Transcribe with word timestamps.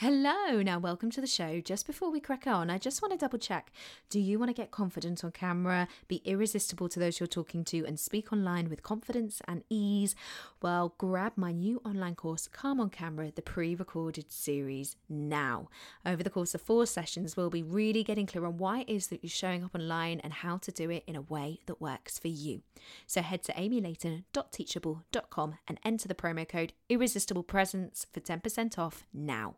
Hello, 0.00 0.62
now 0.62 0.78
welcome 0.78 1.10
to 1.10 1.20
the 1.20 1.26
show. 1.26 1.60
Just 1.60 1.84
before 1.84 2.08
we 2.08 2.20
crack 2.20 2.46
on, 2.46 2.70
I 2.70 2.78
just 2.78 3.02
want 3.02 3.10
to 3.10 3.18
double 3.18 3.36
check. 3.36 3.72
Do 4.10 4.20
you 4.20 4.38
want 4.38 4.48
to 4.48 4.54
get 4.54 4.70
confident 4.70 5.24
on 5.24 5.32
camera, 5.32 5.88
be 6.06 6.22
irresistible 6.24 6.88
to 6.90 7.00
those 7.00 7.18
you're 7.18 7.26
talking 7.26 7.64
to, 7.64 7.84
and 7.84 7.98
speak 7.98 8.32
online 8.32 8.70
with 8.70 8.84
confidence 8.84 9.42
and 9.48 9.64
ease? 9.68 10.14
Well, 10.62 10.94
grab 10.98 11.32
my 11.34 11.50
new 11.50 11.82
online 11.84 12.14
course, 12.14 12.46
Calm 12.46 12.78
on 12.78 12.90
Camera, 12.90 13.32
the 13.34 13.42
pre 13.42 13.74
recorded 13.74 14.30
series 14.30 14.94
now. 15.08 15.68
Over 16.06 16.22
the 16.22 16.30
course 16.30 16.54
of 16.54 16.62
four 16.62 16.86
sessions, 16.86 17.36
we'll 17.36 17.50
be 17.50 17.64
really 17.64 18.04
getting 18.04 18.26
clear 18.26 18.46
on 18.46 18.56
why 18.56 18.82
it 18.82 18.88
is 18.88 19.08
that 19.08 19.24
you're 19.24 19.30
showing 19.30 19.64
up 19.64 19.74
online 19.74 20.20
and 20.20 20.32
how 20.32 20.58
to 20.58 20.70
do 20.70 20.90
it 20.90 21.02
in 21.08 21.16
a 21.16 21.22
way 21.22 21.58
that 21.66 21.80
works 21.80 22.20
for 22.20 22.28
you. 22.28 22.62
So 23.08 23.20
head 23.20 23.42
to 23.42 23.52
amylayton.teachable.com 23.52 25.58
and 25.66 25.80
enter 25.84 26.06
the 26.06 26.14
promo 26.14 26.48
code 26.48 26.72
Irresistible 26.88 27.42
Presence 27.42 28.06
for 28.12 28.20
10% 28.20 28.78
off 28.78 29.04
now. 29.12 29.56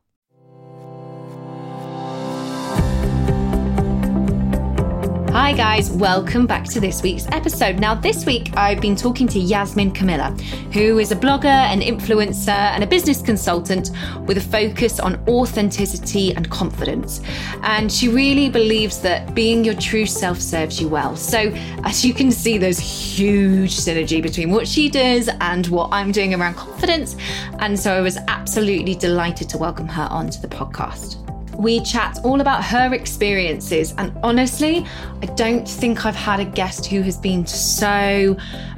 Hi, 5.33 5.53
guys, 5.53 5.93
welcome 5.93 6.45
back 6.45 6.65
to 6.71 6.81
this 6.81 7.05
week's 7.05 7.29
episode. 7.29 7.79
Now, 7.79 7.95
this 7.95 8.27
week 8.27 8.51
I've 8.57 8.81
been 8.81 8.97
talking 8.97 9.29
to 9.29 9.39
Yasmin 9.39 9.93
Camilla, 9.93 10.33
who 10.73 10.99
is 10.99 11.13
a 11.13 11.17
blogger, 11.17 11.45
an 11.45 11.81
influencer, 11.81 12.49
and 12.49 12.83
a 12.83 12.87
business 12.87 13.23
consultant 13.23 13.93
with 14.27 14.39
a 14.39 14.41
focus 14.41 14.99
on 14.99 15.23
authenticity 15.29 16.35
and 16.35 16.51
confidence. 16.51 17.21
And 17.63 17.93
she 17.93 18.09
really 18.09 18.51
believes 18.51 19.01
that 19.03 19.33
being 19.33 19.65
your 19.65 19.75
true 19.75 20.05
self 20.05 20.41
serves 20.41 20.81
you 20.81 20.89
well. 20.89 21.15
So, 21.15 21.53
as 21.85 22.05
you 22.05 22.13
can 22.13 22.33
see, 22.33 22.59
there's 22.59 22.81
huge 22.81 23.77
synergy 23.77 24.21
between 24.21 24.51
what 24.51 24.67
she 24.67 24.89
does 24.89 25.31
and 25.41 25.65
what 25.69 25.91
I'm 25.93 26.11
doing 26.11 26.35
around 26.35 26.57
confidence. 26.57 27.17
And 27.61 27.79
so 27.79 27.93
I 27.95 28.01
was 28.01 28.19
absolutely 28.27 28.97
delighted 28.97 29.49
to 29.51 29.59
welcome 29.59 29.87
her 29.87 30.09
onto 30.11 30.41
the 30.41 30.49
podcast 30.49 31.25
we 31.57 31.81
chat 31.81 32.19
all 32.25 32.41
about 32.41 32.65
her 32.65 32.95
experiences. 32.95 33.95
And 33.99 34.17
honestly, 34.23 34.87
I 35.23 35.27
don't 35.27 35.69
think 35.69 36.05
I've 36.07 36.17
had 36.17 36.41
a 36.41 36.45
guest 36.45 36.87
who 36.87 37.03
has 37.03 37.17
been 37.17 37.47
so 37.47 38.37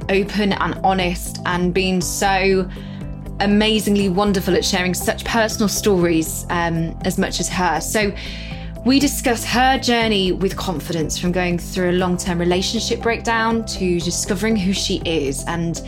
open 0.09 0.53
and 0.53 0.79
honest 0.83 1.39
and 1.45 1.73
been 1.73 2.01
so 2.01 2.69
amazingly 3.39 4.09
wonderful 4.09 4.55
at 4.55 4.63
sharing 4.63 4.93
such 4.93 5.25
personal 5.25 5.67
stories 5.67 6.45
um, 6.49 6.97
as 7.03 7.17
much 7.17 7.39
as 7.39 7.49
her. 7.49 7.79
So, 7.81 8.13
we 8.85 8.99
discuss 8.99 9.45
her 9.45 9.79
journey 9.79 10.33
with 10.33 10.57
confidence 10.57 11.17
from 11.17 11.31
going 11.31 11.57
through 11.57 11.91
a 11.91 11.93
long 11.93 12.17
term 12.17 12.37
relationship 12.37 13.01
breakdown 13.01 13.63
to 13.65 13.99
discovering 14.01 14.57
who 14.57 14.73
she 14.73 14.97
is 15.05 15.45
and 15.47 15.81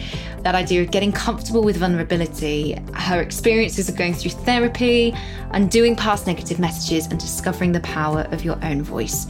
that 0.43 0.55
idea 0.55 0.81
of 0.81 0.91
getting 0.91 1.11
comfortable 1.11 1.61
with 1.61 1.75
vulnerability, 1.75 2.73
her 2.93 3.19
experiences 3.21 3.89
of 3.89 3.97
going 3.97 4.13
through 4.13 4.31
therapy, 4.31 5.13
undoing 5.51 5.93
past 5.95 6.25
negative 6.25 6.57
messages, 6.57 7.07
and 7.07 7.19
discovering 7.19 7.73
the 7.73 7.81
power 7.81 8.21
of 8.31 8.45
your 8.45 8.57
own 8.63 8.81
voice. 8.81 9.27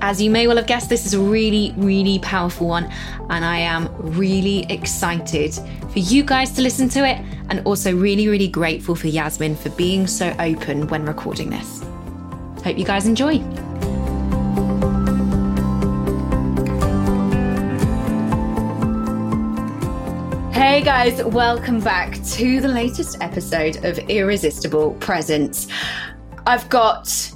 As 0.00 0.22
you 0.22 0.30
may 0.30 0.46
well 0.46 0.56
have 0.56 0.66
guessed, 0.66 0.88
this 0.88 1.04
is 1.04 1.12
a 1.12 1.20
really, 1.20 1.74
really 1.76 2.18
powerful 2.20 2.68
one, 2.68 2.90
and 3.28 3.44
I 3.44 3.58
am 3.58 3.90
really 4.16 4.64
excited 4.70 5.54
for 5.92 5.98
you 5.98 6.22
guys 6.22 6.52
to 6.52 6.62
listen 6.62 6.88
to 6.90 7.06
it, 7.06 7.18
and 7.50 7.60
also 7.66 7.94
really, 7.94 8.28
really 8.28 8.48
grateful 8.48 8.94
for 8.94 9.08
Yasmin 9.08 9.54
for 9.54 9.68
being 9.70 10.06
so 10.06 10.34
open 10.38 10.88
when 10.88 11.04
recording 11.04 11.50
this. 11.50 11.84
Hope 12.64 12.78
you 12.78 12.84
guys 12.86 13.06
enjoy. 13.06 13.40
Hey 20.50 20.80
guys, 20.82 21.22
welcome 21.24 21.80
back 21.80 22.22
to 22.22 22.62
the 22.62 22.68
latest 22.68 23.18
episode 23.20 23.84
of 23.84 23.98
Irresistible 24.08 24.92
Presence. 24.94 25.66
I've 26.46 26.66
got 26.70 27.30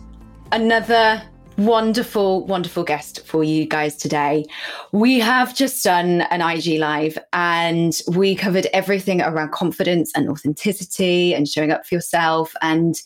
another 0.51 1.23
wonderful, 1.59 2.47
wonderful 2.47 2.85
guest 2.85 3.27
for 3.27 3.45
you 3.45 3.67
guys 3.67 3.97
today. 3.97 4.47
We 4.93 5.19
have 5.19 5.55
just 5.55 5.85
done 5.85 6.23
an 6.31 6.41
IG 6.41 6.79
live 6.79 7.19
and 7.35 8.01
we 8.17 8.35
covered 8.35 8.67
everything 8.73 9.21
around 9.21 9.53
confidence 9.53 10.11
and 10.15 10.31
authenticity 10.31 11.35
and 11.35 11.47
showing 11.47 11.71
up 11.71 11.85
for 11.85 11.97
yourself 11.97 12.55
and 12.63 13.03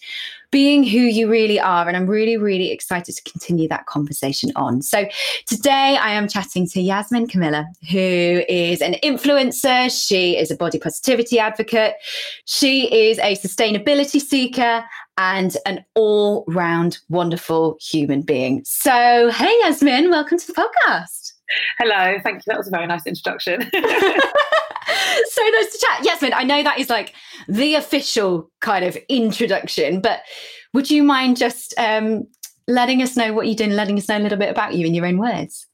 being 0.53 0.85
who 0.85 0.99
you 0.99 1.29
really 1.29 1.59
are. 1.59 1.89
And 1.89 1.97
I'm 1.97 2.07
really, 2.07 2.37
really 2.37 2.71
excited 2.71 3.17
to 3.17 3.23
continue 3.31 3.67
that 3.69 3.87
conversation 3.87 4.53
on. 4.55 4.83
So 4.83 5.09
today 5.47 5.97
I 6.01 6.13
am 6.13 6.29
chatting 6.29 6.69
to 6.69 6.81
Yasmin 6.81 7.27
Camilla, 7.27 7.67
who 7.91 8.45
is 8.49 8.81
an 8.81 8.95
influencer. 9.03 9.91
She 9.91 10.37
is 10.37 10.53
a 10.53 10.57
body 10.57 10.79
positivity 10.79 11.41
advocate. 11.41 11.95
She 12.45 12.93
is 12.95 13.19
a 13.19 13.35
sustainability 13.35 14.21
seeker 14.21 14.85
and 15.17 15.57
an 15.67 15.85
all 15.95 16.45
round 16.47 16.99
wonderful 17.09 17.79
human 17.81 18.23
being. 18.23 18.63
So, 18.65 19.31
hey, 19.31 19.59
Yasmin, 19.63 20.11
welcome 20.11 20.39
to 20.39 20.47
the 20.47 20.53
podcast. 20.53 21.33
Hello, 21.79 22.19
thank 22.23 22.47
you. 22.47 22.51
That 22.51 22.59
was 22.59 22.69
a 22.69 22.71
very 22.71 22.87
nice 22.87 23.07
introduction. 23.07 23.71
so 25.31 25.43
nice 25.43 25.73
to 25.73 25.79
chat. 25.79 26.05
Yasmin, 26.05 26.33
I 26.35 26.45
know 26.45 26.63
that 26.63 26.79
is 26.79 26.91
like 26.91 27.15
the 27.49 27.75
official 27.75 28.51
kind 28.61 28.85
of 28.85 28.97
introduction, 29.09 30.01
but 30.01 30.21
would 30.75 30.91
you 30.91 31.03
mind 31.03 31.37
just 31.37 31.75
um, 31.79 32.27
letting 32.69 33.03
us 33.03 33.17
know 33.17 33.33
what 33.33 33.47
you 33.47 33.55
do 33.55 33.65
and 33.65 33.77
letting 33.77 33.99
us 33.99 34.09
know 34.09 34.19
a 34.19 34.21
little 34.21 34.39
bit 34.39 34.51
about 34.51 34.75
you 34.75 34.87
in 34.87 34.95
your 34.95 35.07
own 35.07 35.19
words? 35.19 35.67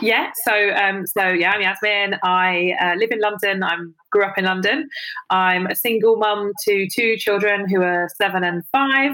Yeah, 0.00 0.30
so 0.46 0.70
um, 0.74 1.06
so 1.06 1.28
yeah, 1.28 1.50
I'm 1.50 1.60
Yasmin. 1.60 2.18
I 2.22 2.74
uh, 2.80 2.94
live 2.96 3.10
in 3.10 3.20
London. 3.20 3.62
I 3.62 3.76
grew 4.10 4.24
up 4.24 4.38
in 4.38 4.46
London. 4.46 4.88
I'm 5.28 5.66
a 5.66 5.74
single 5.74 6.16
mum 6.16 6.52
to 6.64 6.88
two 6.88 7.16
children 7.18 7.68
who 7.68 7.82
are 7.82 8.08
seven 8.16 8.42
and 8.42 8.64
five. 8.72 9.12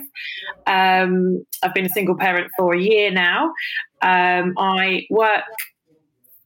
Um, 0.69 1.45
I've 1.65 1.75
been 1.75 1.87
a 1.87 1.91
single 1.91 2.17
parent 2.17 2.53
for 2.57 2.75
a 2.75 2.81
year 2.81 3.11
now. 3.11 3.47
Um, 4.03 4.55
I 4.57 5.07
work 5.11 5.43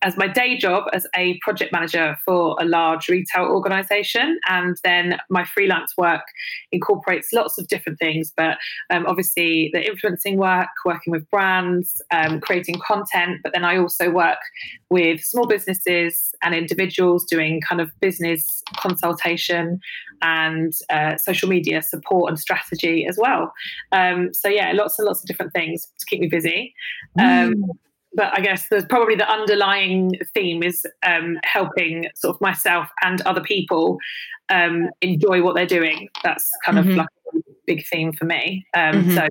as 0.02 0.16
my 0.16 0.26
day 0.26 0.58
job 0.58 0.84
as 0.92 1.06
a 1.14 1.38
project 1.38 1.72
manager 1.72 2.16
for 2.24 2.56
a 2.60 2.64
large 2.64 3.08
retail 3.08 3.44
organization. 3.44 4.38
And 4.48 4.76
then 4.82 5.18
my 5.30 5.44
freelance 5.44 5.96
work 5.96 6.22
incorporates 6.72 7.32
lots 7.32 7.56
of 7.58 7.68
different 7.68 7.98
things, 7.98 8.32
but 8.36 8.58
um, 8.90 9.06
obviously 9.06 9.70
the 9.72 9.86
influencing 9.86 10.36
work, 10.36 10.68
working 10.84 11.12
with 11.12 11.28
brands, 11.30 12.02
um, 12.10 12.40
creating 12.40 12.80
content. 12.84 13.40
But 13.44 13.52
then 13.52 13.64
I 13.64 13.78
also 13.78 14.10
work 14.10 14.38
with 14.90 15.22
small 15.22 15.46
businesses 15.46 16.34
and 16.42 16.54
individuals 16.54 17.24
doing 17.24 17.60
kind 17.60 17.80
of 17.80 17.90
business 18.00 18.62
consultation 18.76 19.78
and 20.20 20.72
uh, 20.90 21.16
social 21.16 21.48
media 21.48 21.80
support 21.80 22.28
and 22.28 22.38
strategy 22.38 23.06
as 23.06 23.16
well. 23.20 23.52
Um, 23.92 24.34
so, 24.34 24.48
yeah, 24.48 24.72
lots 24.72 24.98
and 24.98 25.06
lots 25.06 25.20
of 25.20 25.26
different 25.26 25.52
things 25.52 25.86
to 25.98 26.06
keep 26.06 26.20
me 26.20 26.28
busy. 26.28 26.74
Mm 27.18 27.54
but 28.14 28.36
I 28.36 28.40
guess 28.40 28.66
there's 28.70 28.84
probably 28.84 29.14
the 29.14 29.30
underlying 29.30 30.18
theme 30.34 30.62
is 30.62 30.84
um, 31.06 31.38
helping 31.44 32.08
sort 32.14 32.36
of 32.36 32.40
myself 32.40 32.88
and 33.02 33.20
other 33.22 33.40
people 33.40 33.98
um, 34.48 34.90
enjoy 35.00 35.42
what 35.42 35.54
they're 35.54 35.66
doing. 35.66 36.08
That's 36.22 36.48
kind 36.64 36.78
mm-hmm. 36.78 36.90
of 36.90 36.96
like 36.96 37.08
a 37.34 37.38
big 37.66 37.86
theme 37.86 38.12
for 38.12 38.24
me. 38.24 38.66
Um, 38.74 38.94
mm-hmm. 38.94 39.14
So 39.16 39.28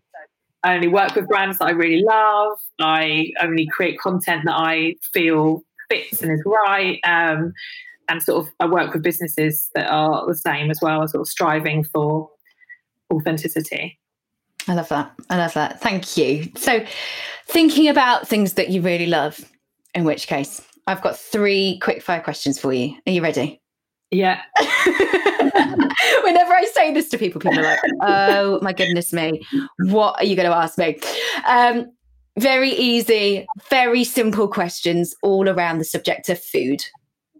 I 0.63 0.75
only 0.75 0.87
work 0.87 1.15
with 1.15 1.27
brands 1.27 1.59
that 1.59 1.65
I 1.65 1.71
really 1.71 2.03
love. 2.03 2.57
I 2.79 3.31
only 3.41 3.67
create 3.71 3.99
content 3.99 4.43
that 4.45 4.55
I 4.55 4.95
feel 5.13 5.63
fits 5.89 6.21
and 6.21 6.31
is 6.31 6.43
right. 6.45 6.99
Um, 7.03 7.53
and 8.09 8.21
sort 8.21 8.45
of 8.45 8.51
I 8.59 8.65
work 8.65 8.93
with 8.93 9.03
businesses 9.03 9.69
that 9.75 9.87
are 9.87 10.25
the 10.27 10.35
same 10.35 10.69
as 10.69 10.79
well, 10.81 11.07
sort 11.07 11.21
of 11.21 11.27
striving 11.27 11.83
for 11.83 12.29
authenticity. 13.11 13.99
I 14.67 14.73
love 14.73 14.89
that. 14.89 15.11
I 15.29 15.37
love 15.37 15.53
that. 15.53 15.81
Thank 15.81 16.17
you. 16.17 16.51
So, 16.55 16.85
thinking 17.47 17.87
about 17.87 18.27
things 18.27 18.53
that 18.53 18.69
you 18.69 18.81
really 18.81 19.07
love, 19.07 19.43
in 19.95 20.03
which 20.03 20.27
case, 20.27 20.61
I've 20.87 21.01
got 21.01 21.17
three 21.17 21.79
quick 21.81 22.01
fire 22.01 22.21
questions 22.21 22.59
for 22.59 22.73
you. 22.73 22.95
Are 23.07 23.11
you 23.11 23.21
ready? 23.21 23.61
Yeah. 24.11 24.41
Whenever 24.83 26.53
I 26.53 26.69
say 26.73 26.93
this 26.93 27.09
to 27.09 27.17
people, 27.17 27.39
people 27.39 27.59
are 27.59 27.63
like, 27.63 27.79
oh 28.01 28.59
my 28.61 28.73
goodness 28.73 29.13
me, 29.13 29.41
what 29.85 30.15
are 30.19 30.25
you 30.25 30.35
going 30.35 30.49
to 30.49 30.55
ask 30.55 30.77
me? 30.77 30.99
Um, 31.47 31.91
very 32.37 32.71
easy, 32.71 33.45
very 33.69 34.03
simple 34.03 34.47
questions 34.47 35.15
all 35.23 35.47
around 35.47 35.77
the 35.77 35.85
subject 35.85 36.27
of 36.29 36.41
food 36.41 36.83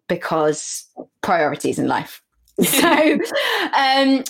because 0.08 0.86
priorities 1.22 1.80
in 1.80 1.88
life. 1.88 2.22
So, 2.64 3.18
um, 3.74 4.24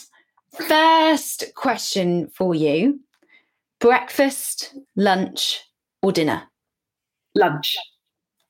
First 0.54 1.46
question 1.56 2.28
for 2.28 2.54
you 2.54 3.00
breakfast, 3.80 4.76
lunch, 4.96 5.62
or 6.02 6.12
dinner? 6.12 6.44
Lunch. 7.36 7.76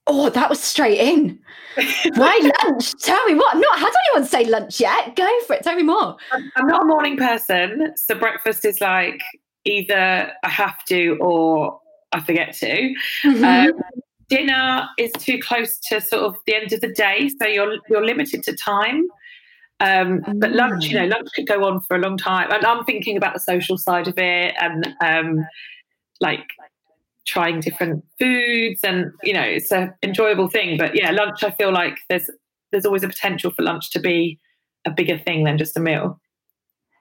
Oh, 0.08 0.30
that 0.30 0.50
was 0.50 0.60
straight 0.60 1.00
in. 1.00 1.40
Why 2.16 2.52
lunch? 2.64 2.94
Tell 3.02 3.24
me 3.28 3.36
what. 3.36 3.56
I've 3.56 3.62
not 3.62 3.80
had 3.80 3.94
anyone 4.08 4.28
say 4.28 4.46
lunch 4.46 4.80
yet. 4.80 5.16
Go 5.16 5.30
for 5.48 5.56
it. 5.56 5.64
Tell 5.64 5.76
me 5.76 5.84
more. 5.84 6.18
I'm 6.32 6.68
not 6.68 6.82
a 6.82 6.86
morning 6.86 7.18
person. 7.18 7.94
So 7.96 8.16
breakfast 8.16 8.66
is 8.66 8.82
like 8.82 9.22
either 9.66 10.32
I 10.44 10.50
have 10.50 10.84
to 10.86 11.18
or 11.22 11.80
I 12.12 12.20
forget 12.20 12.54
to. 12.58 12.94
Mm-hmm. 13.24 13.44
Um, 13.44 13.80
dinner 14.28 14.88
is 14.98 15.12
too 15.14 15.40
close 15.40 15.78
to 15.90 16.02
sort 16.02 16.24
of 16.24 16.36
the 16.48 16.56
end 16.56 16.74
of 16.74 16.82
the 16.82 16.92
day. 16.92 17.30
So 17.40 17.48
you're, 17.48 17.78
you're 17.90 18.06
limited 18.06 18.44
to 18.44 18.56
time. 18.56 19.08
Um, 19.82 20.22
but 20.36 20.52
lunch, 20.52 20.86
you 20.86 21.00
know, 21.00 21.06
lunch 21.06 21.30
could 21.36 21.48
go 21.48 21.66
on 21.66 21.82
for 21.82 21.96
a 21.96 22.00
long 22.00 22.16
time. 22.16 22.52
And 22.52 22.64
I'm 22.64 22.84
thinking 22.86 23.18
about 23.18 23.34
the 23.34 23.40
social 23.40 23.78
side 23.78 24.08
of 24.08 24.14
it 24.18 24.54
and 24.62 24.88
um, 25.02 25.46
like 26.20 26.46
trying 27.26 27.60
different 27.60 28.04
foods 28.20 28.82
and 28.84 29.12
you 29.24 29.34
know 29.34 29.44
it's 29.44 29.72
an 29.72 29.94
enjoyable 30.04 30.48
thing. 30.48 30.78
But 30.78 30.96
yeah 30.96 31.12
lunch 31.12 31.44
i 31.44 31.52
feel 31.52 31.72
like 31.72 32.00
there's 32.10 32.30
there's 32.72 32.86
always 32.86 33.04
a 33.04 33.08
potential 33.08 33.52
for 33.52 33.64
lunch 33.64 33.92
to 33.92 34.00
be 34.00 34.40
a 34.86 34.92
bigger 34.92 35.18
thing 35.18 35.44
than 35.44 35.58
just 35.58 35.78
a 35.78 35.80
meal. 35.80 36.20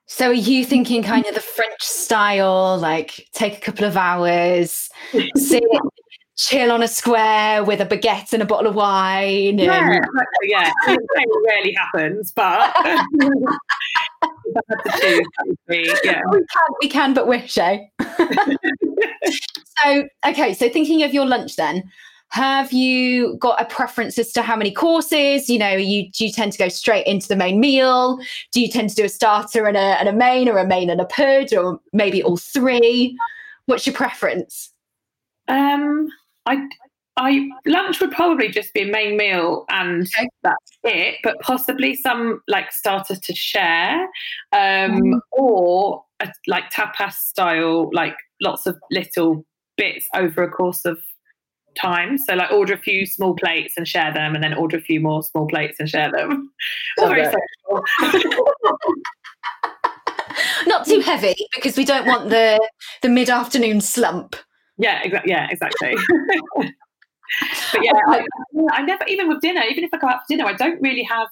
So 0.07 0.31
are 0.31 0.33
you 0.33 0.65
thinking 0.65 1.05
kind 1.05 1.25
of 1.27 1.35
the 1.35 1.41
French 1.41 1.83
style, 1.83 2.77
like 2.79 3.29
take 3.33 3.59
a 3.59 3.61
couple 3.61 3.85
of 3.85 3.97
hours, 3.97 4.89
sit, 5.37 5.63
chill 6.41 6.73
on 6.73 6.83
a 6.83 6.89
square 6.89 7.63
with 7.63 7.81
a 7.81 7.87
baguette 7.87 8.33
and 8.33 8.43
a 8.43 8.47
bottle 8.47 8.67
of 8.67 8.75
wine? 8.75 9.59
Yeah, 9.59 9.91
and... 9.91 10.07
yeah. 10.43 10.73
it 10.87 11.29
rarely 11.47 11.73
happens, 11.75 12.33
but 12.33 12.75
yeah. 15.69 16.21
We 16.31 16.45
can, 16.47 16.71
we 16.81 16.89
can, 16.89 17.15
but 17.15 17.27
wish, 17.27 17.59
eh? 17.59 17.81
so, 19.85 20.09
okay, 20.27 20.55
so 20.55 20.69
thinking 20.69 21.03
of 21.03 21.13
your 21.13 21.27
lunch 21.27 21.57
then, 21.57 21.91
have 22.31 22.73
you 22.73 23.37
got 23.37 23.61
a 23.61 23.65
preference 23.65 24.19
as 24.19 24.33
to 24.33 24.43
how 24.43 24.57
many 24.57 24.71
courses? 24.71 25.51
You 25.51 25.59
know, 25.59 25.73
you 25.73 26.11
do 26.13 26.25
you 26.25 26.33
tend 26.33 26.53
to 26.53 26.59
go 26.59 26.69
straight 26.69 27.07
into 27.07 27.27
the 27.27 27.37
main 27.37 27.59
meal? 27.59 28.19
Do 28.53 28.61
you 28.61 28.69
tend 28.69 28.91
to 28.91 28.97
do 28.97 29.05
a 29.05 29.09
starter 29.09 29.67
and 29.67 29.77
a, 29.77 29.99
and 29.99 30.09
a 30.09 30.13
main, 30.13 30.49
or 30.49 30.57
a 30.59 30.67
main 30.67 30.91
and 30.91 31.01
a 31.01 31.07
pud, 31.07 31.53
or 31.53 31.81
maybe 31.93 32.23
all 32.23 32.37
three? 32.37 33.19
What's 33.67 33.85
your 33.85 33.97
preference? 33.97 34.71
Um, 35.49 36.09
I 36.51 36.69
I 37.17 37.49
lunch 37.67 38.01
would 38.01 38.13
probably 38.13 38.49
just 38.49 38.73
be 38.73 38.83
a 38.83 38.91
main 38.91 39.17
meal 39.17 39.65
and 39.69 40.03
okay. 40.03 40.29
that's 40.43 40.79
it, 40.85 41.17
but 41.23 41.39
possibly 41.41 41.95
some 41.95 42.41
like 42.49 42.73
starter 42.73 43.17
to 43.17 43.35
share, 43.35 44.03
um, 44.53 45.01
mm. 45.03 45.21
or 45.33 46.05
a, 46.21 46.33
like 46.47 46.71
tapas 46.71 47.13
style, 47.13 47.91
like 47.93 48.15
lots 48.41 48.67
of 48.67 48.79
little 48.91 49.45
bits 49.77 50.09
over 50.15 50.43
a 50.43 50.51
course 50.51 50.85
of 50.85 50.99
time. 51.77 52.17
So 52.17 52.35
like 52.35 52.51
order 52.51 52.75
a 52.75 52.79
few 52.79 53.07
small 53.07 53.35
plates 53.35 53.75
and 53.77 53.87
share 53.87 54.13
them, 54.13 54.35
and 54.35 54.43
then 54.43 54.55
order 54.55 54.79
a 54.79 54.83
few 54.83 55.01
more 55.01 55.23
small 55.23 55.47
plates 55.47 55.79
and 55.79 55.89
share 55.89 56.11
them. 56.11 56.51
very 56.99 57.27
Not 60.67 60.87
too 60.87 61.01
heavy 61.01 61.35
because 61.55 61.77
we 61.77 61.85
don't 61.85 62.07
want 62.07 62.31
the 62.31 62.67
the 63.03 63.09
mid 63.09 63.29
afternoon 63.29 63.81
slump. 63.81 64.37
Yeah, 64.81 65.01
exactly. 65.03 65.31
Yeah, 65.31 65.49
exactly. 65.51 65.95
but 67.73 67.83
yeah, 67.83 67.93
I, 68.09 68.27
I 68.73 68.83
never 68.83 69.05
even 69.07 69.29
with 69.29 69.41
dinner. 69.41 69.63
Even 69.63 69.85
if 69.85 69.91
I 69.93 69.99
go 69.99 70.09
out 70.09 70.21
for 70.21 70.25
dinner, 70.29 70.47
I 70.47 70.55
don't 70.55 70.81
really 70.81 71.03
have. 71.03 71.29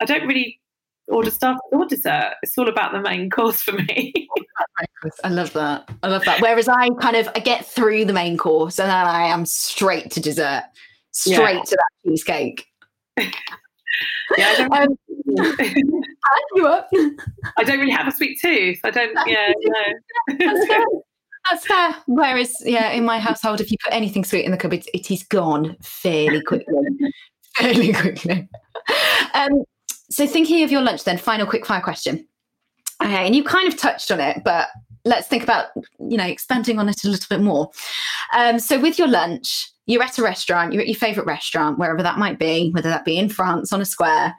I 0.00 0.06
don't 0.06 0.26
really 0.26 0.58
order 1.08 1.30
starter 1.30 1.60
or 1.72 1.86
dessert. 1.86 2.34
It's 2.42 2.56
all 2.56 2.68
about 2.68 2.92
the 2.92 3.00
main 3.00 3.28
course 3.36 3.60
for 3.62 3.72
me. 3.72 4.28
I 5.22 5.28
love 5.28 5.52
that. 5.52 5.90
I 6.02 6.08
love 6.08 6.24
that. 6.24 6.40
Whereas 6.40 6.68
I 6.68 6.88
kind 7.00 7.16
of 7.16 7.28
I 7.34 7.40
get 7.40 7.66
through 7.66 8.06
the 8.06 8.12
main 8.12 8.36
course 8.36 8.78
and 8.78 8.88
then 8.88 9.06
I 9.06 9.24
am 9.24 9.44
straight 9.44 10.10
to 10.12 10.20
dessert, 10.20 10.64
straight 11.12 11.56
yeah. 11.56 11.62
to 11.62 11.76
that 11.76 11.90
cheesecake. 12.06 12.66
yeah, 13.18 13.28
I 14.38 14.56
don't, 14.56 14.72
um, 14.72 14.96
you 16.54 16.66
up. 16.66 16.88
I 17.58 17.64
don't 17.64 17.78
really 17.78 17.92
have 17.92 18.08
a 18.08 18.12
sweet 18.12 18.38
tooth. 18.40 18.80
I 18.84 18.90
don't. 18.90 19.16
Yeah, 19.26 19.52
no. 20.38 21.02
That's 21.48 21.66
fair. 21.66 21.96
Whereas, 22.06 22.54
yeah, 22.64 22.90
in 22.90 23.04
my 23.04 23.18
household, 23.18 23.60
if 23.60 23.70
you 23.70 23.76
put 23.82 23.92
anything 23.92 24.24
sweet 24.24 24.44
in 24.44 24.50
the 24.50 24.56
cupboard, 24.56 24.84
it 24.92 25.10
is 25.10 25.22
gone 25.22 25.76
fairly 25.82 26.42
quickly. 26.42 26.74
fairly 27.56 27.92
quickly. 27.92 28.48
Um, 29.34 29.64
so, 30.10 30.26
thinking 30.26 30.62
of 30.64 30.70
your 30.70 30.82
lunch, 30.82 31.04
then, 31.04 31.18
final 31.18 31.46
quick 31.46 31.64
fire 31.64 31.80
question. 31.80 32.26
Okay, 33.02 33.26
and 33.26 33.34
you 33.34 33.42
kind 33.42 33.66
of 33.66 33.78
touched 33.78 34.10
on 34.10 34.20
it, 34.20 34.42
but 34.44 34.68
let's 35.06 35.26
think 35.26 35.42
about 35.42 35.68
you 35.98 36.18
know 36.18 36.26
expanding 36.26 36.78
on 36.78 36.88
it 36.88 37.04
a 37.04 37.08
little 37.08 37.26
bit 37.30 37.42
more. 37.42 37.70
Um, 38.36 38.58
so, 38.58 38.78
with 38.78 38.98
your 38.98 39.08
lunch, 39.08 39.70
you're 39.86 40.02
at 40.02 40.18
a 40.18 40.22
restaurant, 40.22 40.72
you're 40.72 40.82
at 40.82 40.88
your 40.88 40.96
favorite 40.96 41.26
restaurant, 41.26 41.78
wherever 41.78 42.02
that 42.02 42.18
might 42.18 42.38
be, 42.38 42.70
whether 42.70 42.90
that 42.90 43.04
be 43.04 43.18
in 43.18 43.28
France 43.28 43.72
on 43.72 43.80
a 43.80 43.86
square, 43.86 44.34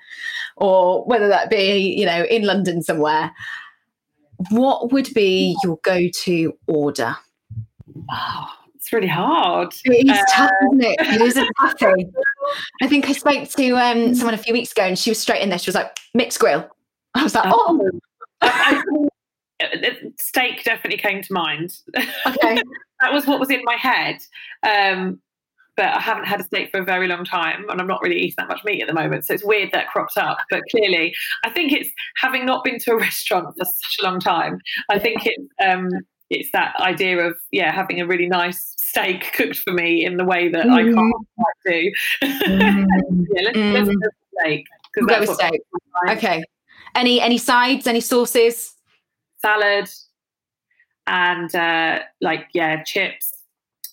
or 0.58 1.04
whether 1.06 1.28
that 1.28 1.50
be 1.50 1.96
you 1.98 2.06
know 2.06 2.24
in 2.26 2.44
London 2.44 2.82
somewhere. 2.84 3.32
What 4.50 4.92
would 4.92 5.14
be 5.14 5.56
your 5.64 5.80
go-to 5.84 6.58
order? 6.68 7.16
Oh, 8.12 8.54
it's 8.76 8.92
really 8.92 9.08
hard. 9.08 9.74
It 9.86 10.08
is 10.08 10.18
uh, 10.18 10.24
tough, 10.32 10.52
isn't 10.66 10.84
it? 10.84 10.96
It 11.00 11.22
is 11.22 11.38
a 11.38 11.46
toughie. 11.60 12.12
I 12.82 12.88
think 12.88 13.08
I 13.10 13.14
spoke 13.14 13.48
to 13.50 13.72
um, 13.78 14.16
someone 14.16 14.34
a 14.34 14.38
few 14.38 14.54
weeks 14.54 14.72
ago 14.72 14.84
and 14.84 14.98
she 14.98 15.12
was 15.12 15.20
straight 15.20 15.42
in 15.42 15.50
there. 15.50 15.60
She 15.60 15.70
was 15.70 15.76
like, 15.76 16.00
mixed 16.14 16.40
grill. 16.40 16.68
I 17.14 17.24
was 17.24 17.36
like, 17.36 17.46
oh. 17.48 17.92
I, 18.42 18.82
steak 20.18 20.64
definitely 20.64 20.98
came 20.98 21.22
to 21.22 21.34
mind. 21.34 21.78
Okay. 21.96 22.64
that 23.00 23.14
was 23.14 23.28
what 23.28 23.40
was 23.40 23.50
in 23.50 23.62
my 23.64 23.76
head. 23.76 24.18
Um, 24.64 25.20
but 25.78 25.86
I 25.86 26.00
haven't 26.00 26.26
had 26.26 26.40
a 26.40 26.44
steak 26.44 26.72
for 26.72 26.80
a 26.80 26.84
very 26.84 27.08
long 27.08 27.24
time 27.24 27.70
and 27.70 27.80
I'm 27.80 27.88
not 27.88 28.02
really 28.02 28.18
eating 28.18 28.36
that 28.38 28.50
much 28.50 28.64
meat 28.64 28.82
at 28.82 28.88
the 28.88 28.94
moment. 28.94 29.26
So 29.26 29.34
it's 29.34 29.44
weird 29.44 29.72
that 29.72 29.88
cropped 29.90 30.18
up. 30.18 30.38
But 30.50 30.62
clearly, 30.70 31.14
I 31.46 31.50
think 31.50 31.72
it's 31.72 31.90
having 32.18 32.46
not 32.46 32.64
been 32.64 32.80
to 32.80 32.92
a 32.92 32.98
restaurant 33.00 33.48
for 33.58 33.66
such 33.66 33.98
a 34.02 34.04
long 34.04 34.20
time, 34.20 34.60
I 34.90 35.00
think 35.00 35.26
it's 35.26 35.44
um, 35.64 35.90
it's 36.30 36.50
that 36.54 36.74
idea 36.80 37.20
of 37.20 37.36
yeah 37.52 37.72
having 37.74 38.00
a 38.00 38.08
really 38.08 38.28
nice 38.28 38.74
steak 38.78 39.34
cooked 39.36 39.58
for 39.58 39.74
me 39.74 40.04
in 40.06 40.18
the 40.18 40.24
way 40.24 40.50
that 40.50 40.66
mm. 40.66 40.74
I 40.74 40.84
can't 40.84 41.28
quite 41.36 41.54
do. 41.66 41.92
Mm. 42.24 42.86
yeah, 43.34 43.42
let's, 43.44 43.58
mm. 43.58 43.74
let's 43.74 43.90
go 43.90 44.10
steak 44.40 44.66
because 44.94 45.08
that's 45.08 45.28
what 45.28 45.38
steak. 45.38 45.62
Okay. 46.10 46.44
Any 46.96 47.22
any 47.22 47.38
sides? 47.38 47.88
Any 47.88 48.02
sauces? 48.02 48.74
Salad 49.42 49.90
and 51.08 51.54
uh, 51.56 52.00
like 52.22 52.48
yeah 52.54 52.84
chips. 52.84 53.32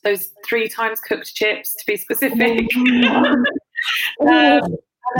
Those 0.05 0.31
three 0.47 0.69
times 0.69 1.01
cooked 1.01 1.35
chips 1.35 1.75
to 1.75 1.85
be 1.87 1.97
specific. 1.97 2.69
um, 4.27 4.77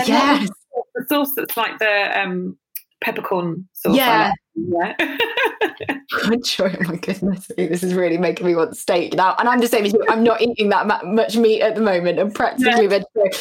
yes. 0.07 0.49
The 0.95 1.07
sauce 1.09 1.35
that's 1.35 1.57
like 1.57 1.79
the 1.79 2.21
um, 2.21 2.57
peppercorn 3.01 3.69
sauce. 3.73 3.97
Yeah. 3.97 4.33
Yeah. 4.55 4.95
I'm 6.25 6.43
sure. 6.43 6.71
Oh 6.71 6.89
my 6.89 6.97
goodness, 6.97 7.51
this 7.57 7.83
is 7.83 7.95
really 7.95 8.19
making 8.19 8.47
me 8.47 8.55
want 8.55 8.77
steak 8.77 9.15
now. 9.15 9.35
And 9.39 9.49
I'm 9.49 9.61
the 9.61 9.69
same 9.69 9.85
as 9.85 9.93
you. 9.93 10.05
I'm 10.09 10.25
not 10.25 10.41
eating 10.41 10.69
that 10.71 11.05
much 11.05 11.37
meat 11.37 11.63
at 11.63 11.75
the 11.75 11.81
moment. 11.81 12.19
I'm 12.19 12.31
practically 12.31 12.85
yeah. 12.85 12.89
vegetarian. 12.89 13.33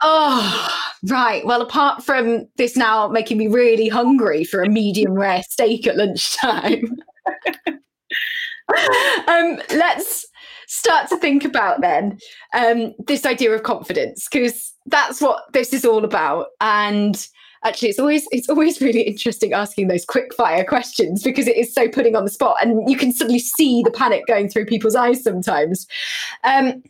Oh, 0.00 0.68
right. 1.08 1.44
Well, 1.44 1.60
apart 1.60 2.02
from 2.02 2.48
this 2.56 2.76
now 2.76 3.08
making 3.08 3.38
me 3.38 3.48
really 3.48 3.88
hungry 3.88 4.44
for 4.44 4.62
a 4.62 4.68
medium 4.68 5.12
rare 5.12 5.42
steak 5.42 5.86
at 5.86 5.96
lunchtime, 5.96 6.96
um, 7.66 9.60
let's 9.70 10.26
start 10.68 11.08
to 11.08 11.16
think 11.16 11.44
about 11.44 11.80
then 11.80 12.18
um, 12.54 12.94
this 13.06 13.26
idea 13.26 13.50
of 13.52 13.62
confidence 13.62 14.28
because 14.30 14.72
that's 14.86 15.20
what 15.20 15.52
this 15.52 15.72
is 15.72 15.84
all 15.84 16.04
about. 16.04 16.48
And 16.60 17.26
actually 17.64 17.88
it's 17.88 17.98
always 17.98 18.28
it's 18.30 18.48
always 18.48 18.80
really 18.82 19.02
interesting 19.02 19.52
asking 19.52 19.88
those 19.88 20.04
quick 20.04 20.32
fire 20.34 20.64
questions 20.64 21.22
because 21.22 21.48
it 21.48 21.56
is 21.56 21.74
so 21.74 21.88
putting 21.88 22.14
on 22.14 22.24
the 22.24 22.30
spot 22.30 22.56
and 22.62 22.88
you 22.88 22.96
can 22.96 23.12
suddenly 23.12 23.38
see 23.38 23.82
the 23.82 23.90
panic 23.90 24.26
going 24.26 24.48
through 24.48 24.64
people's 24.64 24.94
eyes 24.94 25.22
sometimes 25.22 25.86
um, 26.44 26.82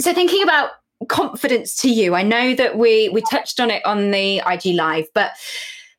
so 0.00 0.12
thinking 0.12 0.42
about 0.42 0.70
confidence 1.08 1.76
to 1.76 1.88
you 1.88 2.14
i 2.14 2.22
know 2.22 2.54
that 2.54 2.78
we 2.78 3.08
we 3.10 3.22
touched 3.30 3.58
on 3.58 3.70
it 3.70 3.84
on 3.84 4.12
the 4.12 4.40
ig 4.52 4.74
live 4.74 5.06
but 5.14 5.32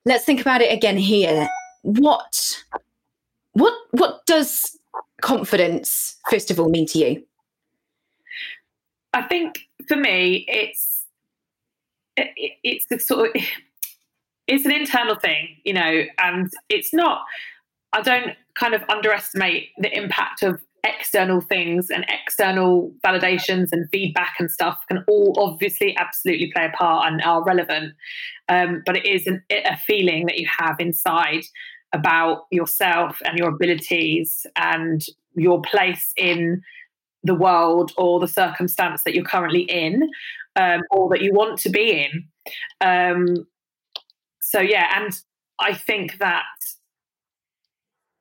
let's 0.05 0.23
think 0.23 0.39
about 0.41 0.61
it 0.61 0.71
again 0.71 0.97
here 0.97 1.47
what 1.81 2.63
what 3.53 3.73
what 3.91 4.25
does 4.25 4.77
confidence 5.23 6.17
first 6.29 6.51
of 6.51 6.59
all 6.59 6.69
mean 6.69 6.85
to 6.85 6.99
you 6.99 7.23
i 9.13 9.21
think 9.21 9.61
for 9.87 9.95
me 9.95 10.45
it's 10.47 11.05
it, 12.15 12.29
it's 12.63 12.85
the 12.87 12.99
sort 12.99 13.35
of 13.35 13.43
it's 14.47 14.65
an 14.65 14.71
internal 14.71 15.15
thing, 15.15 15.57
you 15.63 15.73
know, 15.73 16.03
and 16.19 16.51
it's 16.69 16.93
not, 16.93 17.23
I 17.93 18.01
don't 18.01 18.35
kind 18.55 18.73
of 18.73 18.83
underestimate 18.89 19.69
the 19.77 19.95
impact 19.95 20.43
of 20.43 20.61
external 20.85 21.39
things 21.39 21.89
and 21.89 22.05
external 22.09 22.91
validations 23.05 23.69
and 23.71 23.89
feedback 23.89 24.35
and 24.37 24.51
stuff 24.51 24.83
can 24.89 25.03
all 25.07 25.33
obviously 25.37 25.95
absolutely 25.97 26.51
play 26.53 26.65
a 26.65 26.77
part 26.77 27.07
and 27.07 27.21
are 27.21 27.43
relevant. 27.43 27.93
Um, 28.49 28.83
but 28.85 28.97
it 28.97 29.05
is 29.05 29.25
an, 29.25 29.41
a 29.49 29.77
feeling 29.77 30.25
that 30.25 30.37
you 30.37 30.47
have 30.59 30.75
inside 30.79 31.43
about 31.93 32.45
yourself 32.51 33.21
and 33.25 33.37
your 33.37 33.49
abilities 33.49 34.45
and 34.55 35.05
your 35.35 35.61
place 35.61 36.11
in 36.17 36.61
the 37.23 37.35
world 37.35 37.91
or 37.97 38.19
the 38.19 38.27
circumstance 38.27 39.03
that 39.03 39.13
you're 39.13 39.23
currently 39.23 39.61
in 39.61 40.09
um, 40.55 40.81
or 40.91 41.09
that 41.09 41.21
you 41.21 41.33
want 41.33 41.59
to 41.59 41.69
be 41.69 42.05
in. 42.05 42.27
Um, 42.81 43.47
so 44.41 44.59
yeah, 44.59 45.01
and 45.01 45.13
I 45.59 45.73
think 45.73 46.17
that 46.17 46.43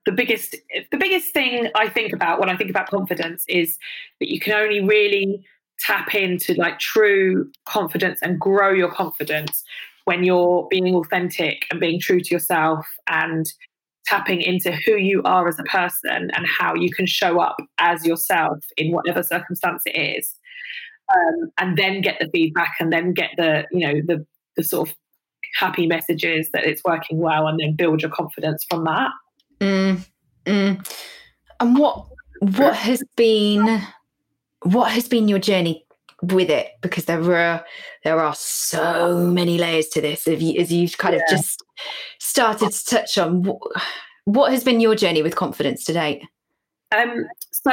the 0.05 0.13
biggest 0.13 0.57
the 0.91 0.99
biggest 0.99 1.33
thing 1.33 1.69
I 1.75 1.89
think 1.89 2.13
about 2.13 2.41
when 2.41 2.49
I 2.49 2.57
think 2.57 2.71
about 2.71 2.89
confidence 2.89 3.45
is 3.49 3.79
that 4.19 4.31
you 4.31 4.41
can 4.41 4.53
only 4.55 4.81
really 4.81 5.45
tap 5.79 6.15
into 6.15 6.55
like 6.55 6.79
true 6.79 7.51
confidence 7.67 8.21
and 8.23 8.39
grow 8.39 8.73
your 8.73 8.91
confidence 8.91 9.65
when 10.05 10.25
you're 10.25 10.67
being 10.71 10.95
authentic 10.95 11.65
and 11.71 11.81
being 11.81 12.01
true 12.01 12.21
to 12.21 12.35
yourself 12.35 12.87
and 13.09 13.47
tapping 14.05 14.41
into 14.41 14.73
who 14.73 14.97
you 14.97 15.23
are 15.25 15.47
as 15.49 15.59
a 15.59 15.65
person 15.65 16.31
and 16.35 16.47
how 16.47 16.75
you 16.75 16.91
can 16.91 17.07
show 17.07 17.41
up 17.41 17.57
as 17.79 18.05
yourself 18.05 18.59
in 18.77 18.93
whatever 18.93 19.23
circumstance 19.23 19.83
it 19.87 19.97
is 19.97 20.35
um, 21.15 21.51
and 21.59 21.77
then 21.77 22.01
get 22.01 22.19
the 22.21 22.29
feedback 22.31 22.75
and 22.81 22.93
then 22.93 23.13
get 23.13 23.31
the 23.37 23.65
you 23.71 23.81
know 23.81 24.01
the 24.07 24.25
the 24.57 24.63
sort 24.63 24.89
of 24.89 24.95
happy 25.55 25.87
messages 25.87 26.49
that 26.53 26.65
it's 26.65 26.83
working 26.85 27.19
well 27.19 27.47
and 27.47 27.61
then 27.61 27.75
build 27.75 28.03
your 28.03 28.11
confidence 28.11 28.65
from 28.69 28.85
that 28.85 29.11
mm, 29.61 30.07
mm. 30.47 30.93
and 31.61 31.79
what 31.79 32.07
what 32.41 32.75
has 32.75 33.03
been 33.17 33.81
what 34.63 34.91
has 34.91 35.09
been 35.09 35.29
your 35.29 35.39
journey 35.39 35.85
with 36.23 36.49
it 36.49 36.71
because 36.81 37.07
there 37.07 37.21
were 37.21 37.63
there 38.05 38.21
are 38.21 38.35
so 38.35 39.19
many 39.19 39.59
layers 39.59 39.89
to 39.89 40.01
this 40.01 40.29
as, 40.29 40.41
you, 40.41 40.61
as 40.61 40.73
you've 40.73 40.97
kind 40.97 41.15
yeah. 41.15 41.23
of 41.23 41.29
just 41.29 41.63
started 42.19 42.71
to 42.71 42.85
touch 42.85 43.19
on 43.19 43.43
what, 43.43 43.59
what 44.25 44.53
has 44.53 44.63
been 44.63 44.79
your 44.79 44.95
journey 44.95 45.21
with 45.21 45.35
confidence 45.35 45.85
to 45.85 45.93
date 45.93 46.23
um 46.97 47.27
so 47.51 47.73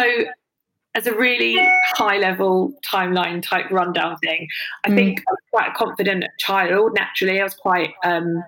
as 0.96 1.06
a 1.06 1.14
really 1.14 1.58
high 1.94 2.18
level 2.18 2.74
timeline 2.84 3.42
type 3.42 3.70
rundown 3.70 4.18
thing 4.18 4.48
i 4.84 4.90
mm. 4.90 4.96
think 4.96 5.20
i 5.20 5.32
was 5.32 5.40
quite 5.52 5.70
a 5.70 5.74
confident 5.74 6.26
child 6.40 6.92
naturally 6.96 7.40
i 7.40 7.44
was 7.44 7.54
quite 7.54 7.92
um 8.04 8.44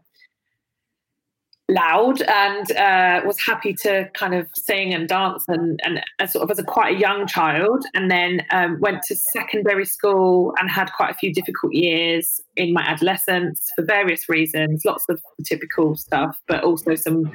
loud 1.72 2.22
and 2.24 2.72
uh, 2.74 3.22
was 3.26 3.40
happy 3.40 3.74
to 3.74 4.10
kind 4.14 4.34
of 4.34 4.48
sing 4.54 4.94
and 4.94 5.08
dance 5.08 5.46
and, 5.48 5.80
and, 5.84 6.04
and 6.20 6.30
sort 6.30 6.44
of 6.44 6.52
as 6.52 6.60
a 6.60 6.64
quite 6.64 6.96
a 6.96 7.00
young 7.00 7.26
child 7.26 7.84
and 7.94 8.12
then 8.12 8.46
um, 8.52 8.78
went 8.82 9.02
to 9.04 9.16
secondary 9.16 9.86
school 9.86 10.54
and 10.60 10.70
had 10.70 10.92
quite 10.92 11.12
a 11.12 11.14
few 11.14 11.34
difficult 11.34 11.74
years 11.74 12.42
in 12.58 12.74
my 12.74 12.82
adolescence 12.82 13.72
for 13.76 13.86
various 13.86 14.28
reasons 14.28 14.84
lots 14.84 15.06
of 15.08 15.22
typical 15.46 15.96
stuff 15.96 16.38
but 16.48 16.62
also 16.64 16.94
some 16.94 17.32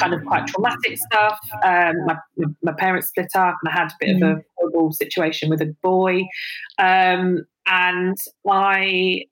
kind 0.00 0.14
of 0.14 0.24
quite 0.24 0.46
traumatic 0.46 0.98
stuff 1.12 1.38
um, 1.64 1.94
my, 2.06 2.16
my 2.62 2.72
parents 2.72 3.08
split 3.08 3.30
up 3.34 3.56
and 3.62 3.72
i 3.72 3.78
had 3.78 3.88
a 3.88 3.96
bit 4.00 4.16
mm. 4.16 4.16
of 4.16 4.38
a 4.38 4.40
mm. 4.40 4.44
horrible 4.56 4.92
situation 4.92 5.50
with 5.50 5.60
a 5.60 5.74
boy 5.82 6.22
um, 6.78 7.44
and 7.66 8.16
i 8.48 9.22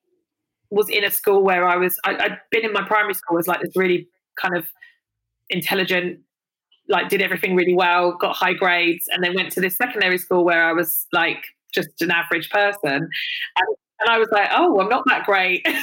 was 0.70 0.88
in 0.88 1.04
a 1.04 1.10
school 1.10 1.42
where 1.42 1.68
I 1.68 1.76
was 1.76 1.98
I, 2.04 2.14
had 2.14 2.38
been 2.50 2.64
in 2.64 2.72
my 2.72 2.82
primary 2.82 3.14
school 3.14 3.38
as 3.38 3.46
like 3.46 3.60
this 3.60 3.76
really 3.76 4.08
kind 4.40 4.56
of 4.56 4.64
intelligent, 5.50 6.20
like 6.88 7.08
did 7.08 7.22
everything 7.22 7.56
really 7.56 7.74
well, 7.74 8.16
got 8.20 8.36
high 8.36 8.54
grades, 8.54 9.04
and 9.10 9.22
then 9.22 9.34
went 9.34 9.52
to 9.52 9.60
this 9.60 9.76
secondary 9.76 10.18
school 10.18 10.44
where 10.44 10.64
I 10.64 10.72
was 10.72 11.06
like 11.12 11.44
just 11.72 11.88
an 12.00 12.10
average 12.10 12.50
person. 12.50 12.92
And, 12.92 13.76
and 14.00 14.10
I 14.10 14.18
was 14.18 14.28
like, 14.32 14.48
oh, 14.52 14.80
I'm 14.80 14.88
not 14.88 15.04
that 15.06 15.24
great, 15.24 15.64
um, 15.66 15.74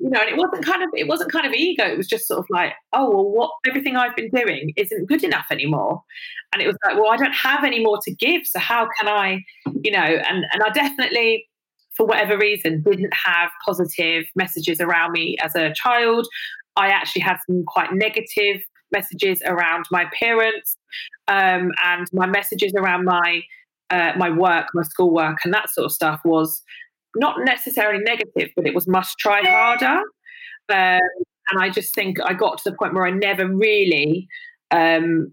you 0.00 0.10
know. 0.10 0.20
And 0.20 0.30
it 0.30 0.36
wasn't 0.36 0.64
kind 0.64 0.82
of 0.82 0.88
it 0.94 1.08
wasn't 1.08 1.32
kind 1.32 1.46
of 1.46 1.52
ego. 1.52 1.84
It 1.84 1.96
was 1.96 2.08
just 2.08 2.28
sort 2.28 2.38
of 2.38 2.46
like, 2.50 2.72
oh, 2.92 3.10
well, 3.10 3.30
what 3.30 3.50
everything 3.68 3.96
I've 3.96 4.16
been 4.16 4.30
doing 4.30 4.72
isn't 4.76 5.08
good 5.08 5.24
enough 5.24 5.46
anymore. 5.50 6.02
And 6.52 6.62
it 6.62 6.66
was 6.66 6.76
like, 6.84 6.96
well, 6.96 7.10
I 7.10 7.16
don't 7.16 7.34
have 7.34 7.64
any 7.64 7.82
more 7.82 7.98
to 8.04 8.14
give, 8.14 8.46
so 8.46 8.60
how 8.60 8.88
can 8.98 9.08
I, 9.08 9.42
you 9.82 9.90
know? 9.90 9.98
And 9.98 10.46
and 10.52 10.62
I 10.64 10.70
definitely 10.70 11.48
for 11.94 12.06
whatever 12.06 12.36
reason, 12.36 12.82
didn't 12.82 13.14
have 13.14 13.50
positive 13.64 14.24
messages 14.34 14.80
around 14.80 15.12
me 15.12 15.36
as 15.42 15.54
a 15.54 15.72
child. 15.74 16.26
I 16.76 16.88
actually 16.88 17.22
had 17.22 17.38
some 17.46 17.64
quite 17.66 17.92
negative 17.92 18.62
messages 18.92 19.42
around 19.46 19.84
my 19.90 20.06
parents 20.18 20.76
um, 21.28 21.72
and 21.84 22.06
my 22.12 22.26
messages 22.26 22.72
around 22.76 23.04
my 23.04 23.42
uh, 23.90 24.12
my 24.16 24.30
work, 24.30 24.66
my 24.74 24.82
schoolwork, 24.82 25.38
and 25.44 25.52
that 25.52 25.70
sort 25.70 25.84
of 25.84 25.92
stuff 25.92 26.20
was 26.24 26.62
not 27.16 27.36
necessarily 27.44 28.02
negative, 28.02 28.50
but 28.56 28.66
it 28.66 28.74
was 28.74 28.88
must 28.88 29.18
try 29.18 29.42
harder. 29.42 30.02
Um, 30.68 31.00
and 31.50 31.60
I 31.60 31.68
just 31.68 31.94
think 31.94 32.18
I 32.24 32.32
got 32.32 32.58
to 32.58 32.70
the 32.70 32.76
point 32.76 32.94
where 32.94 33.06
I 33.06 33.10
never 33.10 33.46
really 33.46 34.26
um, 34.70 35.32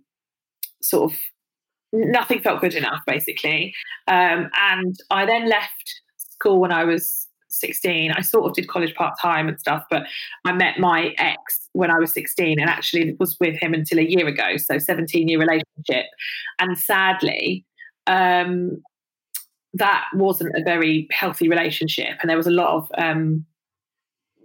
sort 0.82 1.12
of 1.12 1.18
nothing 1.94 2.42
felt 2.42 2.62
good 2.62 2.76
enough, 2.76 3.00
basically. 3.08 3.74
Um, 4.08 4.50
and 4.60 4.96
I 5.10 5.26
then 5.26 5.50
left 5.50 6.02
school 6.18 6.60
when 6.60 6.72
I 6.72 6.84
was 6.84 7.28
16. 7.52 8.12
I 8.12 8.22
sort 8.22 8.50
of 8.50 8.56
did 8.56 8.68
college 8.68 8.94
part 8.96 9.20
time 9.20 9.48
and 9.48 9.60
stuff, 9.60 9.84
but 9.90 10.04
I 10.46 10.54
met 10.54 10.80
my 10.80 11.14
ex 11.18 11.70
when 11.74 11.92
I 11.92 12.00
was 12.00 12.14
16 12.14 12.60
and 12.60 12.70
actually 12.70 13.16
was 13.20 13.38
with 13.40 13.58
him 13.58 13.74
until 13.74 14.00
a 14.00 14.04
year 14.04 14.28
ago. 14.28 14.58
So 14.58 14.78
17 14.78 15.28
year 15.28 15.40
relationship. 15.40 16.06
And 16.60 16.78
sadly, 16.78 17.66
um, 18.08 18.82
that 19.74 20.06
wasn't 20.14 20.56
a 20.56 20.64
very 20.64 21.08
healthy 21.12 21.48
relationship. 21.48 22.18
And 22.22 22.30
there 22.30 22.38
was 22.38 22.48
a 22.48 22.52
lot 22.52 22.76
of, 22.76 22.92
um, 22.98 23.46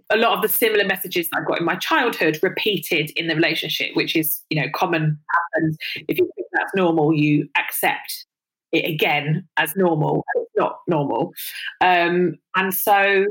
a 0.09 0.15
lot 0.15 0.33
of 0.33 0.41
the 0.41 0.47
similar 0.47 0.85
messages 0.85 1.27
that 1.29 1.41
I 1.41 1.43
got 1.43 1.59
in 1.59 1.65
my 1.65 1.75
childhood 1.75 2.39
repeated 2.41 3.11
in 3.17 3.27
the 3.27 3.35
relationship, 3.35 3.93
which 3.93 4.15
is, 4.15 4.41
you 4.49 4.61
know, 4.61 4.69
common 4.73 5.19
happens. 5.53 5.77
If 5.95 6.17
you 6.17 6.29
think 6.33 6.47
that's 6.53 6.71
normal, 6.75 7.13
you 7.13 7.49
accept 7.57 8.25
it 8.71 8.89
again 8.89 9.47
as 9.57 9.75
normal. 9.75 10.23
Not 10.57 10.79
normal. 10.87 11.33
Um, 11.81 12.35
and 12.55 12.73
so 12.73 13.25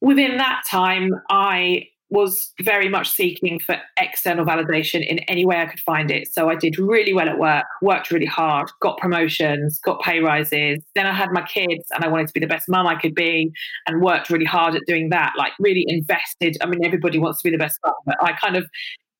within 0.00 0.36
that 0.36 0.62
time, 0.68 1.10
I 1.30 1.88
was 2.10 2.52
very 2.60 2.88
much 2.88 3.10
seeking 3.10 3.58
for 3.58 3.76
external 3.98 4.44
validation 4.44 5.04
in 5.04 5.18
any 5.20 5.44
way 5.44 5.60
I 5.60 5.66
could 5.66 5.80
find 5.80 6.10
it. 6.10 6.32
So 6.32 6.48
I 6.48 6.54
did 6.54 6.78
really 6.78 7.12
well 7.12 7.28
at 7.28 7.38
work, 7.38 7.64
worked 7.82 8.10
really 8.10 8.26
hard, 8.26 8.70
got 8.80 8.98
promotions, 8.98 9.80
got 9.84 10.00
pay 10.00 10.20
rises. 10.20 10.78
Then 10.94 11.06
I 11.06 11.12
had 11.12 11.30
my 11.32 11.42
kids 11.42 11.84
and 11.92 12.04
I 12.04 12.08
wanted 12.08 12.28
to 12.28 12.32
be 12.32 12.40
the 12.40 12.46
best 12.46 12.68
mum 12.68 12.86
I 12.86 12.94
could 12.94 13.14
be 13.14 13.50
and 13.86 14.00
worked 14.00 14.30
really 14.30 14.44
hard 14.44 14.76
at 14.76 14.82
doing 14.86 15.08
that, 15.10 15.32
like 15.36 15.52
really 15.58 15.84
invested. 15.88 16.56
I 16.62 16.66
mean, 16.66 16.84
everybody 16.84 17.18
wants 17.18 17.42
to 17.42 17.50
be 17.50 17.56
the 17.56 17.58
best 17.58 17.78
mum, 17.84 17.94
but 18.06 18.16
I 18.22 18.32
kind 18.32 18.56
of 18.56 18.66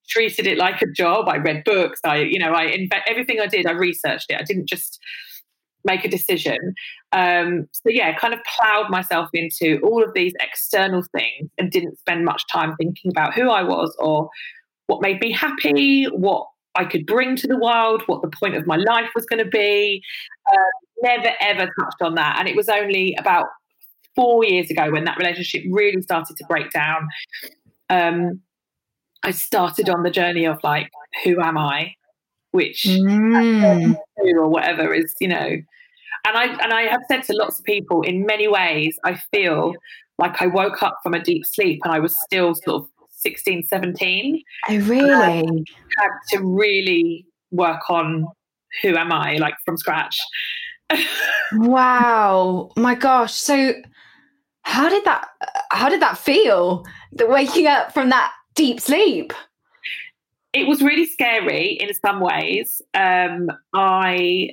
treated 0.09 0.47
it 0.47 0.59
like 0.59 0.81
a 0.83 0.87
job. 0.87 1.29
I 1.29 1.39
read 1.39 1.65
books. 1.65 2.01
I, 2.05 2.19
you 2.19 2.39
know, 2.39 2.53
I 2.53 2.87
everything 3.09 3.41
I 3.41 3.47
did, 3.47 3.67
I 3.67 3.73
researched 3.73 4.31
it. 4.31 4.39
I 4.39 4.45
didn't 4.45 4.69
just 4.69 5.01
make 5.85 6.05
a 6.05 6.09
decision. 6.09 6.75
Um, 7.13 7.69
so 7.73 7.83
yeah, 7.87 8.17
kind 8.19 8.35
of 8.35 8.41
plowed 8.45 8.91
myself 8.91 9.29
into 9.33 9.81
all 9.83 10.03
of 10.03 10.15
these 10.15 10.33
external 10.41 11.03
things 11.15 11.51
and 11.59 11.71
didn't 11.71 11.99
spend 11.99 12.25
much 12.25 12.43
time 12.51 12.75
thinking 12.77 13.11
about 13.11 13.35
who 13.35 13.51
I 13.51 13.63
was 13.63 13.95
or 13.99 14.31
what 14.87 15.03
made 15.03 15.21
me 15.21 15.33
happy, 15.33 16.05
what 16.07 16.47
I 16.75 16.85
could 16.85 17.07
bring 17.07 17.37
to 17.37 17.47
the 17.47 17.59
world, 17.59 18.03
what 18.07 18.23
the 18.23 18.31
point 18.31 18.57
of 18.57 18.67
my 18.67 18.77
life 18.77 19.11
was 19.15 19.27
going 19.27 19.43
to 19.43 19.51
be. 19.51 20.03
Uh, 20.53 20.59
never 21.03 21.31
ever 21.41 21.71
touched 21.79 22.03
on 22.03 22.15
that, 22.15 22.37
and 22.39 22.49
it 22.49 22.57
was 22.57 22.69
only 22.69 23.15
about 23.19 23.47
four 24.15 24.45
years 24.45 24.71
ago 24.71 24.91
when 24.91 25.05
that 25.05 25.19
relationship 25.19 25.63
really 25.71 26.01
started 26.03 26.37
to 26.37 26.45
break 26.49 26.71
down. 26.71 27.09
Um, 27.91 28.41
I 29.23 29.31
started 29.31 29.89
on 29.89 30.03
the 30.03 30.11
journey 30.11 30.45
of 30.45 30.59
like, 30.63 30.91
who 31.25 31.41
am 31.41 31.59
I? 31.59 31.95
Which 32.53 32.85
mm. 32.85 33.97
or 34.37 34.49
whatever 34.49 34.95
is, 34.95 35.15
you 35.21 35.29
know, 35.29 35.57
and 36.27 36.37
I 36.37 36.45
and 36.63 36.73
I 36.73 36.83
have 36.83 37.03
said 37.09 37.23
to 37.25 37.35
lots 37.35 37.59
of 37.59 37.65
people 37.65 38.03
in 38.03 38.27
many 38.27 38.49
ways, 38.49 38.99
I 39.05 39.15
feel 39.33 39.75
like 40.19 40.41
I 40.41 40.47
woke 40.47 40.83
up 40.83 40.99
from 41.03 41.15
a 41.15 41.23
deep 41.23 41.45
sleep 41.47 41.81
and 41.85 41.93
I 41.93 41.99
was 41.99 42.17
still 42.23 42.55
sort 42.55 42.83
of 42.83 42.89
16, 43.11 43.65
17. 43.65 44.43
I 44.69 44.77
really 44.77 45.65
had 45.99 46.11
to 46.31 46.45
really 46.45 47.27
work 47.51 47.91
on 47.91 48.27
who 48.83 48.97
am 48.97 49.13
I, 49.13 49.37
like 49.37 49.55
from 49.65 49.77
scratch. 49.77 50.19
wow. 51.53 52.71
My 52.77 52.95
gosh. 52.95 53.35
So 53.35 53.75
how 54.63 54.89
did 54.89 55.05
that 55.05 55.29
how 55.71 55.89
did 55.89 56.01
that 56.01 56.19
feel? 56.19 56.85
The 57.13 57.27
waking 57.27 57.67
up 57.67 57.93
from 57.93 58.11
that 58.11 58.33
deep 58.55 58.81
sleep? 58.81 59.33
It 60.53 60.69
was 60.69 60.83
really 60.83 61.07
scary 61.07 61.73
in 61.73 61.93
some 61.95 62.21
ways. 62.21 62.81
Um, 62.95 63.51
I, 63.75 64.51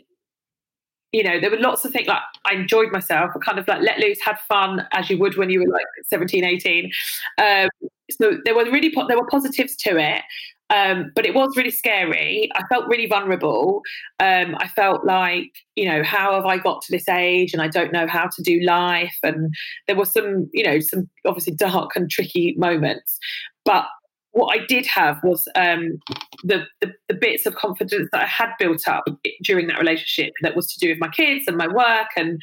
you 1.12 1.24
know, 1.24 1.39
there 1.39 1.51
were 1.51 1.60
lots 1.60 1.84
of 1.84 1.91
things 1.91 2.08
like 2.08 2.22
I 2.46 2.53
enjoyed 2.53 2.91
myself. 2.91 3.32
I 3.36 3.39
kind 3.39 3.60
of 3.60 3.68
like 3.68 3.82
let 3.82 4.00
loose, 4.00 4.20
had 4.22 4.39
fun 4.48 4.88
as 4.94 5.10
you 5.10 5.18
would 5.20 5.38
when 5.38 5.50
you 5.50 5.60
were 5.60 5.72
like 5.72 5.86
17, 6.06 6.44
18. 6.44 6.91
Um, 7.38 7.70
so 8.10 8.38
there 8.46 8.56
were 8.56 8.65
really 8.65 8.94
po- 8.94 9.08
there 9.08 9.18
were 9.18 9.27
positives 9.27 9.75
to 9.77 9.98
it. 9.98 10.24
Um, 10.70 11.12
but 11.15 11.25
it 11.25 11.36
was 11.36 11.58
really 11.58 11.72
scary. 11.72 12.50
I 12.56 12.63
felt 12.68 12.88
really 12.88 13.06
vulnerable. 13.06 13.82
Um, 14.22 14.56
I 14.58 14.70
felt 14.70 15.03
like, 15.06 15.51
you 15.75 15.86
know, 15.86 16.01
how 16.01 16.34
have 16.34 16.46
I 16.46 16.58
got 16.58 16.82
to 16.84 16.91
this 16.91 17.10
age 17.10 17.51
and 17.51 17.62
I 17.62 17.68
don't 17.68 17.91
know 17.91 18.08
how 18.08 18.27
to 18.27 18.41
do 18.41 18.62
life? 18.62 19.18
And 19.22 19.53
there 19.88 19.98
were 19.98 20.06
some, 20.06 20.50
you 20.53 20.63
know, 20.63 20.80
some 20.80 21.10
obviously 21.25 21.56
dark 21.56 21.98
and 21.98 22.10
tricky 22.10 22.56
moments. 22.58 23.20
But 23.65 23.86
what 24.31 24.57
I 24.57 24.65
did 24.65 24.85
have 24.88 25.17
was 25.23 25.47
um, 25.55 26.00
the, 26.43 26.65
the, 26.79 26.93
the 27.07 27.13
bits 27.13 27.45
of 27.45 27.55
confidence 27.55 28.09
that 28.11 28.23
I 28.23 28.27
had 28.27 28.51
built 28.57 28.88
up 28.88 29.03
during 29.43 29.67
that 29.67 29.79
relationship 29.79 30.33
that 30.41 30.55
was 30.55 30.71
to 30.73 30.79
do 30.79 30.89
with 30.89 31.00
my 31.00 31.09
kids 31.09 31.45
and 31.47 31.57
my 31.57 31.67
work 31.67 32.07
and 32.15 32.39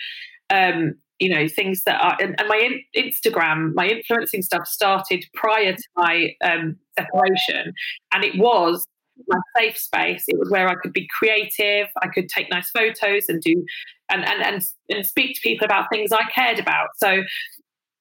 um, 0.50 0.94
you 1.18 1.28
know 1.28 1.48
things 1.48 1.82
that 1.84 2.00
are 2.00 2.16
and, 2.20 2.38
and 2.38 2.48
my 2.48 2.56
in, 2.56 2.82
Instagram, 2.96 3.74
my 3.74 3.86
influencing 3.86 4.42
stuff 4.42 4.66
started 4.66 5.24
prior 5.34 5.74
to 5.74 5.82
my 5.96 6.30
um, 6.44 6.76
separation, 6.98 7.72
and 8.12 8.24
it 8.24 8.38
was 8.38 8.86
my 9.26 9.38
safe 9.56 9.76
space. 9.76 10.24
It 10.28 10.38
was 10.38 10.50
where 10.50 10.68
I 10.68 10.74
could 10.76 10.92
be 10.92 11.08
creative. 11.18 11.88
I 12.02 12.08
could 12.08 12.28
take 12.28 12.50
nice 12.50 12.70
photos 12.70 13.28
and 13.28 13.42
do 13.42 13.64
and 14.10 14.24
and 14.24 14.42
and, 14.42 14.62
and 14.90 15.06
speak 15.06 15.34
to 15.34 15.40
people 15.40 15.64
about 15.64 15.86
things 15.90 16.12
I 16.12 16.24
cared 16.32 16.58
about. 16.58 16.88
So 16.96 17.22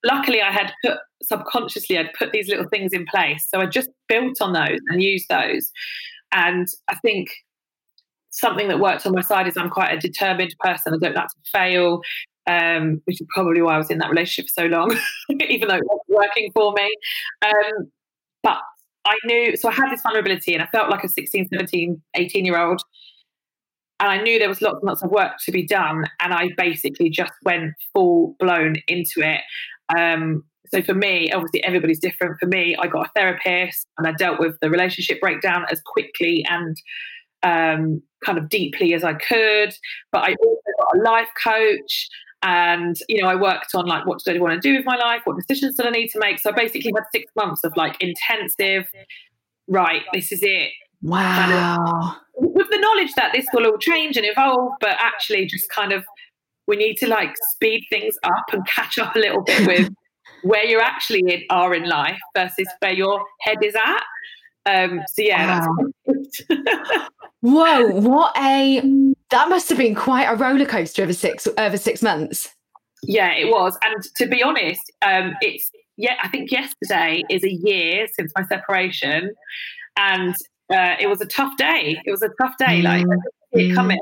luckily 0.04 0.42
I 0.42 0.52
had 0.52 0.74
put 0.84 0.98
subconsciously 1.24 1.98
I'd 1.98 2.14
put 2.14 2.32
these 2.32 2.48
little 2.48 2.68
things 2.70 2.94
in 2.94 3.06
place. 3.06 3.48
So 3.50 3.60
I 3.60 3.66
just 3.66 3.90
built 4.08 4.42
on 4.42 4.54
those 4.54 4.80
and 4.88 5.02
used 5.02 5.28
those. 5.30 5.72
And 6.32 6.68
I 6.90 6.96
think 6.96 7.30
something 8.32 8.68
that 8.68 8.80
worked 8.80 9.06
on 9.06 9.14
my 9.14 9.22
side 9.22 9.48
is 9.48 9.58
I'm 9.58 9.70
quite 9.70 9.94
a 9.94 10.00
determined 10.00 10.56
person. 10.60 10.94
I 10.94 10.98
don't 10.98 11.16
like 11.16 11.28
to 11.28 11.52
fail, 11.52 12.02
um, 12.48 13.02
which 13.06 13.20
is 13.20 13.28
probably 13.34 13.62
why 13.62 13.76
I 13.76 13.78
was 13.78 13.90
in 13.90 13.98
that 14.00 14.10
relationship 14.10 14.50
for 14.50 14.62
so 14.62 14.68
long, 14.68 14.96
even 15.30 15.68
though 15.68 15.76
it 15.76 15.84
wasn't 15.86 16.10
working 16.10 16.52
for 16.54 16.74
me. 16.74 16.96
Um, 17.44 17.92
but 18.44 18.60
I 19.06 19.16
knew, 19.26 19.58
so 19.58 19.70
I 19.70 19.74
had 19.74 19.92
this 19.92 20.02
vulnerability 20.02 20.54
and 20.54 20.62
I 20.62 20.68
felt 20.68 20.90
like 20.90 21.04
a 21.04 21.10
16, 21.10 21.50
17, 21.50 22.02
18 22.16 22.46
year 22.46 22.60
old. 22.60 22.82
And 24.00 24.12
I 24.12 24.22
knew 24.22 24.38
there 24.38 24.50
was 24.50 24.62
lots 24.62 24.76
and 24.76 24.88
lots 24.88 25.02
of 25.02 25.10
work 25.10 25.34
to 25.46 25.52
be 25.52 25.66
done. 25.66 26.04
And 26.20 26.34
I 26.34 26.50
basically 26.56 27.10
just 27.10 27.32
went 27.44 27.74
full 27.94 28.36
blown 28.40 28.76
into 28.88 29.22
it. 29.22 29.42
Um, 29.96 30.44
so 30.70 30.82
for 30.82 30.94
me, 30.94 31.32
obviously 31.32 31.64
everybody's 31.64 32.00
different. 32.00 32.40
For 32.40 32.48
me, 32.48 32.76
I 32.78 32.88
got 32.88 33.08
a 33.08 33.12
therapist 33.16 33.88
and 33.98 34.08
I 34.08 34.12
dealt 34.12 34.40
with 34.40 34.60
the 34.62 34.70
relationship 34.70 35.22
breakdown 35.22 35.66
as 35.72 35.82
quickly 35.86 36.46
and 36.50 36.76
um, 37.44 38.02
kind 38.26 38.38
of 38.38 38.50
deeply 38.50 38.94
as 38.94 39.04
I 39.04 39.14
could. 39.14 39.74
But 40.12 40.24
I 40.24 40.36
also 40.44 40.62
got 40.80 40.98
a 40.98 41.02
life 41.04 41.30
coach. 41.42 42.10
And, 42.44 42.96
you 43.10 43.22
know, 43.22 43.28
I 43.28 43.36
worked 43.36 43.74
on 43.74 43.86
like, 43.88 44.06
what 44.06 44.22
do 44.24 44.36
I 44.36 44.40
want 44.40 44.54
to 44.54 44.60
do 44.60 44.76
with 44.76 44.86
my 44.86 44.96
life? 44.96 45.22
What 45.24 45.38
decisions 45.38 45.76
do 45.76 45.86
I 45.86 45.90
need 45.90 46.10
to 46.10 46.20
make? 46.20 46.38
So 46.40 46.52
I 46.52 46.54
basically 46.54 46.92
had 46.96 47.04
six 47.12 47.26
months 47.36 47.64
of 47.64 47.76
like 47.76 47.98
intensive, 48.00 48.88
right, 49.68 50.04
this 50.14 50.32
is 50.32 50.42
it. 50.44 50.70
Wow. 51.02 51.24
Kind 51.24 51.54
of, 51.54 52.54
with 52.56 52.68
the 52.70 52.78
knowledge 52.78 53.14
that 53.16 53.32
this 53.34 53.48
will 53.54 53.66
all 53.66 53.78
change 53.80 54.18
and 54.18 54.26
evolve, 54.26 54.74
but 54.80 54.98
actually 55.00 55.48
just 55.48 55.68
kind 55.70 55.92
of, 55.92 56.06
we 56.68 56.76
need 56.76 56.96
to 56.98 57.08
like 57.08 57.34
speed 57.52 57.86
things 57.90 58.16
up 58.24 58.46
and 58.52 58.66
catch 58.68 58.98
up 58.98 59.16
a 59.16 59.20
little 59.20 59.42
bit 59.42 59.68
with 59.68 59.94
where 60.44 60.66
you 60.66 60.80
actually 60.80 61.22
in, 61.28 61.44
are 61.50 61.74
in 61.74 61.88
life 61.88 62.20
versus 62.36 62.68
where 62.80 62.94
your 62.94 63.24
head 63.42 63.58
is 63.64 63.76
at. 63.76 64.04
Um, 64.66 65.02
so 65.08 65.22
yeah, 65.22 65.66
wow. 65.66 67.08
Whoa, 67.42 67.88
what 68.02 68.36
a 68.38 68.82
that 69.30 69.50
must 69.50 69.70
have 69.70 69.78
been 69.78 69.96
quite 69.96 70.26
a 70.26 70.36
roller 70.36 70.66
coaster 70.66 71.04
over 71.04 71.14
six 71.14 71.48
over 71.58 71.78
six 71.78 72.02
months. 72.02 72.50
Yeah, 73.04 73.34
it 73.34 73.50
was. 73.50 73.78
And 73.84 74.04
to 74.18 74.28
be 74.28 74.44
honest, 74.44 74.82
um, 75.02 75.36
it's 75.42 75.72
yeah, 75.96 76.16
I 76.22 76.28
think 76.28 76.52
yesterday 76.52 77.24
is 77.30 77.44
a 77.44 77.52
year 77.52 78.08
since 78.14 78.32
my 78.36 78.46
separation, 78.46 79.32
and 79.98 80.36
uh, 80.74 80.96
it 81.00 81.08
was 81.08 81.22
a 81.22 81.26
tough 81.26 81.56
day. 81.58 82.02
It 82.06 82.12
was 82.12 82.22
a 82.22 82.30
tough 82.42 82.58
day. 82.58 82.82
Mm. 82.82 82.84
Like 82.84 83.06
it 83.54 83.74
coming. 83.74 84.00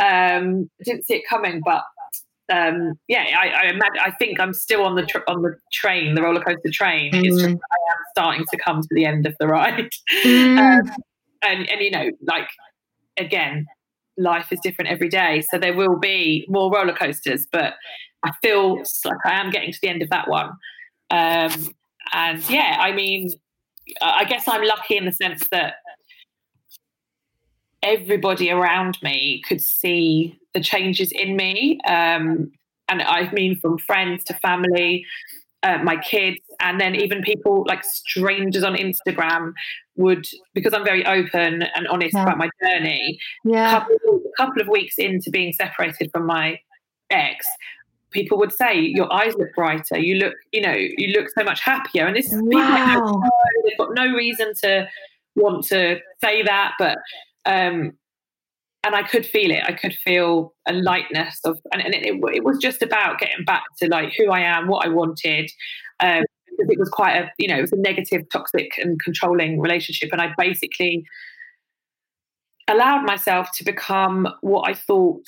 Um, 0.00 0.70
I 0.80 0.84
didn't 0.84 1.06
see 1.06 1.14
it 1.14 1.28
coming, 1.28 1.60
but 1.64 1.82
um, 2.50 2.98
yeah, 3.08 3.26
I, 3.38 3.48
I, 3.48 3.66
imagine, 3.68 4.00
I 4.04 4.10
think 4.12 4.40
I'm 4.40 4.54
still 4.54 4.84
on 4.84 4.94
the 4.94 5.04
tr- 5.04 5.28
on 5.28 5.42
the 5.42 5.56
train, 5.72 6.14
the 6.14 6.22
roller 6.22 6.40
coaster 6.40 6.70
train. 6.70 7.12
Mm. 7.12 7.24
It's 7.24 7.36
just 7.36 7.48
I 7.48 7.50
am 7.50 7.98
starting 8.12 8.44
to 8.50 8.58
come 8.58 8.80
to 8.80 8.88
the 8.92 9.04
end 9.04 9.26
of 9.26 9.34
the 9.38 9.46
ride. 9.46 9.90
Mm. 10.24 10.58
Um, 10.58 10.96
and 11.46 11.68
and 11.68 11.80
you 11.80 11.90
know 11.90 12.10
like 12.26 12.48
again 13.16 13.66
life 14.16 14.52
is 14.52 14.58
different 14.62 14.90
every 14.90 15.08
day 15.08 15.42
so 15.48 15.58
there 15.58 15.74
will 15.74 15.96
be 15.96 16.44
more 16.48 16.70
roller 16.72 16.92
coasters 16.92 17.46
but 17.52 17.74
i 18.24 18.32
feel 18.42 18.82
like 19.04 19.18
i 19.24 19.32
am 19.32 19.50
getting 19.50 19.72
to 19.72 19.78
the 19.80 19.88
end 19.88 20.02
of 20.02 20.10
that 20.10 20.28
one 20.28 20.50
um, 21.10 21.68
and 22.12 22.48
yeah 22.50 22.76
i 22.80 22.92
mean 22.92 23.30
i 24.02 24.24
guess 24.24 24.46
i'm 24.48 24.64
lucky 24.64 24.96
in 24.96 25.04
the 25.04 25.12
sense 25.12 25.46
that 25.48 25.74
everybody 27.82 28.50
around 28.50 28.98
me 29.02 29.42
could 29.46 29.60
see 29.60 30.38
the 30.54 30.60
changes 30.60 31.12
in 31.12 31.36
me 31.36 31.78
um, 31.86 32.50
and 32.88 33.02
i 33.02 33.30
mean 33.32 33.58
from 33.60 33.78
friends 33.78 34.24
to 34.24 34.34
family 34.34 35.04
uh, 35.64 35.78
my 35.78 35.96
kids 35.96 36.38
and 36.60 36.80
then 36.80 36.94
even 36.94 37.20
people 37.22 37.64
like 37.66 37.84
strangers 37.84 38.62
on 38.62 38.74
instagram 38.74 39.52
would 39.96 40.26
because 40.54 40.72
i'm 40.72 40.84
very 40.84 41.04
open 41.06 41.62
and 41.62 41.88
honest 41.88 42.14
yeah. 42.14 42.22
about 42.22 42.38
my 42.38 42.48
journey 42.62 43.18
yeah 43.44 43.70
couple, 43.70 44.20
couple 44.36 44.62
of 44.62 44.68
weeks 44.68 44.98
into 44.98 45.30
being 45.30 45.52
separated 45.52 46.10
from 46.12 46.26
my 46.26 46.58
ex 47.10 47.46
people 48.10 48.38
would 48.38 48.52
say 48.52 48.78
your 48.78 49.12
eyes 49.12 49.34
look 49.36 49.48
brighter 49.54 49.98
you 49.98 50.16
look 50.16 50.34
you 50.52 50.60
know 50.60 50.74
you 50.74 51.08
look 51.08 51.28
so 51.36 51.44
much 51.44 51.60
happier 51.60 52.06
and 52.06 52.16
this 52.16 52.32
is 52.32 52.40
wow. 52.42 53.20
they've 53.64 53.78
got 53.78 53.90
no 53.94 54.12
reason 54.14 54.52
to 54.54 54.88
want 55.34 55.64
to 55.64 55.98
say 56.22 56.42
that 56.42 56.72
but 56.78 56.98
um 57.48 57.92
and 58.84 58.94
I 58.94 59.02
could 59.02 59.26
feel 59.26 59.50
it. 59.50 59.62
I 59.66 59.72
could 59.72 59.94
feel 59.94 60.54
a 60.66 60.72
lightness 60.72 61.40
of, 61.44 61.58
and, 61.72 61.82
and 61.82 61.94
it, 61.94 62.14
it, 62.32 62.44
was 62.44 62.58
just 62.58 62.80
about 62.80 63.18
getting 63.18 63.44
back 63.44 63.64
to 63.78 63.88
like 63.88 64.12
who 64.16 64.30
I 64.30 64.40
am, 64.40 64.68
what 64.68 64.86
I 64.86 64.88
wanted. 64.88 65.50
Um, 66.00 66.24
it 66.58 66.78
was 66.78 66.88
quite 66.88 67.16
a, 67.16 67.30
you 67.38 67.48
know, 67.48 67.58
it 67.58 67.62
was 67.62 67.72
a 67.72 67.76
negative, 67.76 68.22
toxic, 68.32 68.72
and 68.78 69.00
controlling 69.02 69.60
relationship, 69.60 70.10
and 70.12 70.20
I 70.20 70.32
basically 70.38 71.04
allowed 72.68 73.04
myself 73.04 73.50
to 73.56 73.64
become 73.64 74.28
what 74.40 74.68
I 74.68 74.74
thought 74.74 75.24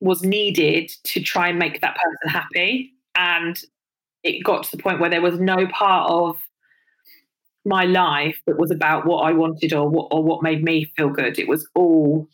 was 0.00 0.22
needed 0.22 0.90
to 1.04 1.20
try 1.20 1.48
and 1.48 1.58
make 1.58 1.80
that 1.80 1.96
person 1.96 2.28
happy, 2.28 2.92
and 3.14 3.60
it 4.22 4.44
got 4.44 4.64
to 4.64 4.76
the 4.76 4.82
point 4.82 5.00
where 5.00 5.10
there 5.10 5.22
was 5.22 5.38
no 5.38 5.66
part 5.68 6.10
of 6.10 6.36
my 7.64 7.84
life 7.84 8.40
that 8.46 8.58
was 8.58 8.70
about 8.70 9.06
what 9.06 9.20
I 9.20 9.32
wanted 9.32 9.72
or 9.72 9.88
what 9.88 10.08
or 10.10 10.22
what 10.22 10.42
made 10.42 10.64
me 10.64 10.90
feel 10.96 11.10
good. 11.10 11.38
It 11.38 11.48
was 11.48 11.68
all 11.74 12.28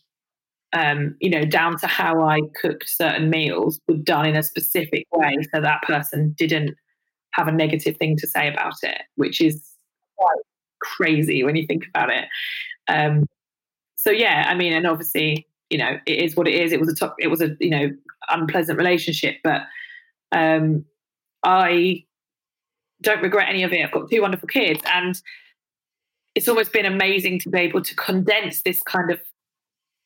um, 0.72 1.16
you 1.20 1.30
know, 1.30 1.44
down 1.44 1.78
to 1.78 1.86
how 1.86 2.22
I 2.22 2.40
cooked 2.60 2.88
certain 2.88 3.30
meals 3.30 3.80
were 3.88 3.96
done 3.96 4.26
in 4.26 4.36
a 4.36 4.42
specific 4.42 5.06
way 5.12 5.36
so 5.54 5.60
that 5.60 5.82
person 5.82 6.34
didn't 6.36 6.76
have 7.32 7.48
a 7.48 7.52
negative 7.52 7.96
thing 7.96 8.16
to 8.18 8.26
say 8.26 8.48
about 8.48 8.74
it, 8.82 9.02
which 9.16 9.40
is 9.40 9.62
quite 10.16 10.42
crazy 10.82 11.42
when 11.42 11.56
you 11.56 11.66
think 11.66 11.86
about 11.88 12.10
it. 12.10 12.26
Um, 12.88 13.26
so 13.96 14.10
yeah, 14.10 14.44
I 14.46 14.54
mean, 14.54 14.72
and 14.72 14.86
obviously, 14.86 15.46
you 15.70 15.78
know, 15.78 15.98
it 16.06 16.18
is 16.18 16.36
what 16.36 16.48
it 16.48 16.54
is. 16.54 16.72
It 16.72 16.80
was 16.80 16.88
a 16.90 16.94
top, 16.94 17.16
it 17.18 17.28
was 17.28 17.40
a 17.40 17.56
you 17.60 17.70
know 17.70 17.90
unpleasant 18.28 18.78
relationship, 18.78 19.36
but 19.42 19.62
um, 20.32 20.84
I 21.44 22.04
don't 23.02 23.22
regret 23.22 23.48
any 23.48 23.62
of 23.62 23.72
it. 23.72 23.84
I've 23.84 23.92
got 23.92 24.10
two 24.10 24.22
wonderful 24.22 24.48
kids, 24.48 24.80
and 24.92 25.20
it's 26.34 26.48
almost 26.48 26.72
been 26.72 26.86
amazing 26.86 27.40
to 27.40 27.48
be 27.48 27.58
able 27.58 27.82
to 27.82 27.94
condense 27.96 28.62
this 28.62 28.82
kind 28.82 29.10
of 29.10 29.20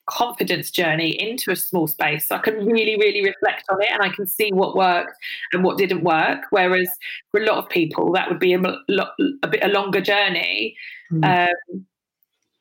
confidence 0.07 0.71
journey 0.71 1.11
into 1.11 1.51
a 1.51 1.57
small 1.57 1.87
space. 1.87 2.29
So 2.29 2.37
I 2.37 2.39
can 2.39 2.67
really, 2.67 2.97
really 2.97 3.23
reflect 3.23 3.65
on 3.71 3.81
it 3.81 3.89
and 3.93 4.03
I 4.03 4.09
can 4.09 4.27
see 4.27 4.51
what 4.53 4.77
worked 4.77 5.13
and 5.53 5.63
what 5.63 5.79
didn't 5.79 6.03
work. 6.03 6.41
Whereas 6.51 6.89
for 7.31 7.41
a 7.41 7.47
lot 7.47 7.59
of 7.59 7.69
people, 7.69 8.13
that 8.13 8.29
would 8.29 8.41
be 8.41 8.53
a, 8.55 8.61
a 8.61 9.49
bit 9.49 9.63
a 9.63 9.69
longer 9.69 10.01
journey 10.01 10.77
mm. 11.11 11.25
um, 11.25 11.87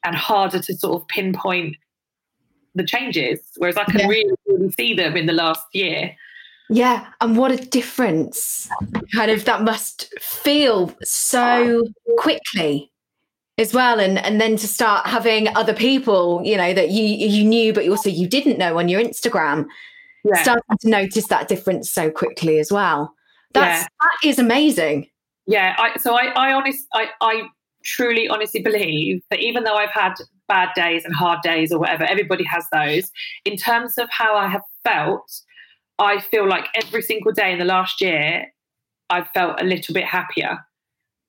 and 0.04 0.16
harder 0.16 0.60
to 0.60 0.74
sort 0.76 1.02
of 1.02 1.08
pinpoint 1.08 1.76
the 2.76 2.86
changes. 2.86 3.40
Whereas 3.58 3.78
I 3.78 3.86
can 3.86 4.02
yeah. 4.02 4.08
really, 4.08 4.36
really 4.48 4.72
see 4.72 4.94
them 4.94 5.18
in 5.18 5.26
the 5.26 5.34
last 5.34 5.66
year. 5.74 6.16
Yeah, 6.72 7.06
and 7.20 7.36
what 7.36 7.52
a 7.52 7.58
difference. 7.58 8.70
Kind 9.14 9.30
of 9.30 9.44
that 9.44 9.62
must 9.62 10.08
feel 10.20 10.96
so 11.04 11.84
quickly 12.18 12.92
as 13.58 13.74
well 13.74 14.00
and 14.00 14.18
and 14.18 14.40
then 14.40 14.56
to 14.56 14.68
start 14.68 15.06
having 15.06 15.54
other 15.56 15.74
people, 15.74 16.42
you 16.46 16.56
know, 16.56 16.74
that 16.74 16.90
you 16.90 17.04
you 17.04 17.44
knew 17.44 17.74
but 17.74 17.88
also 17.90 18.10
you 18.10 18.26
didn't 18.26 18.58
know 18.58 18.80
on 18.80 18.88
your 18.88 19.02
Instagram. 19.02 19.66
Yeah. 20.24 20.42
Starting 20.42 20.78
to 20.80 20.90
notice 20.90 21.28
that 21.28 21.50
difference 21.50 21.90
so 21.90 22.10
quickly 22.10 22.60
as 22.60 22.72
well. 22.72 23.14
That's 23.54 23.82
yeah. 23.82 23.88
that 24.00 24.30
is 24.30 24.40
amazing. 24.40 25.08
Yeah, 25.48 25.76
I 25.78 25.98
so 25.98 26.16
I 26.16 26.28
I 26.38 26.54
honest 26.54 26.88
I 26.94 27.10
I 27.20 27.44
truly 27.84 28.30
honestly 28.30 28.62
believe 28.62 29.22
that 29.30 29.40
even 29.40 29.66
though 29.66 29.76
I've 29.76 29.92
had 29.92 30.14
bad 30.48 30.70
days 30.76 31.04
and 31.04 31.14
hard 31.14 31.42
days 31.42 31.74
or 31.74 31.80
whatever, 31.80 32.06
everybody 32.06 32.46
has 32.46 32.66
those. 32.72 33.12
In 33.44 33.58
terms 33.58 33.98
of 33.98 34.10
how 34.10 34.38
I 34.38 34.48
have 34.48 34.62
felt, 34.84 35.42
I 36.02 36.20
feel 36.20 36.50
like 36.50 36.66
every 36.74 37.04
single 37.04 37.32
day 37.32 37.54
in 37.54 37.60
the 37.60 37.66
last 37.66 38.02
year, 38.02 38.52
I've 39.12 39.28
felt 39.30 39.62
a 39.62 39.64
little 39.64 39.94
bit 39.94 40.06
happier. 40.06 40.58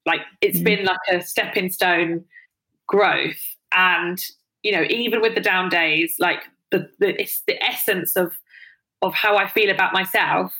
Like 0.06 0.22
it's 0.40 0.60
mm. 0.60 0.64
been 0.64 0.84
like 0.86 0.98
a 1.10 1.20
stepping 1.20 1.70
stone 1.70 2.24
growth. 2.88 3.40
And, 3.72 4.18
you 4.62 4.72
know, 4.72 4.84
even 4.88 5.20
with 5.20 5.34
the 5.34 5.42
down 5.42 5.68
days, 5.68 6.16
like 6.18 6.44
the, 6.70 6.88
the 6.98 7.20
it's 7.20 7.42
the 7.46 7.62
essence 7.62 8.16
of 8.16 8.32
of 9.02 9.12
how 9.12 9.36
I 9.36 9.46
feel 9.46 9.70
about 9.70 9.92
myself 9.92 10.54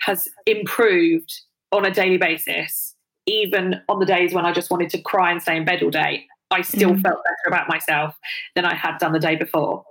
has 0.00 0.26
improved 0.46 1.32
on 1.70 1.84
a 1.84 1.90
daily 1.90 2.16
basis. 2.16 2.94
Even 3.26 3.80
on 3.88 3.98
the 3.98 4.06
days 4.06 4.32
when 4.32 4.46
I 4.46 4.52
just 4.52 4.70
wanted 4.70 4.88
to 4.90 5.02
cry 5.02 5.30
and 5.30 5.42
stay 5.42 5.56
in 5.56 5.66
bed 5.66 5.82
all 5.82 5.90
day, 5.90 6.26
I 6.50 6.62
still 6.62 6.90
mm. 6.90 7.02
felt 7.02 7.22
better 7.22 7.48
about 7.48 7.68
myself 7.68 8.14
than 8.54 8.64
I 8.64 8.74
had 8.74 8.98
done 8.98 9.12
the 9.12 9.18
day 9.18 9.36
before. 9.36 9.84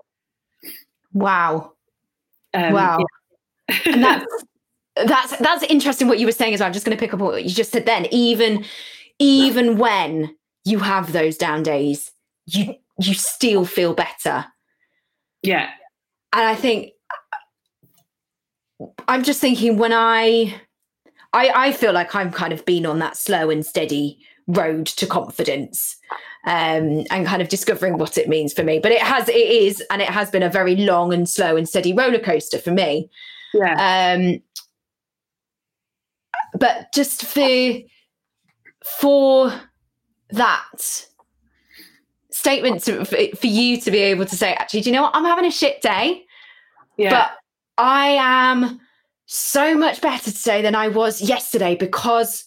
Wow. 1.14 1.74
Um, 2.56 2.74
wow. 2.74 2.98
Yeah 3.00 3.06
and 3.86 4.04
that's 4.04 4.26
that's 4.96 5.38
that's 5.38 5.64
interesting 5.64 6.08
what 6.08 6.20
you 6.20 6.26
were 6.26 6.32
saying 6.32 6.54
as 6.54 6.60
well. 6.60 6.68
I'm 6.68 6.74
just 6.74 6.86
going 6.86 6.98
to 6.98 7.02
pick 7.02 7.14
up 7.14 7.22
on 7.22 7.28
what 7.28 7.44
you 7.44 7.50
just 7.50 7.72
said 7.72 7.86
then. 7.86 8.08
Even 8.12 8.66
even 9.20 9.78
when 9.78 10.36
you 10.66 10.80
have 10.80 11.12
those 11.12 11.38
down 11.38 11.64
days, 11.64 12.12
you 12.46 12.76
you 13.00 13.14
still 13.14 13.66
feel 13.66 13.94
better. 13.94 14.46
Yeah. 15.42 15.70
And 16.32 16.44
I 16.44 16.56
think 16.56 16.94
I'm 19.08 19.24
just 19.24 19.40
thinking 19.40 19.78
when 19.78 19.94
I, 19.94 20.56
I, 21.34 21.52
I 21.68 21.72
feel 21.72 21.94
like 21.94 22.16
I've 22.16 22.34
kind 22.34 22.54
of 22.54 22.66
been 22.66 22.86
on 22.86 23.00
that 23.00 23.18
slow 23.18 23.50
and 23.50 23.66
steady 23.66 24.20
road 24.48 24.88
to 24.88 25.06
confidence 25.06 25.96
um, 26.46 27.06
and 27.12 27.26
kind 27.26 27.42
of 27.42 27.50
discovering 27.50 27.98
what 27.98 28.18
it 28.18 28.28
means 28.28 28.54
for 28.54 28.64
me. 28.64 28.80
But 28.80 28.92
it 28.92 29.02
has, 29.02 29.30
it 29.30 29.36
is, 29.36 29.82
and 29.90 30.02
it 30.02 30.10
has 30.10 30.30
been 30.32 30.44
a 30.44 30.50
very 30.50 30.76
long 30.76 31.14
and 31.14 31.30
slow 31.30 31.56
and 31.56 31.68
steady 31.68 31.94
roller 31.94 32.20
coaster 32.20 32.58
for 32.58 32.72
me. 32.72 33.10
Yeah. 33.54 34.16
Um, 34.18 34.42
but 36.60 36.94
just 36.94 37.26
for 37.26 37.80
for 38.84 39.54
that 40.32 41.06
statement 42.32 42.84
to, 42.84 43.06
for, 43.06 43.18
for 43.38 43.48
you 43.48 43.80
to 43.80 43.92
be 43.92 44.00
able 44.00 44.26
to 44.26 44.36
say, 44.36 44.54
actually, 44.54 44.82
do 44.82 44.90
you 44.90 44.96
know 44.96 45.04
what? 45.04 45.16
I'm 45.16 45.24
having 45.24 45.46
a 45.46 45.52
shit 45.52 45.82
day, 45.82 46.24
Yeah. 46.98 47.10
but 47.12 47.32
I 47.78 48.08
am 48.20 48.80
so 49.26 49.76
much 49.78 50.02
better 50.02 50.32
today 50.32 50.62
than 50.62 50.76
I 50.76 50.90
was 50.90 51.22
yesterday 51.22 51.76
because 51.76 52.46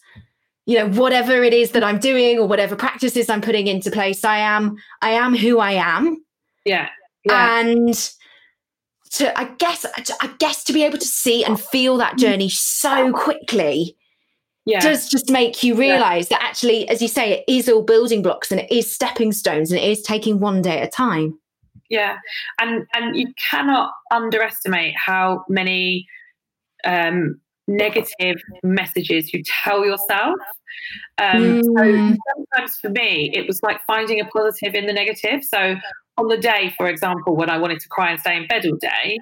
you 0.66 0.77
know 0.79 0.88
whatever 0.90 1.42
it 1.42 1.55
is 1.55 1.71
that 1.71 1.83
I'm 1.85 1.99
doing 1.99 2.38
or 2.38 2.47
whatever 2.47 2.77
practices 2.77 3.31
I'm 3.31 3.40
putting 3.40 3.66
into 3.66 3.90
place, 3.90 4.25
I 4.25 4.38
am 4.38 4.77
I 5.03 5.11
am 5.11 5.35
who 5.35 5.59
I 5.59 5.73
am, 5.73 6.23
yeah. 6.64 6.88
Yeah. 7.25 7.61
and 7.61 8.12
to 9.11 9.38
I 9.38 9.45
guess 9.59 9.85
I 10.21 10.31
guess 10.38 10.64
to 10.64 10.73
be 10.73 10.83
able 10.85 10.99
to 10.99 11.07
see 11.07 11.45
and 11.45 11.61
feel 11.61 11.97
that 11.99 12.19
journey 12.19 12.49
so 12.49 13.12
quickly 13.12 13.97
yeah. 14.66 14.81
does 14.81 15.09
just 15.09 15.31
make 15.31 15.62
you 15.62 15.77
realize 15.77 16.29
that 16.29 16.42
actually, 16.42 16.88
as 16.88 17.01
you 17.01 17.09
say, 17.09 17.33
it 17.38 17.45
is 17.47 17.69
all 17.69 17.83
building 17.83 18.21
blocks 18.21 18.51
and 18.51 18.61
it 18.61 18.71
is 18.71 18.92
stepping 18.92 19.33
stones 19.33 19.71
and 19.71 19.81
it 19.81 19.88
is 19.88 20.03
taking 20.03 20.40
one 20.40 20.61
day 20.61 20.81
at 20.81 20.88
a 20.88 20.90
time. 20.90 21.38
Yeah, 21.88 22.16
and 22.61 22.85
and 22.95 23.16
you 23.16 23.33
cannot 23.51 23.92
underestimate 24.11 24.95
how 24.97 25.45
many 25.49 26.07
um, 26.85 27.40
negative 27.69 28.37
messages 28.64 29.33
you 29.33 29.42
tell 29.45 29.85
yourself. 29.85 30.35
Um, 31.19 31.62
So 31.62 31.83
Mm. 31.85 32.16
sometimes 32.35 32.79
for 32.79 32.90
me, 32.90 33.31
it 33.35 33.47
was 33.47 33.62
like 33.62 33.81
finding 33.87 34.21
a 34.21 34.25
positive 34.25 34.75
in 34.75 34.87
the 34.87 34.92
negative. 34.92 35.45
So 35.45 35.77
on 36.19 36.29
the 36.29 36.37
day, 36.37 36.75
for 36.77 36.87
example, 36.89 37.37
when 37.37 37.51
I 37.51 37.59
wanted 37.59 37.81
to 37.81 37.89
cry 37.89 38.11
and 38.11 38.21
stay 38.21 38.37
in 38.37 38.47
bed 38.47 38.65
all 38.67 38.77
day, 38.77 39.19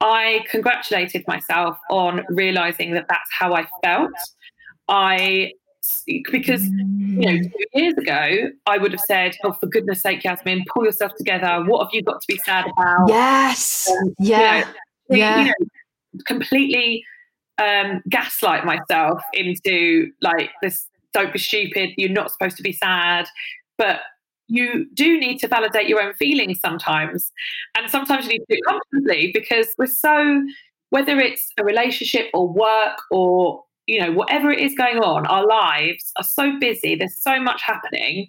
I 0.00 0.44
congratulated 0.50 1.24
myself 1.26 1.78
on 1.90 2.24
realizing 2.28 2.92
that 2.94 3.06
that's 3.08 3.30
how 3.38 3.54
I 3.54 3.66
felt. 3.82 4.12
I 4.88 5.52
because 6.30 6.62
you 7.16 7.26
know, 7.30 7.36
two 7.38 7.64
years 7.74 7.94
ago, 7.96 8.50
I 8.66 8.78
would 8.78 8.92
have 8.92 9.00
said, 9.00 9.36
"Oh, 9.44 9.52
for 9.52 9.66
goodness' 9.66 10.02
sake, 10.02 10.24
Yasmin, 10.24 10.64
pull 10.72 10.84
yourself 10.84 11.12
together. 11.16 11.62
What 11.64 11.84
have 11.84 11.90
you 11.92 12.02
got 12.02 12.20
to 12.20 12.26
be 12.26 12.38
sad 12.38 12.66
about?" 12.66 13.08
Yes. 13.08 13.88
Um, 13.88 14.08
you 14.18 14.36
Yeah. 14.36 14.64
you 15.08 15.16
Yeah. 15.18 15.44
know, 15.44 16.20
completely 16.26 17.04
um, 17.58 18.02
gaslight 18.08 18.64
myself 18.64 19.22
into 19.32 20.10
like 20.20 20.50
this. 20.62 20.88
Don't 21.12 21.32
be 21.32 21.38
stupid. 21.38 21.90
You're 21.96 22.10
not 22.10 22.30
supposed 22.32 22.56
to 22.56 22.62
be 22.62 22.72
sad, 22.72 23.26
but 23.78 24.00
you 24.48 24.86
do 24.94 25.18
need 25.18 25.38
to 25.38 25.48
validate 25.48 25.88
your 25.88 26.02
own 26.02 26.14
feelings 26.14 26.60
sometimes, 26.60 27.32
and 27.76 27.90
sometimes 27.90 28.26
you 28.26 28.32
need 28.32 28.38
to 28.38 28.46
do 28.48 28.58
it 28.58 28.64
comfortably 28.66 29.30
because 29.32 29.68
we're 29.78 29.86
so. 29.86 30.42
Whether 30.90 31.18
it's 31.18 31.50
a 31.58 31.64
relationship 31.64 32.26
or 32.34 32.46
work 32.46 32.98
or 33.10 33.64
you 33.86 34.00
know 34.00 34.12
whatever 34.12 34.52
it 34.52 34.60
is 34.60 34.74
going 34.76 34.98
on, 34.98 35.26
our 35.26 35.46
lives 35.46 36.12
are 36.16 36.24
so 36.24 36.58
busy. 36.60 36.94
There's 36.94 37.18
so 37.20 37.40
much 37.40 37.62
happening. 37.62 38.28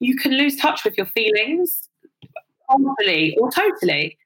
You 0.00 0.16
can 0.16 0.32
lose 0.32 0.56
touch 0.56 0.84
with 0.84 0.98
your 0.98 1.06
feelings, 1.06 1.88
partially 2.68 3.36
or 3.40 3.50
totally 3.50 4.18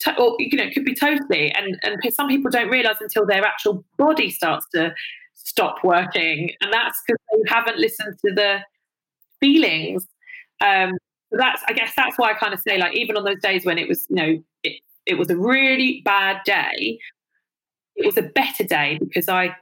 to- 0.00 0.16
or 0.20 0.36
you 0.38 0.56
know, 0.56 0.64
it 0.64 0.74
could 0.74 0.84
be 0.84 0.94
totally. 0.94 1.50
And 1.52 1.78
and 1.82 2.00
some 2.14 2.28
people 2.28 2.50
don't 2.50 2.68
realize 2.68 2.96
until 3.00 3.26
their 3.26 3.44
actual 3.44 3.84
body 3.98 4.30
starts 4.30 4.66
to 4.74 4.94
stop 5.34 5.82
working, 5.84 6.50
and 6.60 6.72
that's 6.72 7.00
because 7.06 7.20
they 7.32 7.54
haven't 7.54 7.78
listened 7.78 8.18
to 8.24 8.34
the 8.34 8.60
feelings. 9.40 10.06
Um, 10.64 10.92
so 11.30 11.36
that's 11.38 11.62
I 11.68 11.72
guess 11.72 11.92
that's 11.96 12.16
why 12.18 12.30
I 12.30 12.34
kind 12.34 12.54
of 12.54 12.60
say 12.60 12.78
like 12.78 12.94
even 12.96 13.16
on 13.16 13.24
those 13.24 13.40
days 13.40 13.64
when 13.64 13.78
it 13.78 13.88
was 13.88 14.06
you 14.08 14.16
know 14.16 14.42
it, 14.62 14.80
it 15.06 15.18
was 15.18 15.30
a 15.30 15.36
really 15.36 16.00
bad 16.04 16.40
day, 16.44 16.98
it 17.96 18.06
was 18.06 18.16
a 18.16 18.22
better 18.22 18.64
day 18.64 18.98
because 19.00 19.28
I 19.28 19.54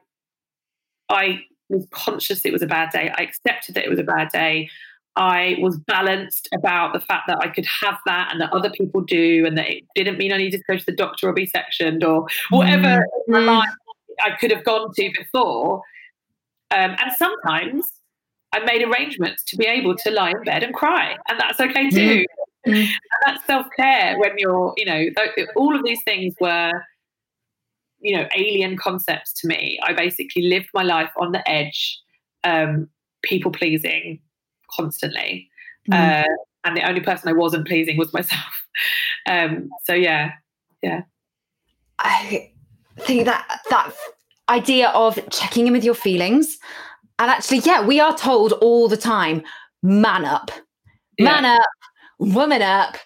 I 1.08 1.42
was 1.68 1.86
conscious 1.90 2.44
it 2.44 2.52
was 2.52 2.62
a 2.62 2.66
bad 2.66 2.90
day. 2.90 3.10
I 3.16 3.22
accepted 3.22 3.74
that 3.74 3.84
it 3.84 3.90
was 3.90 3.98
a 3.98 4.04
bad 4.04 4.28
day. 4.30 4.68
I 5.16 5.56
was 5.60 5.76
balanced 5.78 6.48
about 6.54 6.94
the 6.94 7.00
fact 7.00 7.24
that 7.26 7.38
I 7.40 7.48
could 7.48 7.66
have 7.82 7.98
that 8.06 8.28
and 8.32 8.40
that 8.40 8.50
other 8.52 8.70
people 8.70 9.02
do, 9.02 9.44
and 9.46 9.58
that 9.58 9.68
it 9.70 9.84
didn't 9.94 10.16
mean 10.18 10.32
I 10.32 10.38
needed 10.38 10.58
to 10.58 10.64
go 10.72 10.78
to 10.78 10.86
the 10.86 10.92
doctor 10.96 11.28
or 11.28 11.32
be 11.34 11.46
sectioned 11.46 12.02
or 12.04 12.26
whatever 12.50 13.06
in 13.26 13.32
my 13.34 13.40
Mm. 13.40 13.46
life 13.58 13.68
I 14.24 14.30
could 14.36 14.50
have 14.50 14.64
gone 14.64 14.92
to 14.94 15.10
before. 15.18 15.82
Um, 16.70 16.96
and 16.98 17.12
sometimes 17.16 17.92
I 18.52 18.60
made 18.60 18.82
arrangements 18.82 19.42
to 19.44 19.56
be 19.56 19.66
able 19.66 19.96
to 19.96 20.10
lie 20.10 20.30
in 20.30 20.42
bed 20.44 20.62
and 20.62 20.74
cry, 20.74 21.16
and 21.28 21.40
that's 21.40 21.60
okay 21.60 21.90
too. 21.90 22.24
Mm. 22.66 22.74
And 22.74 22.88
that's 23.24 23.44
self 23.46 23.66
care 23.76 24.18
when 24.18 24.32
you're, 24.38 24.72
you 24.76 24.84
know, 24.84 25.06
th- 25.16 25.48
all 25.56 25.74
of 25.74 25.84
these 25.84 26.02
things 26.04 26.34
were, 26.40 26.72
you 28.00 28.16
know, 28.16 28.26
alien 28.36 28.76
concepts 28.76 29.32
to 29.40 29.48
me. 29.48 29.80
I 29.82 29.92
basically 29.92 30.42
lived 30.42 30.68
my 30.74 30.82
life 30.82 31.10
on 31.16 31.32
the 31.32 31.48
edge, 31.48 31.98
um, 32.44 32.88
people 33.22 33.50
pleasing 33.50 34.20
constantly. 34.70 35.48
Mm. 35.90 36.24
Uh, 36.24 36.28
and 36.64 36.76
the 36.76 36.88
only 36.88 37.00
person 37.00 37.28
I 37.28 37.32
wasn't 37.32 37.66
pleasing 37.66 37.96
was 37.96 38.12
myself. 38.12 38.42
Um, 39.28 39.70
so 39.84 39.92
yeah, 39.92 40.32
yeah, 40.82 41.02
I 41.98 42.50
think 43.00 43.26
that 43.26 43.60
that 43.70 43.92
idea 44.48 44.88
of 44.88 45.18
checking 45.30 45.66
in 45.66 45.72
with 45.72 45.84
your 45.84 45.94
feelings, 45.94 46.58
and 47.18 47.30
actually, 47.30 47.58
yeah, 47.58 47.84
we 47.84 48.00
are 48.00 48.16
told 48.16 48.52
all 48.54 48.88
the 48.88 48.96
time, 48.96 49.42
man 49.82 50.24
up, 50.24 50.50
man 51.20 51.44
up, 51.44 51.68
woman 52.18 52.62
up, 52.62 52.96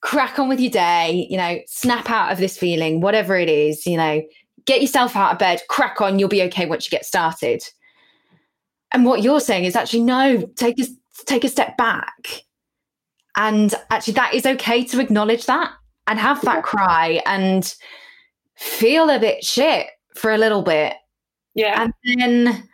crack 0.00 0.38
on 0.38 0.48
with 0.48 0.60
your 0.60 0.70
day, 0.70 1.26
you 1.28 1.36
know, 1.36 1.58
snap 1.66 2.10
out 2.10 2.32
of 2.32 2.38
this 2.38 2.56
feeling, 2.56 3.00
whatever 3.00 3.36
it 3.36 3.48
is, 3.48 3.86
you 3.86 3.96
know, 3.96 4.22
get 4.66 4.80
yourself 4.80 5.16
out 5.16 5.32
of 5.32 5.38
bed, 5.38 5.60
crack 5.68 6.00
on, 6.00 6.18
you'll 6.18 6.28
be 6.28 6.42
okay 6.42 6.66
once 6.66 6.86
you 6.86 6.90
get 6.90 7.04
started. 7.04 7.62
And 8.92 9.04
what 9.04 9.22
you're 9.22 9.40
saying 9.40 9.64
is 9.64 9.76
actually 9.76 10.02
no, 10.02 10.46
take 10.56 10.78
a 10.80 10.84
take 11.26 11.44
a 11.44 11.48
step 11.48 11.76
back. 11.76 12.44
And 13.36 13.74
actually 13.90 14.14
that 14.14 14.34
is 14.34 14.46
okay 14.46 14.84
to 14.84 15.00
acknowledge 15.00 15.46
that 15.46 15.72
and 16.06 16.18
have 16.18 16.40
that 16.42 16.64
cry 16.64 17.22
and 17.26 17.72
feel 18.56 19.08
a 19.08 19.20
bit 19.20 19.44
shit 19.44 19.86
for 20.16 20.32
a 20.32 20.38
little 20.38 20.62
bit 20.62 20.94
yeah, 21.54 21.82
and 21.82 21.92
then 22.04 22.68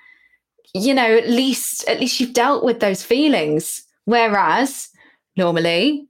you 0.76 0.94
know 0.94 1.16
at 1.16 1.28
least 1.28 1.86
at 1.88 2.00
least 2.00 2.20
you've 2.20 2.32
dealt 2.32 2.64
with 2.64 2.80
those 2.80 3.02
feelings. 3.02 3.82
Whereas 4.04 4.88
normally 5.36 6.06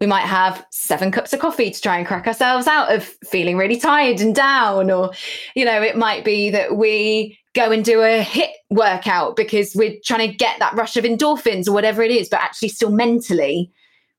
we 0.00 0.06
might 0.06 0.26
have 0.26 0.64
seven 0.70 1.10
cups 1.10 1.32
of 1.32 1.40
coffee 1.40 1.70
to 1.70 1.80
try 1.80 1.98
and 1.98 2.06
crack 2.06 2.26
ourselves 2.26 2.66
out 2.66 2.94
of 2.94 3.04
feeling 3.24 3.56
really 3.56 3.76
tired 3.76 4.20
and 4.20 4.34
down 4.34 4.90
or 4.90 5.10
you 5.54 5.64
know 5.64 5.82
it 5.82 5.96
might 5.96 6.24
be 6.24 6.48
that 6.50 6.76
we 6.76 7.38
go 7.54 7.70
and 7.70 7.84
do 7.84 8.00
a 8.00 8.22
HIIT 8.22 8.50
workout 8.70 9.34
because 9.36 9.74
we're 9.74 9.96
trying 10.04 10.30
to 10.30 10.36
get 10.36 10.58
that 10.60 10.74
rush 10.74 10.96
of 10.96 11.04
endorphins 11.04 11.68
or 11.68 11.72
whatever 11.72 12.02
it 12.02 12.10
is 12.10 12.28
but 12.28 12.40
actually 12.40 12.68
still 12.68 12.90
mentally 12.90 13.70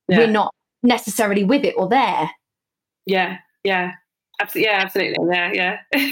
yeah, 0.09 0.17
we're 0.17 0.27
not 0.27 0.53
necessarily 0.83 1.43
with 1.43 1.63
it 1.63 1.75
or 1.77 1.87
there. 1.87 2.29
Yeah, 3.05 3.37
yeah. 3.63 3.91
Absolutely, 4.41 4.71
yeah, 4.71 4.79
absolutely, 4.79 5.17
yeah, 5.31 5.51
yeah. 5.53 5.77
yeah, 5.93 6.09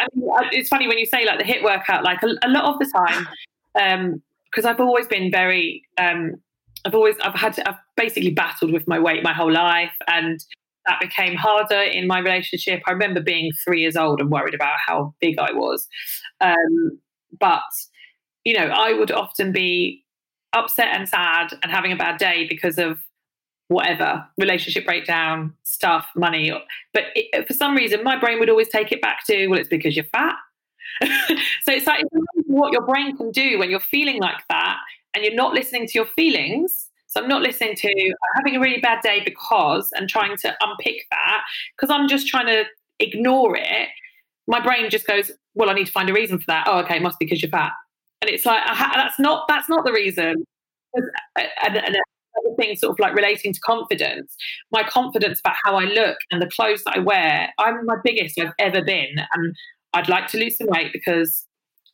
I 0.00 0.06
mean, 0.14 0.30
it's 0.52 0.70
funny 0.70 0.88
when 0.88 0.96
you 0.98 1.04
say 1.04 1.26
like 1.26 1.38
the 1.38 1.44
HIIT 1.44 1.62
workout. 1.62 2.02
Like 2.02 2.22
a, 2.22 2.28
a 2.46 2.48
lot 2.48 2.64
of 2.64 2.78
the 2.78 2.90
time, 2.96 3.26
because 4.50 4.64
I've 4.64 4.80
always 4.80 5.06
been 5.06 5.30
very, 5.30 5.82
um, 5.98 6.36
I've 6.86 6.94
always, 6.94 7.16
I've 7.22 7.34
had, 7.34 7.52
to, 7.54 7.68
I've 7.68 7.78
basically 7.96 8.30
battled 8.30 8.72
with 8.72 8.88
my 8.88 8.98
weight 8.98 9.22
my 9.22 9.34
whole 9.34 9.52
life, 9.52 9.92
and 10.08 10.40
that 10.86 10.98
became 11.00 11.34
harder 11.34 11.82
in 11.82 12.06
my 12.06 12.20
relationship. 12.20 12.82
I 12.86 12.92
remember 12.92 13.20
being 13.20 13.50
three 13.62 13.82
years 13.82 13.96
old 13.96 14.18
and 14.20 14.30
worried 14.30 14.54
about 14.54 14.76
how 14.86 15.14
big 15.20 15.38
I 15.38 15.52
was, 15.52 15.86
um, 16.40 16.98
but 17.38 17.60
you 18.44 18.54
know, 18.56 18.66
I 18.66 18.94
would 18.94 19.10
often 19.10 19.52
be 19.52 20.04
upset 20.54 20.94
and 20.96 21.06
sad 21.08 21.52
and 21.62 21.70
having 21.70 21.92
a 21.92 21.96
bad 21.96 22.16
day 22.18 22.46
because 22.48 22.78
of 22.78 22.98
whatever 23.68 24.24
relationship 24.38 24.84
breakdown 24.84 25.54
stuff 25.62 26.06
money. 26.14 26.52
But 26.92 27.04
it, 27.14 27.46
for 27.46 27.54
some 27.54 27.74
reason 27.74 28.02
my 28.04 28.18
brain 28.18 28.38
would 28.38 28.50
always 28.50 28.68
take 28.68 28.92
it 28.92 29.00
back 29.00 29.26
to 29.26 29.46
well 29.48 29.58
it's 29.58 29.68
because 29.68 29.96
you're 29.96 30.04
fat. 30.06 30.36
So 31.62 31.72
it's 31.72 31.86
like 31.86 32.04
it's 32.04 32.48
what 32.48 32.72
your 32.72 32.86
brain 32.86 33.16
can 33.16 33.30
do 33.30 33.58
when 33.58 33.70
you're 33.70 33.80
feeling 33.80 34.20
like 34.20 34.42
that 34.48 34.78
and 35.14 35.24
you're 35.24 35.34
not 35.34 35.54
listening 35.54 35.86
to 35.86 35.92
your 35.94 36.06
feelings. 36.06 36.88
So 37.06 37.22
i'm 37.22 37.28
not 37.28 37.42
listening 37.42 37.76
to 37.76 37.88
I'm 37.88 38.36
having 38.36 38.56
a 38.56 38.60
really 38.60 38.80
bad 38.80 39.00
day 39.02 39.22
because 39.24 39.90
and 39.94 40.08
trying 40.08 40.36
to 40.38 40.54
unpick 40.60 41.06
that 41.10 41.44
because 41.76 41.90
i'm 41.90 42.08
just 42.08 42.26
trying 42.26 42.46
to 42.46 42.64
ignore 43.00 43.56
it. 43.56 43.88
My 44.46 44.60
brain 44.60 44.90
just 44.90 45.06
goes 45.06 45.30
well 45.54 45.70
i 45.70 45.72
need 45.72 45.86
to 45.86 45.92
find 45.92 46.10
a 46.10 46.12
reason 46.12 46.38
for 46.38 46.46
that. 46.48 46.66
Oh 46.68 46.78
okay 46.80 46.96
it 46.96 47.02
must 47.02 47.18
be 47.18 47.24
because 47.24 47.42
you're 47.42 47.50
fat. 47.50 47.72
And 48.20 48.30
it's 48.30 48.44
like 48.46 48.62
ha- 48.64 48.92
that's 48.94 49.18
not 49.18 49.46
that's 49.48 49.68
not 49.68 49.84
the 49.84 49.92
reason. 49.92 50.44
Uh, 50.96 51.42
and, 51.64 51.76
and 51.76 51.96
other 51.96 52.13
things 52.58 52.80
sort 52.80 52.92
of 52.92 52.98
like 52.98 53.14
relating 53.14 53.52
to 53.52 53.60
confidence, 53.60 54.34
my 54.72 54.82
confidence 54.82 55.40
about 55.40 55.56
how 55.64 55.76
I 55.76 55.84
look 55.84 56.18
and 56.30 56.40
the 56.40 56.48
clothes 56.48 56.82
that 56.84 56.96
I 56.96 57.00
wear, 57.00 57.48
I'm 57.58 57.84
my 57.86 57.96
biggest 58.02 58.38
I've 58.38 58.52
ever 58.58 58.82
been. 58.82 59.14
And 59.32 59.54
I'd 59.92 60.08
like 60.08 60.28
to 60.28 60.38
lose 60.38 60.56
some 60.56 60.68
weight 60.68 60.92
because 60.92 61.46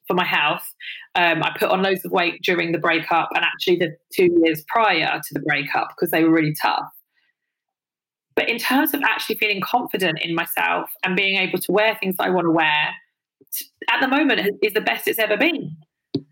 for 0.07 0.14
my 0.14 0.24
health, 0.24 0.66
um, 1.14 1.42
I 1.42 1.57
put 1.59 1.70
on 1.70 1.83
loads 1.83 2.05
of 2.05 2.12
weight 2.12 2.40
during 2.42 2.72
the 2.72 2.79
breakup 2.79 3.29
and 3.35 3.44
actually 3.44 3.76
the 3.76 3.96
two 4.14 4.29
years 4.42 4.64
prior 4.68 5.20
to 5.22 5.35
the 5.35 5.40
breakup 5.40 5.88
because 5.90 6.11
they 6.11 6.24
were 6.24 6.31
really 6.31 6.55
tough. 6.61 6.88
But 8.35 8.48
in 8.48 8.59
terms 8.59 8.94
of 8.94 9.03
actually 9.03 9.37
feeling 9.37 9.61
confident 9.61 10.20
in 10.22 10.35
myself 10.35 10.90
and 11.05 11.16
being 11.16 11.37
able 11.37 11.59
to 11.59 11.72
wear 11.72 11.96
things 12.00 12.16
that 12.16 12.24
I 12.24 12.31
want 12.31 12.46
to 12.46 12.50
wear, 12.50 12.88
at 13.90 14.00
the 14.00 14.09
moment 14.09 14.40
is 14.62 14.72
the 14.72 14.81
best 14.81 15.09
it's 15.09 15.18
ever 15.18 15.37
been. 15.37 15.76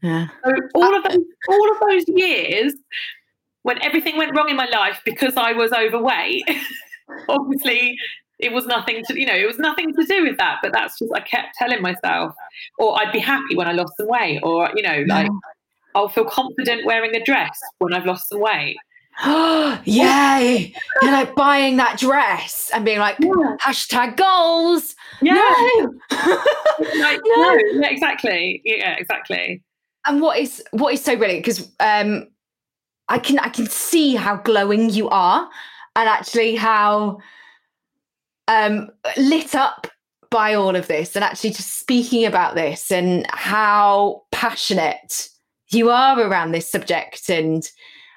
Yeah. 0.02 0.28
So 0.44 0.52
all 0.74 0.96
of 0.96 1.04
those, 1.04 1.18
all 1.48 1.72
of 1.72 1.80
those 1.88 2.04
years 2.08 2.74
when 3.62 3.82
everything 3.82 4.16
went 4.16 4.36
wrong 4.36 4.48
in 4.48 4.56
my 4.56 4.66
life 4.66 5.00
because 5.04 5.36
I 5.36 5.52
was 5.52 5.72
overweight, 5.72 6.44
obviously 7.28 7.96
it 8.38 8.52
was 8.52 8.66
nothing 8.66 9.02
to 9.06 9.18
you 9.18 9.26
know 9.26 9.34
it 9.34 9.46
was 9.46 9.58
nothing 9.58 9.92
to 9.94 10.04
do 10.04 10.24
with 10.24 10.36
that. 10.38 10.58
But 10.62 10.72
that's 10.72 10.98
just 10.98 11.12
I 11.14 11.20
kept 11.20 11.56
telling 11.58 11.82
myself, 11.82 12.34
or 12.78 13.00
I'd 13.00 13.12
be 13.12 13.18
happy 13.18 13.56
when 13.56 13.68
I 13.68 13.72
lost 13.72 13.94
some 13.96 14.08
weight, 14.08 14.40
or 14.42 14.70
you 14.74 14.82
know 14.82 15.04
like 15.06 15.30
I'll 15.94 16.08
feel 16.08 16.24
confident 16.24 16.86
wearing 16.86 17.14
a 17.14 17.24
dress 17.24 17.58
when 17.78 17.92
I've 17.92 18.06
lost 18.06 18.28
some 18.28 18.40
weight. 18.40 18.76
Yay! 19.84 20.72
You're 21.02 21.12
like 21.12 21.34
buying 21.34 21.76
that 21.78 21.98
dress 21.98 22.70
and 22.72 22.84
being 22.84 23.00
like, 23.00 23.16
yeah. 23.18 23.56
hashtag 23.60 24.16
goals. 24.16 24.94
Yeah. 25.20 25.34
No. 25.34 25.94
like, 26.12 27.20
no. 27.24 27.36
no. 27.36 27.58
Yeah, 27.72 27.88
exactly. 27.88 28.62
Yeah, 28.64 28.92
exactly. 28.92 29.60
And 30.06 30.20
what 30.20 30.38
is 30.38 30.62
what 30.70 30.94
is 30.94 31.02
so 31.02 31.16
brilliant 31.16 31.44
because 31.44 31.68
um 31.80 32.28
I 33.08 33.18
can 33.18 33.38
I 33.38 33.48
can 33.48 33.66
see 33.66 34.14
how 34.14 34.36
glowing 34.36 34.90
you 34.90 35.08
are 35.08 35.48
and 35.96 36.08
actually 36.08 36.56
how 36.56 37.18
um 38.48 38.88
lit 39.16 39.54
up 39.54 39.86
by 40.30 40.54
all 40.54 40.76
of 40.76 40.86
this 40.88 41.16
and 41.16 41.24
actually 41.24 41.50
just 41.50 41.78
speaking 41.78 42.26
about 42.26 42.54
this 42.54 42.90
and 42.90 43.26
how 43.30 44.22
passionate 44.30 45.28
you 45.70 45.90
are 45.90 46.20
around 46.20 46.52
this 46.52 46.70
subject 46.70 47.28
and 47.28 47.70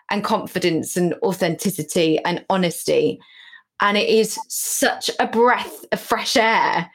and 0.10 0.24
confidence 0.24 0.98
and 0.98 1.16
authenticity 1.24 2.20
and 2.26 2.46
honesty. 2.50 3.20
And 3.80 3.98
it 3.98 4.10
is 4.10 4.38
such 4.50 5.10
a 5.20 5.26
breath 5.26 5.86
of 5.92 6.00
fresh 6.00 6.36
air 6.36 6.92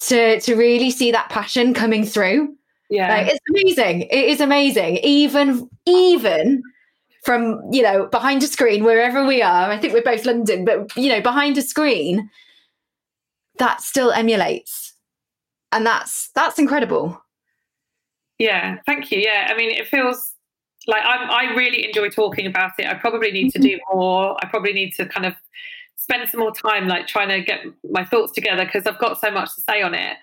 to 0.00 0.40
to 0.40 0.54
really 0.54 0.90
see 0.90 1.10
that 1.10 1.30
passion 1.30 1.74
coming 1.74 2.04
through. 2.04 2.54
Yeah. 2.90 3.08
Like, 3.08 3.28
it's 3.28 3.40
amazing. 3.48 4.02
It 4.02 4.24
is 4.28 4.40
amazing. 4.40 4.98
Even 4.98 5.68
even 5.86 6.62
from, 7.24 7.60
you 7.70 7.82
know, 7.82 8.06
behind 8.06 8.42
a 8.42 8.46
screen, 8.46 8.84
wherever 8.84 9.26
we 9.26 9.42
are, 9.42 9.70
I 9.70 9.78
think 9.78 9.92
we're 9.92 10.02
both 10.02 10.24
London, 10.24 10.64
but 10.64 10.96
you 10.96 11.08
know, 11.08 11.20
behind 11.20 11.58
a 11.58 11.62
screen, 11.62 12.30
that 13.58 13.80
still 13.80 14.10
emulates. 14.10 14.94
And 15.72 15.86
that's 15.86 16.30
that's 16.34 16.58
incredible. 16.58 17.22
Yeah, 18.38 18.78
thank 18.86 19.12
you. 19.12 19.18
Yeah. 19.18 19.48
I 19.50 19.56
mean, 19.56 19.70
it 19.70 19.86
feels 19.86 20.34
like 20.86 21.02
I'm, 21.04 21.30
I 21.30 21.54
really 21.54 21.86
enjoy 21.86 22.08
talking 22.08 22.46
about 22.46 22.72
it. 22.78 22.86
I 22.86 22.94
probably 22.94 23.30
need 23.30 23.50
to 23.50 23.58
do 23.58 23.78
more. 23.92 24.36
I 24.42 24.48
probably 24.48 24.72
need 24.72 24.92
to 24.94 25.06
kind 25.06 25.26
of 25.26 25.34
spend 25.96 26.28
some 26.28 26.40
more 26.40 26.52
time 26.52 26.88
like 26.88 27.06
trying 27.06 27.28
to 27.28 27.42
get 27.42 27.60
my 27.90 28.04
thoughts 28.04 28.32
together 28.32 28.64
because 28.64 28.86
I've 28.86 28.98
got 28.98 29.20
so 29.20 29.30
much 29.30 29.54
to 29.54 29.60
say 29.60 29.82
on 29.82 29.94
it. 29.94 30.16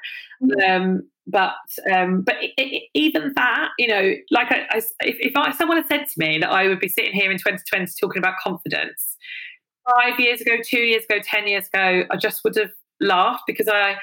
Um, 0.67 1.07
but 1.27 1.55
um, 1.93 2.21
but 2.21 2.35
it, 2.41 2.51
it, 2.57 2.83
even 2.93 3.33
that, 3.35 3.69
you 3.77 3.87
know, 3.87 4.13
like 4.31 4.51
I, 4.51 4.65
I, 4.71 4.77
if, 5.01 5.17
if 5.19 5.35
I, 5.35 5.51
someone 5.51 5.77
had 5.77 5.87
said 5.87 6.05
to 6.07 6.13
me 6.17 6.39
that 6.39 6.49
I 6.49 6.67
would 6.67 6.79
be 6.79 6.87
sitting 6.87 7.13
here 7.13 7.29
in 7.29 7.37
2020 7.37 7.91
talking 7.99 8.19
about 8.19 8.35
confidence 8.41 9.17
five 9.95 10.19
years 10.19 10.41
ago, 10.41 10.57
two 10.63 10.79
years 10.79 11.03
ago, 11.09 11.19
ten 11.23 11.47
years 11.47 11.67
ago, 11.67 12.03
I 12.09 12.15
just 12.17 12.43
would 12.43 12.55
have 12.55 12.71
laughed 13.01 13.43
because 13.45 13.67
I 13.67 13.97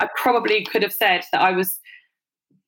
I 0.00 0.08
probably 0.16 0.64
could 0.64 0.82
have 0.82 0.92
said 0.92 1.24
that 1.32 1.42
I 1.42 1.52
was 1.52 1.78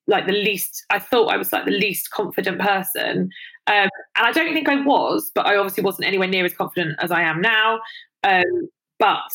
like 0.07 0.25
the 0.25 0.33
least 0.33 0.85
i 0.89 0.99
thought 0.99 1.27
i 1.31 1.37
was 1.37 1.53
like 1.53 1.65
the 1.65 1.71
least 1.71 2.11
confident 2.11 2.59
person. 2.59 3.29
Um, 3.67 3.89
and 4.17 4.25
i 4.25 4.31
don't 4.31 4.53
think 4.53 4.67
i 4.67 4.81
was 4.81 5.31
but 5.33 5.45
i 5.45 5.55
obviously 5.55 5.83
wasn't 5.83 6.07
anywhere 6.07 6.27
near 6.27 6.43
as 6.43 6.53
confident 6.53 6.97
as 7.01 7.11
i 7.11 7.21
am 7.21 7.41
now. 7.41 7.79
Um, 8.23 8.67
but 8.99 9.31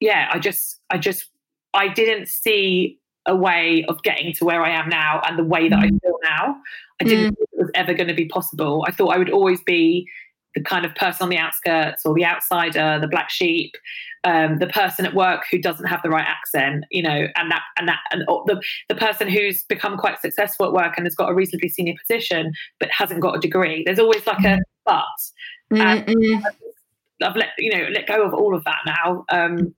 yeah 0.00 0.28
i 0.32 0.38
just 0.38 0.80
i 0.90 0.98
just 0.98 1.26
i 1.74 1.88
didn't 1.88 2.26
see 2.26 2.98
a 3.26 3.36
way 3.36 3.84
of 3.88 4.02
getting 4.02 4.32
to 4.32 4.44
where 4.44 4.62
i 4.62 4.70
am 4.70 4.88
now 4.88 5.20
and 5.26 5.38
the 5.38 5.44
way 5.44 5.68
that 5.68 5.78
i 5.78 5.86
mm. 5.86 6.00
feel 6.02 6.18
now 6.24 6.56
i 7.00 7.04
didn't 7.04 7.32
mm. 7.32 7.36
think 7.36 7.48
it 7.52 7.58
was 7.58 7.70
ever 7.74 7.94
going 7.94 8.08
to 8.08 8.14
be 8.14 8.26
possible 8.26 8.84
i 8.86 8.90
thought 8.90 9.14
i 9.14 9.18
would 9.18 9.30
always 9.30 9.60
be 9.62 10.08
the 10.54 10.62
kind 10.62 10.84
of 10.84 10.94
person 10.94 11.24
on 11.24 11.28
the 11.30 11.38
outskirts 11.38 12.04
or 12.04 12.14
the 12.14 12.24
outsider 12.24 12.98
the 13.00 13.08
black 13.08 13.30
sheep 13.30 13.74
um, 14.24 14.58
the 14.58 14.68
person 14.68 15.04
at 15.04 15.14
work 15.14 15.44
who 15.50 15.58
doesn't 15.58 15.86
have 15.86 16.00
the 16.02 16.08
right 16.08 16.26
accent, 16.26 16.84
you 16.90 17.02
know, 17.02 17.26
and 17.34 17.50
that 17.50 17.62
and 17.76 17.88
that 17.88 17.98
and 18.12 18.22
the 18.46 18.62
the 18.88 18.94
person 18.94 19.28
who's 19.28 19.64
become 19.64 19.96
quite 19.96 20.20
successful 20.20 20.66
at 20.66 20.72
work 20.72 20.94
and 20.96 21.06
has 21.06 21.14
got 21.14 21.30
a 21.30 21.34
reasonably 21.34 21.68
senior 21.68 21.94
position 21.98 22.52
but 22.78 22.88
hasn't 22.90 23.20
got 23.20 23.36
a 23.36 23.40
degree. 23.40 23.82
There's 23.84 23.98
always 23.98 24.26
like 24.26 24.44
a 24.44 24.58
but. 24.84 25.04
Mm-hmm. 25.72 26.44
I've 27.22 27.36
let 27.36 27.50
you 27.58 27.72
know 27.72 27.88
let 27.92 28.06
go 28.06 28.24
of 28.24 28.34
all 28.34 28.54
of 28.54 28.64
that 28.64 28.78
now. 28.86 29.24
Um, 29.28 29.74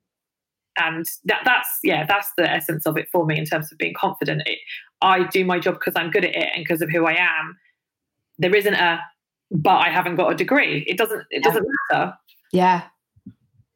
and 0.78 1.06
that 1.24 1.42
that's 1.44 1.68
yeah 1.82 2.04
that's 2.06 2.30
the 2.36 2.50
essence 2.50 2.86
of 2.86 2.96
it 2.96 3.08
for 3.12 3.24
me 3.26 3.38
in 3.38 3.44
terms 3.44 3.70
of 3.70 3.78
being 3.78 3.94
confident 3.94 4.42
it, 4.46 4.58
i 5.02 5.22
do 5.28 5.44
my 5.44 5.58
job 5.58 5.74
because 5.74 5.94
i'm 5.96 6.10
good 6.10 6.24
at 6.24 6.34
it 6.34 6.50
and 6.54 6.64
because 6.64 6.82
of 6.82 6.90
who 6.90 7.06
i 7.06 7.12
am 7.12 7.56
there 8.38 8.54
isn't 8.54 8.74
a 8.74 9.00
but 9.50 9.76
i 9.76 9.88
haven't 9.88 10.16
got 10.16 10.32
a 10.32 10.34
degree 10.34 10.84
it 10.88 10.98
doesn't 10.98 11.22
it 11.30 11.42
doesn't 11.42 11.66
matter 11.90 12.14
yeah 12.52 12.82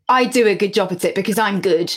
I 0.08 0.24
do 0.24 0.46
a 0.46 0.54
good 0.54 0.72
job 0.72 0.90
at 0.90 1.04
it 1.04 1.14
because 1.14 1.38
I'm 1.38 1.60
good. 1.60 1.94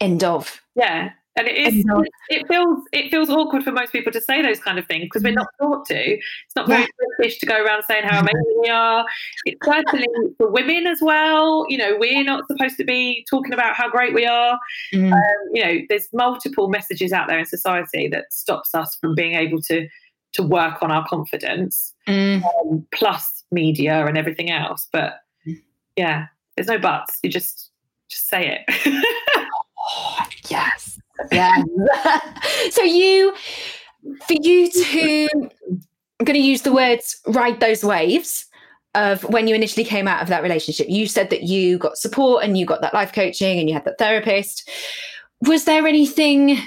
End 0.00 0.24
of. 0.24 0.60
Yeah. 0.74 1.10
And 1.36 1.48
it 1.48 1.56
is 1.56 1.84
it 2.28 2.46
feels 2.46 2.84
it 2.92 3.10
feels 3.10 3.30
awkward 3.30 3.64
for 3.64 3.72
most 3.72 3.90
people 3.90 4.12
to 4.12 4.20
say 4.20 4.42
those 4.42 4.60
kind 4.60 4.78
of 4.78 4.86
things 4.86 5.04
because 5.04 5.22
we're 5.22 5.32
not 5.32 5.46
taught 5.58 5.86
to. 5.86 5.94
It's 5.96 6.56
not 6.56 6.68
very 6.68 6.82
yeah. 6.82 7.06
British 7.16 7.38
to 7.38 7.46
go 7.46 7.64
around 7.64 7.84
saying 7.84 8.04
how 8.04 8.20
amazing 8.20 8.60
we 8.60 8.68
are. 8.68 9.06
It's 9.46 9.64
certainly 9.64 10.06
for 10.36 10.50
women 10.50 10.86
as 10.86 10.98
well. 11.00 11.64
You 11.70 11.78
know, 11.78 11.96
we're 11.98 12.22
not 12.22 12.46
supposed 12.48 12.76
to 12.76 12.84
be 12.84 13.24
talking 13.30 13.54
about 13.54 13.74
how 13.74 13.88
great 13.88 14.12
we 14.12 14.26
are. 14.26 14.58
Mm. 14.92 15.12
Um, 15.12 15.20
you 15.54 15.64
know, 15.64 15.78
there's 15.88 16.08
multiple 16.12 16.68
messages 16.68 17.12
out 17.12 17.28
there 17.28 17.38
in 17.38 17.46
society 17.46 18.08
that 18.08 18.30
stops 18.30 18.74
us 18.74 18.96
from 18.96 19.14
being 19.14 19.34
able 19.34 19.62
to 19.62 19.88
to 20.32 20.42
work 20.42 20.82
on 20.82 20.90
our 20.90 21.06
confidence, 21.08 21.94
mm. 22.08 22.42
um, 22.44 22.86
plus 22.92 23.44
media 23.50 24.06
and 24.06 24.18
everything 24.18 24.50
else. 24.50 24.86
But 24.92 25.14
mm. 25.46 25.60
yeah, 25.96 26.26
there's 26.56 26.68
no 26.68 26.78
buts. 26.78 27.18
You 27.22 27.30
just 27.30 27.70
just 28.10 28.28
say 28.28 28.62
it. 28.66 28.74
Yes. 31.30 31.64
so 32.70 32.82
you 32.82 33.34
for 34.26 34.34
you 34.40 34.70
to 34.70 35.28
I'm 36.22 36.24
going 36.24 36.38
to 36.38 36.46
use 36.46 36.62
the 36.62 36.72
words 36.72 37.20
ride 37.26 37.60
those 37.60 37.84
waves 37.84 38.46
of 38.94 39.24
when 39.24 39.48
you 39.48 39.54
initially 39.54 39.84
came 39.84 40.06
out 40.06 40.22
of 40.22 40.28
that 40.28 40.42
relationship. 40.42 40.88
You 40.88 41.06
said 41.06 41.30
that 41.30 41.44
you 41.44 41.78
got 41.78 41.96
support 41.96 42.44
and 42.44 42.58
you 42.58 42.66
got 42.66 42.82
that 42.82 42.94
life 42.94 43.12
coaching 43.12 43.58
and 43.58 43.68
you 43.68 43.74
had 43.74 43.84
that 43.86 43.98
therapist. 43.98 44.68
Was 45.40 45.64
there 45.64 45.86
anything 45.86 46.58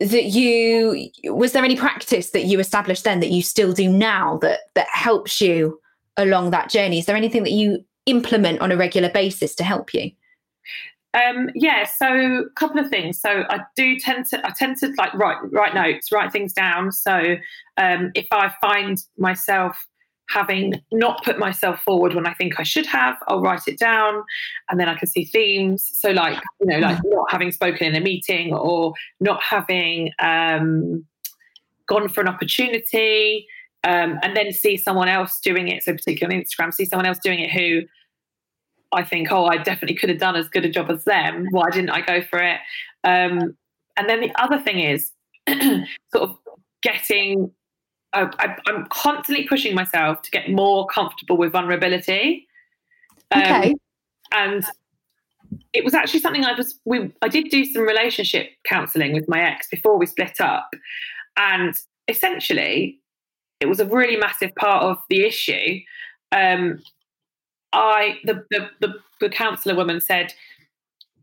that 0.00 0.24
you 0.24 1.08
was 1.24 1.52
there 1.52 1.64
any 1.64 1.76
practice 1.76 2.30
that 2.30 2.46
you 2.46 2.58
established 2.58 3.04
then 3.04 3.20
that 3.20 3.30
you 3.30 3.42
still 3.42 3.72
do 3.72 3.88
now 3.88 4.38
that 4.38 4.60
that 4.74 4.88
helps 4.88 5.40
you 5.40 5.80
along 6.16 6.50
that 6.50 6.70
journey? 6.70 6.98
Is 6.98 7.06
there 7.06 7.16
anything 7.16 7.42
that 7.44 7.52
you 7.52 7.84
implement 8.06 8.60
on 8.60 8.72
a 8.72 8.76
regular 8.76 9.08
basis 9.08 9.54
to 9.56 9.64
help 9.64 9.94
you? 9.94 10.10
Um, 11.14 11.48
yeah, 11.54 11.84
so 11.84 12.44
a 12.46 12.50
couple 12.56 12.80
of 12.80 12.88
things. 12.88 13.20
So 13.20 13.44
I 13.48 13.60
do 13.76 13.98
tend 13.98 14.26
to 14.26 14.46
I 14.46 14.50
tend 14.56 14.76
to 14.78 14.92
like 14.98 15.14
write 15.14 15.38
write 15.52 15.74
notes, 15.74 16.10
write 16.10 16.32
things 16.32 16.52
down. 16.52 16.92
So 16.92 17.36
um, 17.76 18.10
if 18.14 18.26
I 18.32 18.52
find 18.60 18.98
myself 19.16 19.86
having 20.30 20.80
not 20.90 21.22
put 21.22 21.38
myself 21.38 21.80
forward 21.82 22.14
when 22.14 22.26
I 22.26 22.34
think 22.34 22.58
I 22.58 22.62
should 22.62 22.86
have, 22.86 23.16
I'll 23.28 23.40
write 23.40 23.68
it 23.68 23.78
down, 23.78 24.24
and 24.70 24.80
then 24.80 24.88
I 24.88 24.96
can 24.96 25.06
see 25.06 25.24
themes. 25.24 25.88
So 25.92 26.10
like 26.10 26.42
you 26.60 26.66
know, 26.66 26.78
like 26.78 26.98
not 27.04 27.30
having 27.30 27.52
spoken 27.52 27.86
in 27.86 27.94
a 27.94 28.00
meeting 28.00 28.52
or 28.52 28.92
not 29.20 29.42
having 29.42 30.10
um, 30.18 31.04
gone 31.86 32.08
for 32.08 32.22
an 32.22 32.28
opportunity 32.28 33.46
um, 33.84 34.18
and 34.22 34.36
then 34.36 34.52
see 34.52 34.76
someone 34.76 35.08
else 35.08 35.38
doing 35.40 35.68
it. 35.68 35.82
So 35.82 35.92
particularly 35.92 36.38
on 36.38 36.44
Instagram, 36.44 36.72
see 36.72 36.86
someone 36.86 37.06
else 37.06 37.18
doing 37.22 37.40
it 37.40 37.50
who 37.50 37.82
I 38.94 39.04
think, 39.04 39.30
oh, 39.30 39.46
I 39.46 39.56
definitely 39.56 39.96
could 39.96 40.08
have 40.08 40.18
done 40.18 40.36
as 40.36 40.48
good 40.48 40.64
a 40.64 40.70
job 40.70 40.90
as 40.90 41.04
them. 41.04 41.46
Why 41.50 41.70
didn't 41.70 41.90
I 41.90 42.00
go 42.00 42.22
for 42.22 42.38
it? 42.40 42.60
Um, 43.04 43.56
and 43.96 44.08
then 44.08 44.20
the 44.20 44.32
other 44.42 44.58
thing 44.58 44.80
is 44.80 45.12
sort 45.48 46.30
of 46.30 46.36
getting. 46.82 47.50
Uh, 48.12 48.30
I, 48.38 48.56
am 48.68 48.86
constantly 48.90 49.46
pushing 49.48 49.74
myself 49.74 50.22
to 50.22 50.30
get 50.30 50.48
more 50.48 50.86
comfortable 50.86 51.36
with 51.36 51.50
vulnerability. 51.50 52.46
Um, 53.32 53.42
okay. 53.42 53.74
And 54.32 54.64
it 55.72 55.84
was 55.84 55.94
actually 55.94 56.20
something 56.20 56.44
I 56.44 56.52
was. 56.52 56.78
We 56.84 57.12
I 57.22 57.28
did 57.28 57.50
do 57.50 57.64
some 57.64 57.82
relationship 57.82 58.50
counselling 58.64 59.12
with 59.12 59.28
my 59.28 59.40
ex 59.40 59.68
before 59.68 59.98
we 59.98 60.06
split 60.06 60.40
up, 60.40 60.70
and 61.36 61.74
essentially 62.08 63.00
it 63.60 63.66
was 63.66 63.80
a 63.80 63.86
really 63.86 64.16
massive 64.16 64.54
part 64.56 64.82
of 64.84 64.98
the 65.08 65.24
issue. 65.24 65.80
Um, 66.32 66.80
I 67.74 68.18
the 68.24 68.44
the, 68.50 68.70
the, 68.80 68.94
the 69.20 69.28
counsellor 69.28 69.74
woman 69.74 70.00
said, 70.00 70.32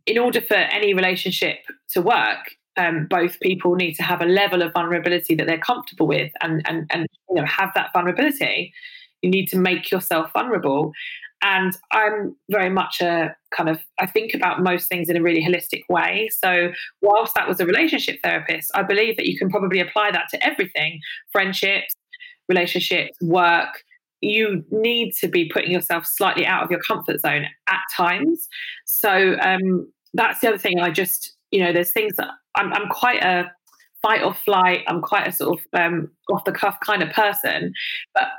in 0.06 0.18
order 0.18 0.42
for 0.42 0.56
any 0.56 0.94
relationship 0.94 1.60
to 1.92 2.02
work, 2.02 2.56
um, 2.78 3.08
both 3.10 3.40
people 3.40 3.76
need 3.76 3.94
to 3.96 4.04
have 4.04 4.22
a 4.22 4.26
level 4.26 4.62
of 4.62 4.74
vulnerability 4.74 5.36
that 5.36 5.48
they're 5.48 5.60
comfortable 5.60 6.08
with, 6.08 6.32
and 6.42 6.62
and 6.68 6.88
and 6.92 7.08
you 7.30 7.36
know 7.36 7.46
have 7.46 7.72
that 7.76 7.92
vulnerability. 7.94 8.74
You 9.22 9.30
need 9.30 9.48
to 9.48 9.58
make 9.58 9.92
yourself 9.92 10.32
vulnerable, 10.34 10.94
and 11.42 11.78
I'm 11.92 12.36
very 12.50 12.70
much 12.70 13.02
a 13.02 13.36
kind 13.56 13.70
of 13.70 13.80
I 14.00 14.06
think 14.06 14.34
about 14.34 14.64
most 14.64 14.88
things 14.88 15.10
in 15.10 15.18
a 15.18 15.22
really 15.22 15.44
holistic 15.44 15.82
way. 15.90 16.30
So 16.32 16.72
whilst 17.02 17.36
that 17.36 17.48
was 17.48 17.60
a 17.60 17.66
relationship 17.66 18.20
therapist, 18.24 18.72
I 18.74 18.84
believe 18.84 19.18
that 19.18 19.28
you 19.28 19.38
can 19.38 19.50
probably 19.50 19.80
apply 19.80 20.12
that 20.12 20.30
to 20.32 20.46
everything: 20.46 21.00
friendships, 21.32 21.96
relationships, 22.48 23.18
work. 23.22 23.84
You 24.22 24.64
need 24.72 25.14
to 25.16 25.28
be 25.28 25.50
putting 25.50 25.72
yourself 25.72 26.06
slightly 26.06 26.46
out 26.46 26.64
of 26.64 26.72
your 26.72 26.80
comfort 26.82 27.20
zone 27.20 27.46
at 27.68 27.82
times. 27.96 28.48
So 28.86 29.36
um, 29.42 29.92
that's 30.14 30.40
the 30.40 30.50
other 30.50 30.58
thing. 30.58 30.80
I 30.80 30.92
just 30.92 31.36
you 31.52 31.64
know, 31.64 31.72
there's 31.72 31.92
things 31.92 32.16
that 32.16 32.30
I'm, 32.56 32.74
I'm 32.74 32.90
quite 32.90 33.24
a 33.24 33.52
fight 34.02 34.24
or 34.24 34.34
flight. 34.34 34.84
I'm 34.88 35.02
quite 35.02 35.28
a 35.28 35.32
sort 35.32 35.60
of 35.60 35.80
um, 35.80 36.10
off 36.32 36.46
the 36.46 36.52
cuff 36.52 36.78
kind 36.84 37.04
of 37.04 37.10
person, 37.12 37.74
but 38.16 38.30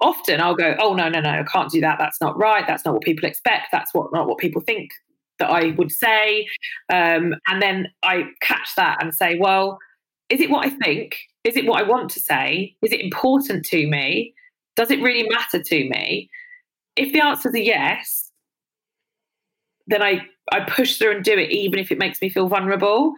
often 0.00 0.40
I'll 0.40 0.56
go, 0.56 0.76
oh 0.80 0.94
no, 0.94 1.08
no, 1.08 1.20
no, 1.20 1.30
I 1.30 1.44
can't 1.44 1.70
do 1.70 1.80
that. 1.80 1.98
That's 1.98 2.20
not 2.20 2.36
right. 2.38 2.66
That's 2.66 2.84
not 2.84 2.94
what 2.94 3.02
people 3.02 3.28
expect. 3.28 3.68
That's 3.72 3.94
what 3.94 4.12
not 4.12 4.28
what 4.28 4.38
people 4.38 4.60
think 4.60 4.90
that 5.38 5.50
I 5.50 5.74
would 5.78 5.90
say. 5.90 6.46
Um, 6.92 7.34
and 7.48 7.62
then 7.62 7.88
I 8.02 8.24
catch 8.42 8.74
that 8.76 9.02
and 9.02 9.14
say, 9.14 9.38
well, 9.38 9.78
is 10.28 10.40
it 10.40 10.50
what 10.50 10.66
I 10.66 10.70
think? 10.70 11.16
Is 11.44 11.56
it 11.56 11.66
what 11.66 11.82
I 11.82 11.88
want 11.88 12.10
to 12.10 12.20
say? 12.20 12.76
Is 12.82 12.92
it 12.92 13.00
important 13.00 13.64
to 13.66 13.86
me? 13.86 14.34
Does 14.76 14.90
it 14.90 15.02
really 15.02 15.28
matter 15.28 15.62
to 15.62 15.88
me? 15.88 16.30
If 16.96 17.12
the 17.12 17.24
answer 17.24 17.48
is 17.48 17.54
a 17.54 17.62
yes, 17.62 18.30
then 19.86 20.02
I 20.02 20.22
I 20.52 20.60
push 20.60 20.98
through 20.98 21.12
and 21.12 21.24
do 21.24 21.32
it, 21.38 21.50
even 21.50 21.78
if 21.78 21.90
it 21.90 21.98
makes 21.98 22.20
me 22.20 22.28
feel 22.28 22.48
vulnerable. 22.48 23.14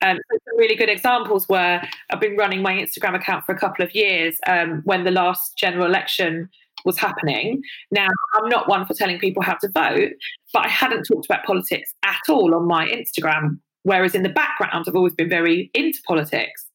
Um, 0.00 0.16
some 0.30 0.56
really 0.56 0.76
good 0.76 0.88
examples 0.88 1.48
where 1.48 1.86
I've 2.10 2.20
been 2.20 2.36
running 2.36 2.62
my 2.62 2.72
Instagram 2.72 3.16
account 3.16 3.44
for 3.44 3.52
a 3.52 3.58
couple 3.58 3.84
of 3.84 3.94
years 3.94 4.38
um, 4.46 4.82
when 4.84 5.02
the 5.02 5.10
last 5.10 5.58
general 5.58 5.86
election 5.86 6.48
was 6.84 6.98
happening. 6.98 7.60
Now, 7.90 8.06
I'm 8.34 8.48
not 8.48 8.68
one 8.68 8.86
for 8.86 8.94
telling 8.94 9.18
people 9.18 9.42
how 9.42 9.54
to 9.54 9.68
vote, 9.68 10.12
but 10.52 10.66
I 10.66 10.68
hadn't 10.68 11.02
talked 11.04 11.26
about 11.26 11.44
politics 11.44 11.92
at 12.04 12.20
all 12.28 12.54
on 12.54 12.68
my 12.68 12.86
Instagram, 12.86 13.58
whereas 13.82 14.14
in 14.14 14.22
the 14.22 14.28
background, 14.28 14.84
I've 14.86 14.94
always 14.94 15.14
been 15.14 15.28
very 15.28 15.68
into 15.74 15.98
politics. 16.06 16.67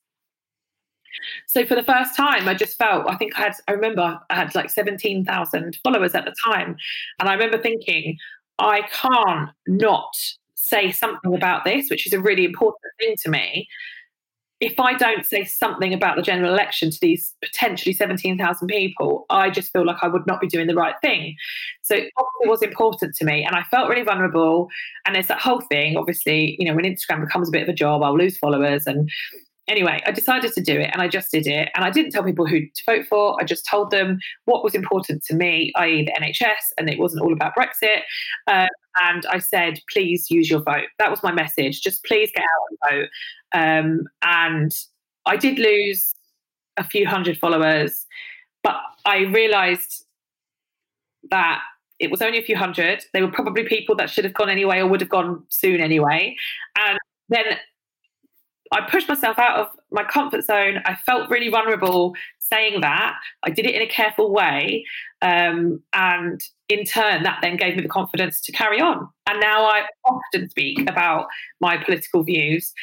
So 1.48 1.66
for 1.66 1.76
the 1.76 1.84
first 1.84 2.16
time, 2.16 2.48
I 2.48 2.54
just 2.54 2.78
felt, 2.78 3.10
I 3.10 3.16
think 3.16 3.38
I 3.38 3.42
had, 3.44 3.54
I 3.68 3.72
remember 3.72 4.20
I 4.30 4.36
had 4.36 4.56
like 4.56 4.70
17,000 4.70 5.78
followers 5.84 6.16
at 6.16 6.26
the 6.26 6.36
time. 6.46 6.76
And 7.20 7.30
I 7.30 7.34
remember 7.34 7.58
thinking, 7.58 8.18
I 8.60 8.82
can't 8.92 9.50
not 9.68 10.14
say 10.56 10.92
something 10.92 11.36
about 11.36 11.66
this, 11.66 11.90
which 11.90 12.08
is 12.08 12.14
a 12.14 12.20
really 12.20 12.46
important 12.46 12.80
thing 13.00 13.16
to 13.24 13.30
me. 13.30 13.68
If 14.60 14.80
I 14.80 14.94
don't 14.94 15.26
say 15.26 15.44
something 15.44 15.94
about 15.94 16.16
the 16.16 16.22
general 16.22 16.54
election 16.54 16.90
to 16.90 16.98
these 17.02 17.36
potentially 17.44 17.92
17,000 17.92 18.68
people, 18.68 19.26
I 19.30 19.50
just 19.50 19.74
feel 19.74 19.86
like 19.86 19.98
I 20.02 20.08
would 20.08 20.26
not 20.26 20.40
be 20.40 20.48
doing 20.48 20.68
the 20.68 20.76
right 20.76 20.96
thing. 21.02 21.36
So 21.82 21.96
it 21.96 22.14
was 22.46 22.62
important 22.62 23.14
to 23.16 23.26
me. 23.26 23.44
And 23.44 23.58
I 23.58 23.64
felt 23.64 23.90
really 23.90 24.04
vulnerable. 24.04 24.70
And 25.06 25.16
there's 25.16 25.28
that 25.28 25.42
whole 25.42 25.60
thing, 25.60 25.98
obviously, 25.98 26.56
you 26.60 26.66
know, 26.66 26.76
when 26.76 26.86
Instagram 26.86 27.20
becomes 27.20 27.50
a 27.50 27.52
bit 27.52 27.64
of 27.64 27.70
a 27.70 27.74
job, 27.74 28.04
I'll 28.04 28.18
lose 28.18 28.38
followers 28.38 28.88
and 28.88 29.10
anyway, 29.68 30.02
I 30.06 30.12
decided 30.12 30.54
to 30.54 30.62
do 30.62 30.80
it 30.80 30.90
and 30.92 31.02
I 31.02 31.08
just 31.08 31.32
did 31.32 31.48
it. 31.48 31.70
And 31.76 31.86
I 31.86 31.90
didn't 31.90 32.12
tell 32.12 32.24
people 32.24 32.48
who 32.48 32.62
to 32.62 32.84
vote 32.86 33.06
for. 33.08 33.40
I 33.40 33.46
just 33.46 33.68
told 33.70 33.92
them 33.92 34.20
what 34.46 34.64
was 34.64 34.76
important 34.76 35.24
to 35.26 35.36
me, 35.36 35.72
i.e., 35.76 36.06
the 36.06 36.12
NHS, 36.12 36.74
and 36.78 36.90
it 36.90 37.00
wasn't 37.00 37.24
all 37.24 37.34
about 37.34 37.54
Brexit. 37.56 38.02
Um, 38.48 38.68
and 39.04 39.26
I 39.26 39.40
said, 39.40 39.80
please 39.92 40.30
use 40.30 40.50
your 40.50 40.62
vote. 40.62 40.88
That 41.00 41.10
was 41.10 41.24
my 41.24 41.32
message. 41.32 41.82
Just 41.82 42.04
please 42.04 42.30
get 42.34 42.44
out 42.44 42.68
and 42.70 42.80
vote. 42.92 43.10
Um, 43.54 44.04
and 44.22 44.76
I 45.26 45.38
did 45.38 45.58
lose 45.58 46.14
a 46.78 46.84
few 46.84 47.08
hundred 47.08 47.38
followers, 47.38 48.06
but 48.64 48.78
I 49.06 49.20
realized 49.20 50.06
that 51.30 51.62
it 52.00 52.12
was 52.12 52.22
only 52.22 52.38
a 52.38 52.44
few 52.44 52.58
hundred. 52.58 53.04
They 53.14 53.22
were 53.22 53.32
probably 53.32 53.64
people 53.64 53.96
that 53.96 54.10
should 54.10 54.26
have 54.26 54.34
gone 54.34 54.50
anyway 54.50 54.80
or 54.80 54.88
would 54.88 55.00
have 55.00 55.10
gone 55.10 55.44
soon 55.50 55.80
anyway. 55.80 56.36
And 56.78 57.00
then 57.30 57.46
I 58.74 58.82
pushed 58.82 59.08
myself 59.08 59.38
out 59.38 59.60
of 59.60 59.68
my 59.92 60.04
comfort 60.04 60.44
zone. 60.44 60.82
I 60.86 60.96
felt 60.96 61.30
really 61.30 61.50
vulnerable 61.50 62.16
saying 62.40 62.82
that. 62.82 63.16
I 63.44 63.50
did 63.50 63.66
it 63.66 63.76
in 63.76 63.82
a 63.82 63.88
careful 63.88 64.34
way. 64.34 64.86
Um, 65.22 65.82
and 65.94 66.42
in 66.70 66.84
turn, 66.86 67.24
that 67.24 67.40
then 67.42 67.56
gave 67.58 67.76
me 67.76 67.82
the 67.82 67.88
confidence 67.88 68.42
to 68.42 68.52
carry 68.52 68.82
on. 68.82 69.08
And 69.30 69.40
now 69.40 69.66
I 69.66 69.84
often 70.06 70.50
speak 70.50 70.90
about 70.90 71.28
my 71.62 71.78
political 71.78 72.24
views. 72.24 72.74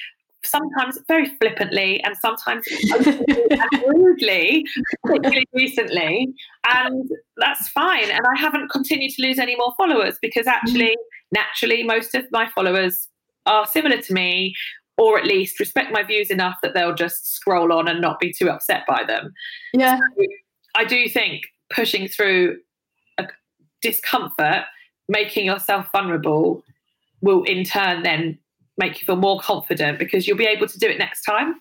Sometimes 0.43 0.99
very 1.07 1.27
flippantly 1.39 2.03
and 2.03 2.17
sometimes 2.17 2.67
rudely, 3.87 4.65
particularly 5.05 5.47
recently. 5.53 6.33
And 6.67 7.11
that's 7.37 7.69
fine. 7.69 8.11
And 8.11 8.21
I 8.21 8.41
haven't 8.41 8.71
continued 8.71 9.13
to 9.17 9.23
lose 9.23 9.39
any 9.39 9.55
more 9.57 9.75
followers 9.77 10.19
because 10.23 10.47
actually, 10.47 10.97
naturally, 11.33 11.83
most 11.83 12.15
of 12.15 12.25
my 12.31 12.49
followers 12.49 13.09
are 13.47 13.67
similar 13.67 14.01
to 14.01 14.13
me 14.13 14.55
or 15.01 15.19
at 15.19 15.25
least 15.25 15.59
respect 15.59 15.91
my 15.91 16.03
views 16.03 16.31
enough 16.31 16.59
that 16.63 16.75
they'll 16.75 16.95
just 16.95 17.35
scroll 17.35 17.73
on 17.73 17.89
and 17.89 18.03
not 18.03 18.21
be 18.21 18.31
too 18.31 18.51
upset 18.51 18.85
by 18.87 19.03
them. 19.03 19.33
Yeah. 19.73 19.97
So 19.97 20.27
I 20.77 20.85
do 20.85 21.09
think 21.09 21.45
pushing 21.71 22.07
through 22.07 22.59
a 23.17 23.27
discomfort, 23.81 24.65
making 25.09 25.47
yourself 25.47 25.87
vulnerable, 25.91 26.63
will 27.23 27.45
in 27.45 27.65
turn 27.65 28.03
then 28.03 28.39
make 28.77 29.01
you 29.01 29.07
feel 29.07 29.17
more 29.17 29.41
confident 29.41 29.99
because 29.99 30.29
you'll 30.29 30.37
be 30.37 30.47
able 30.47 30.69
to 30.69 30.79
do 30.79 30.87
it 30.87 30.99
next 30.99 31.23
time. 31.23 31.55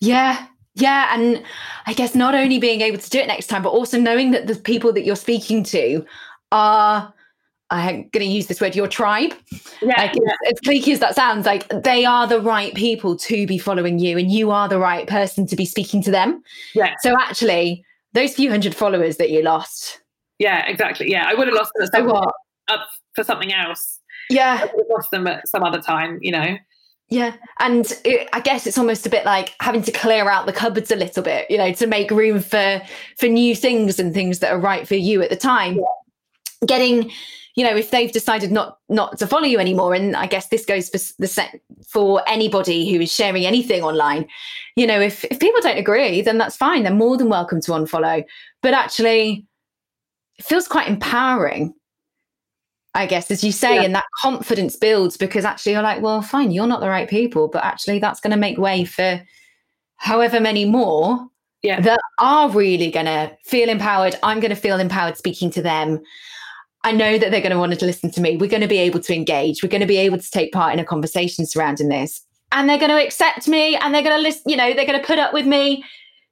Yeah. 0.00 0.46
Yeah. 0.76 1.12
And 1.12 1.42
I 1.86 1.92
guess 1.92 2.14
not 2.14 2.36
only 2.36 2.60
being 2.60 2.82
able 2.82 2.98
to 2.98 3.10
do 3.10 3.18
it 3.18 3.26
next 3.26 3.48
time, 3.48 3.64
but 3.64 3.70
also 3.70 3.98
knowing 3.98 4.30
that 4.30 4.46
the 4.46 4.54
people 4.54 4.92
that 4.92 5.04
you're 5.04 5.16
speaking 5.16 5.64
to 5.64 6.04
are 6.52 7.12
I'm 7.70 8.08
going 8.08 8.26
to 8.26 8.32
use 8.32 8.48
this 8.48 8.60
word, 8.60 8.74
your 8.74 8.88
tribe. 8.88 9.32
Yeah, 9.80 9.94
like, 9.96 10.14
yeah. 10.14 10.32
As, 10.46 10.54
as 10.54 10.60
cliquey 10.60 10.92
as 10.92 10.98
that 11.00 11.14
sounds, 11.14 11.46
like 11.46 11.68
they 11.68 12.04
are 12.04 12.26
the 12.26 12.40
right 12.40 12.74
people 12.74 13.16
to 13.16 13.46
be 13.46 13.58
following 13.58 13.98
you, 13.98 14.18
and 14.18 14.30
you 14.30 14.50
are 14.50 14.68
the 14.68 14.78
right 14.78 15.06
person 15.06 15.46
to 15.46 15.56
be 15.56 15.64
speaking 15.64 16.02
to 16.02 16.10
them. 16.10 16.42
Yeah. 16.74 16.94
So 17.00 17.16
actually, 17.18 17.84
those 18.12 18.34
few 18.34 18.50
hundred 18.50 18.74
followers 18.74 19.18
that 19.18 19.30
you 19.30 19.42
lost. 19.42 20.00
Yeah, 20.38 20.66
exactly. 20.66 21.10
Yeah, 21.10 21.26
I 21.28 21.34
would 21.34 21.46
have 21.46 21.54
lost 21.54 21.72
them 21.76 21.88
so 21.92 22.04
what? 22.04 22.34
up 22.68 22.88
for 23.14 23.22
something 23.22 23.52
else. 23.52 24.00
Yeah, 24.28 24.58
I 24.60 24.64
would 24.64 24.84
have 24.84 24.90
lost 24.90 25.10
them 25.10 25.26
at 25.26 25.46
some 25.48 25.62
other 25.62 25.80
time. 25.80 26.18
You 26.22 26.32
know. 26.32 26.56
Yeah, 27.08 27.34
and 27.58 27.92
it, 28.04 28.28
I 28.32 28.40
guess 28.40 28.66
it's 28.66 28.78
almost 28.78 29.04
a 29.04 29.10
bit 29.10 29.24
like 29.24 29.54
having 29.60 29.82
to 29.82 29.92
clear 29.92 30.30
out 30.30 30.46
the 30.46 30.52
cupboards 30.52 30.92
a 30.92 30.96
little 30.96 31.24
bit, 31.24 31.50
you 31.50 31.58
know, 31.58 31.72
to 31.72 31.86
make 31.86 32.10
room 32.10 32.40
for 32.40 32.80
for 33.18 33.26
new 33.26 33.54
things 33.54 33.98
and 33.98 34.14
things 34.14 34.38
that 34.40 34.52
are 34.52 34.58
right 34.58 34.86
for 34.86 34.94
you 34.94 35.20
at 35.22 35.30
the 35.30 35.36
time. 35.36 35.76
Yeah. 35.76 36.66
Getting 36.66 37.10
you 37.60 37.66
know 37.66 37.76
if 37.76 37.90
they've 37.90 38.10
decided 38.10 38.50
not 38.50 38.78
not 38.88 39.18
to 39.18 39.26
follow 39.26 39.44
you 39.44 39.58
anymore 39.58 39.92
and 39.92 40.16
i 40.16 40.26
guess 40.26 40.48
this 40.48 40.64
goes 40.64 40.88
for 40.88 40.98
the 41.18 41.26
set 41.26 41.60
for 41.86 42.26
anybody 42.26 42.90
who 42.90 42.98
is 43.02 43.12
sharing 43.12 43.44
anything 43.44 43.82
online 43.82 44.26
you 44.76 44.86
know 44.86 44.98
if, 44.98 45.26
if 45.26 45.38
people 45.38 45.60
don't 45.60 45.76
agree 45.76 46.22
then 46.22 46.38
that's 46.38 46.56
fine 46.56 46.84
they're 46.84 46.94
more 46.94 47.18
than 47.18 47.28
welcome 47.28 47.60
to 47.60 47.72
unfollow 47.72 48.24
but 48.62 48.72
actually 48.72 49.44
it 50.38 50.44
feels 50.46 50.66
quite 50.66 50.88
empowering 50.88 51.74
i 52.94 53.04
guess 53.04 53.30
as 53.30 53.44
you 53.44 53.52
say 53.52 53.74
yeah. 53.74 53.82
and 53.82 53.94
that 53.94 54.06
confidence 54.22 54.74
builds 54.74 55.18
because 55.18 55.44
actually 55.44 55.72
you're 55.72 55.82
like 55.82 56.00
well 56.00 56.22
fine 56.22 56.50
you're 56.50 56.66
not 56.66 56.80
the 56.80 56.88
right 56.88 57.10
people 57.10 57.46
but 57.46 57.62
actually 57.62 57.98
that's 57.98 58.20
going 58.20 58.30
to 58.30 58.38
make 58.38 58.56
way 58.56 58.86
for 58.86 59.22
however 59.96 60.40
many 60.40 60.64
more 60.64 61.26
yeah. 61.60 61.78
that 61.78 62.00
are 62.18 62.48
really 62.48 62.90
going 62.90 63.04
to 63.04 63.30
feel 63.44 63.68
empowered 63.68 64.16
i'm 64.22 64.40
going 64.40 64.48
to 64.48 64.56
feel 64.56 64.80
empowered 64.80 65.18
speaking 65.18 65.50
to 65.50 65.60
them 65.60 66.00
I 66.82 66.92
know 66.92 67.18
that 67.18 67.30
they're 67.30 67.42
going 67.42 67.52
to 67.52 67.58
want 67.58 67.78
to 67.78 67.84
listen 67.84 68.10
to 68.12 68.20
me. 68.20 68.36
We're 68.36 68.48
going 68.48 68.62
to 68.62 68.68
be 68.68 68.78
able 68.78 69.00
to 69.00 69.14
engage. 69.14 69.62
We're 69.62 69.68
going 69.68 69.82
to 69.82 69.86
be 69.86 69.98
able 69.98 70.18
to 70.18 70.30
take 70.30 70.52
part 70.52 70.72
in 70.72 70.78
a 70.78 70.84
conversation 70.84 71.44
surrounding 71.46 71.88
this. 71.88 72.24
And 72.52 72.68
they're 72.68 72.78
going 72.78 72.90
to 72.90 73.02
accept 73.02 73.46
me 73.48 73.76
and 73.76 73.94
they're 73.94 74.02
going 74.02 74.16
to 74.16 74.22
listen, 74.22 74.42
you 74.46 74.56
know, 74.56 74.72
they're 74.74 74.86
going 74.86 75.00
to 75.00 75.06
put 75.06 75.18
up 75.18 75.32
with 75.32 75.46
me 75.46 75.84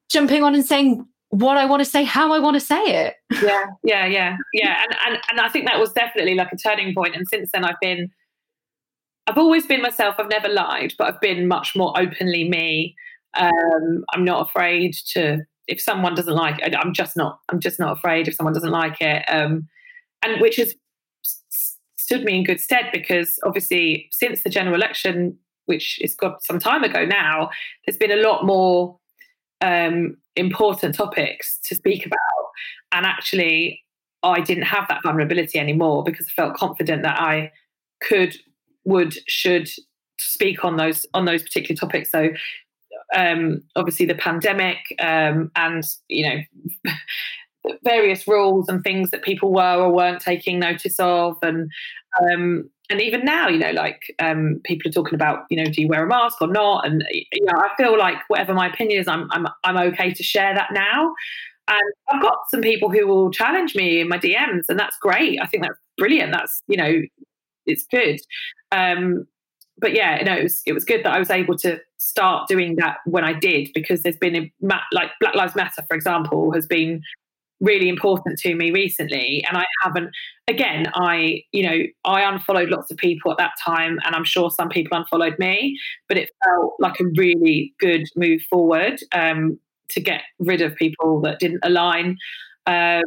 jumping 0.08 0.42
on 0.42 0.54
and 0.54 0.64
saying 0.64 1.06
what 1.30 1.58
I 1.58 1.66
want 1.66 1.80
to 1.80 1.84
say, 1.84 2.04
how 2.04 2.32
I 2.32 2.38
want 2.38 2.54
to 2.54 2.60
say 2.60 2.82
it. 2.82 3.14
Yeah, 3.42 3.66
yeah, 3.84 4.06
yeah, 4.06 4.36
yeah. 4.54 4.82
And, 4.82 4.96
and 5.06 5.22
and 5.30 5.40
I 5.40 5.48
think 5.48 5.66
that 5.66 5.78
was 5.78 5.92
definitely 5.92 6.34
like 6.34 6.50
a 6.52 6.56
turning 6.56 6.94
point. 6.94 7.14
And 7.14 7.28
since 7.28 7.50
then 7.52 7.64
I've 7.64 7.78
been 7.80 8.10
I've 9.26 9.38
always 9.38 9.66
been 9.66 9.82
myself. 9.82 10.14
I've 10.18 10.30
never 10.30 10.48
lied, 10.48 10.94
but 10.96 11.08
I've 11.08 11.20
been 11.20 11.46
much 11.46 11.76
more 11.76 11.92
openly 12.00 12.48
me. 12.48 12.96
Um, 13.38 14.04
I'm 14.14 14.24
not 14.24 14.48
afraid 14.48 14.94
to 15.12 15.44
if 15.66 15.82
someone 15.82 16.14
doesn't 16.14 16.34
like 16.34 16.58
it, 16.60 16.74
I'm 16.74 16.94
just 16.94 17.16
not 17.16 17.38
I'm 17.50 17.60
just 17.60 17.78
not 17.78 17.96
afraid 17.96 18.26
if 18.26 18.34
someone 18.34 18.54
doesn't 18.54 18.70
like 18.70 19.00
it. 19.02 19.22
Um, 19.28 19.68
and 20.22 20.40
which 20.40 20.56
has 20.56 20.74
stood 21.98 22.24
me 22.24 22.38
in 22.38 22.44
good 22.44 22.60
stead 22.60 22.86
because 22.92 23.38
obviously 23.44 24.08
since 24.10 24.42
the 24.42 24.50
general 24.50 24.74
election, 24.74 25.36
which 25.66 26.00
is 26.00 26.14
got 26.14 26.42
some 26.42 26.58
time 26.58 26.84
ago 26.84 27.04
now, 27.04 27.50
there's 27.86 27.98
been 27.98 28.10
a 28.10 28.16
lot 28.16 28.44
more 28.44 28.98
um, 29.60 30.16
important 30.36 30.94
topics 30.94 31.58
to 31.64 31.74
speak 31.74 32.06
about, 32.06 32.18
and 32.92 33.06
actually. 33.06 33.82
I 34.24 34.40
didn't 34.40 34.64
have 34.64 34.88
that 34.88 35.04
vulnerability 35.04 35.60
anymore 35.60 36.02
because 36.02 36.26
I 36.28 36.32
felt 36.32 36.56
confident 36.56 37.04
that 37.04 37.20
I 37.20 37.52
could, 38.02 38.36
would, 38.84 39.14
should 39.28 39.70
speak 40.18 40.64
on 40.64 40.76
those 40.76 41.06
on 41.14 41.24
those 41.24 41.42
particular 41.42 41.78
topics. 41.78 42.10
So 42.10 42.30
um, 43.14 43.62
obviously 43.76 44.06
the 44.06 44.14
pandemic 44.14 44.78
um, 44.98 45.50
and 45.56 45.84
you 46.08 46.28
know 46.28 46.92
various 47.82 48.26
rules 48.26 48.68
and 48.68 48.82
things 48.82 49.10
that 49.10 49.22
people 49.22 49.52
were 49.52 49.76
or 49.76 49.92
weren't 49.92 50.20
taking 50.20 50.58
notice 50.58 50.98
of. 50.98 51.36
And 51.42 51.70
um, 52.22 52.70
and 52.90 53.02
even 53.02 53.24
now 53.24 53.48
you 53.48 53.58
know 53.58 53.72
like 53.72 54.14
um, 54.18 54.60
people 54.64 54.88
are 54.88 54.92
talking 54.92 55.14
about 55.14 55.44
you 55.50 55.62
know 55.62 55.70
do 55.70 55.82
you 55.82 55.88
wear 55.88 56.04
a 56.04 56.08
mask 56.08 56.40
or 56.40 56.48
not? 56.48 56.86
And 56.86 57.04
you 57.10 57.44
know 57.44 57.58
I 57.58 57.70
feel 57.76 57.98
like 57.98 58.18
whatever 58.28 58.54
my 58.54 58.68
opinion 58.68 59.00
is 59.00 59.08
I'm 59.08 59.28
I'm 59.30 59.46
I'm 59.64 59.76
okay 59.92 60.12
to 60.12 60.22
share 60.22 60.54
that 60.54 60.72
now. 60.72 61.14
And 61.70 61.92
I've 62.08 62.22
got 62.22 62.38
some 62.48 62.62
people 62.62 62.90
who 62.90 63.06
will 63.06 63.30
challenge 63.30 63.74
me 63.74 64.00
in 64.00 64.08
my 64.08 64.18
DMs 64.18 64.64
and 64.68 64.78
that's 64.78 64.96
great. 64.98 65.38
I 65.40 65.46
think 65.46 65.64
that's 65.64 65.78
brilliant. 65.98 66.32
That's 66.32 66.62
you 66.66 66.76
know 66.76 67.02
it's 67.66 67.86
good. 67.90 68.20
Um, 68.72 69.26
but 69.80 69.94
yeah, 69.94 70.22
no, 70.24 70.34
it 70.36 70.42
was 70.42 70.62
it 70.66 70.72
was 70.72 70.84
good 70.84 71.04
that 71.04 71.12
I 71.12 71.18
was 71.18 71.30
able 71.30 71.56
to 71.58 71.80
start 71.98 72.48
doing 72.48 72.76
that 72.76 72.98
when 73.06 73.24
I 73.24 73.32
did 73.32 73.68
because 73.74 74.02
there's 74.02 74.16
been 74.16 74.36
a 74.36 74.52
like 74.92 75.10
Black 75.20 75.34
Lives 75.34 75.54
Matter, 75.54 75.84
for 75.86 75.94
example, 75.94 76.52
has 76.52 76.66
been 76.66 77.02
really 77.60 77.88
important 77.88 78.38
to 78.38 78.54
me 78.54 78.70
recently 78.70 79.44
and 79.48 79.58
i 79.58 79.64
haven't 79.82 80.10
again 80.46 80.86
i 80.94 81.42
you 81.50 81.62
know 81.62 81.82
i 82.04 82.22
unfollowed 82.22 82.68
lots 82.68 82.90
of 82.90 82.96
people 82.96 83.32
at 83.32 83.38
that 83.38 83.50
time 83.64 83.98
and 84.04 84.14
i'm 84.14 84.24
sure 84.24 84.48
some 84.48 84.68
people 84.68 84.96
unfollowed 84.96 85.36
me 85.40 85.76
but 86.08 86.16
it 86.16 86.30
felt 86.44 86.74
like 86.78 87.00
a 87.00 87.04
really 87.16 87.74
good 87.80 88.04
move 88.16 88.40
forward 88.48 89.00
um, 89.12 89.58
to 89.90 90.00
get 90.00 90.22
rid 90.38 90.60
of 90.60 90.74
people 90.76 91.20
that 91.22 91.38
didn't 91.38 91.60
align. 91.62 92.16
Um, 92.66 93.04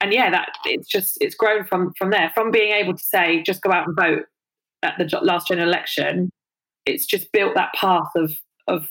and 0.00 0.12
yeah 0.12 0.30
that 0.30 0.48
it's 0.64 0.88
just 0.88 1.16
it's 1.20 1.34
grown 1.34 1.64
from 1.64 1.92
from 1.96 2.10
there. 2.10 2.30
From 2.34 2.50
being 2.50 2.72
able 2.72 2.94
to 2.94 3.02
say 3.02 3.42
just 3.42 3.62
go 3.62 3.70
out 3.70 3.86
and 3.86 3.96
vote 3.96 4.24
at 4.82 4.98
the 4.98 5.20
last 5.22 5.48
general 5.48 5.68
election 5.68 6.30
it's 6.86 7.06
just 7.06 7.30
built 7.32 7.54
that 7.54 7.72
path 7.74 8.10
of 8.16 8.32
of 8.66 8.88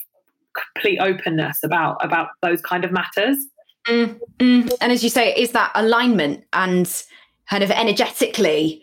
complete 0.73 0.99
openness 0.99 1.59
about 1.63 1.97
about 2.03 2.29
those 2.41 2.61
kind 2.61 2.85
of 2.85 2.91
matters 2.91 3.37
Mm, 3.87 4.19
mm. 4.39 4.73
And 4.79 4.91
as 4.91 5.03
you 5.03 5.09
say, 5.09 5.33
is 5.33 5.51
that 5.51 5.71
alignment 5.75 6.43
and 6.53 7.03
kind 7.49 7.63
of 7.63 7.71
energetically 7.71 8.81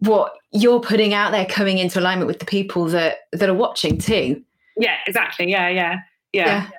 what 0.00 0.34
you're 0.52 0.80
putting 0.80 1.14
out 1.14 1.32
there 1.32 1.46
coming 1.46 1.78
into 1.78 1.98
alignment 1.98 2.28
with 2.28 2.38
the 2.38 2.46
people 2.46 2.86
that 2.86 3.28
that 3.32 3.48
are 3.48 3.54
watching 3.54 3.98
too? 3.98 4.42
Yeah, 4.76 4.96
exactly. 5.06 5.50
Yeah, 5.50 5.68
yeah, 5.68 5.96
yeah. 6.32 6.46
yeah. 6.46 6.70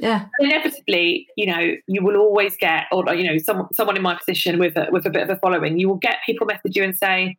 Yeah. 0.00 0.26
Inevitably, 0.38 1.26
you 1.36 1.46
know, 1.46 1.74
you 1.88 2.04
will 2.04 2.16
always 2.16 2.56
get, 2.56 2.84
or 2.92 3.12
you 3.14 3.24
know, 3.24 3.36
someone 3.38 3.66
someone 3.74 3.96
in 3.96 4.02
my 4.02 4.14
position 4.14 4.60
with 4.60 4.76
a, 4.76 4.86
with 4.92 5.04
a 5.06 5.10
bit 5.10 5.24
of 5.24 5.30
a 5.30 5.36
following, 5.40 5.76
you 5.76 5.88
will 5.88 5.96
get 5.96 6.18
people 6.24 6.46
message 6.46 6.76
you 6.76 6.84
and 6.84 6.96
say, 6.96 7.36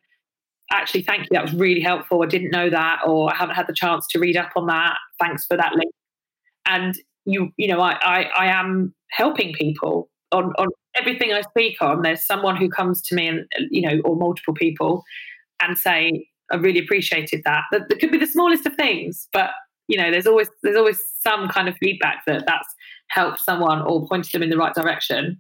"Actually, 0.70 1.04
thank 1.04 1.22
you. 1.22 1.30
That 1.32 1.44
was 1.44 1.54
really 1.54 1.80
helpful. 1.80 2.22
I 2.22 2.26
didn't 2.26 2.52
know 2.52 2.70
that, 2.70 3.00
or 3.06 3.32
I 3.32 3.36
haven't 3.38 3.56
had 3.56 3.68
the 3.68 3.74
chance 3.74 4.06
to 4.08 4.20
read 4.20 4.36
up 4.36 4.52
on 4.58 4.68
that. 4.68 4.98
Thanks 5.22 5.46
for 5.46 5.56
that 5.56 5.72
link." 5.76 5.94
And 6.66 6.96
you 7.24 7.54
you 7.56 7.70
know 7.70 7.80
I, 7.80 7.94
I, 8.02 8.24
I 8.38 8.46
am 8.48 8.94
helping 9.12 9.54
people 9.54 10.10
on, 10.32 10.54
on 10.58 10.68
everything 10.96 11.34
I 11.34 11.42
speak 11.42 11.82
on. 11.82 12.02
There's 12.02 12.26
someone 12.26 12.56
who 12.56 12.70
comes 12.70 13.02
to 13.04 13.16
me 13.16 13.28
and 13.28 13.46
you 13.72 13.82
know 13.82 14.00
or 14.06 14.16
multiple 14.16 14.54
people 14.54 15.04
and 15.60 15.78
say 15.78 16.28
I 16.52 16.56
really 16.56 16.80
appreciated 16.80 17.44
that. 17.46 17.64
That, 17.72 17.90
that 17.90 18.00
could 18.00 18.12
be 18.12 18.18
the 18.18 18.28
smallest 18.28 18.66
of 18.66 18.76
things, 18.76 19.28
but 19.34 19.52
you 19.88 19.98
know 19.98 20.12
there's 20.12 20.28
always 20.28 20.50
there's 20.64 20.78
always 20.78 21.04
some 21.22 21.48
kind 21.50 21.68
of 21.68 21.76
feedback 21.78 22.24
that 22.26 22.46
that's 22.46 22.74
helped 23.10 23.40
someone 23.40 23.82
or 23.82 24.08
pointed 24.08 24.32
them 24.32 24.44
in 24.44 24.50
the 24.50 24.58
right 24.58 24.74
direction. 24.74 25.40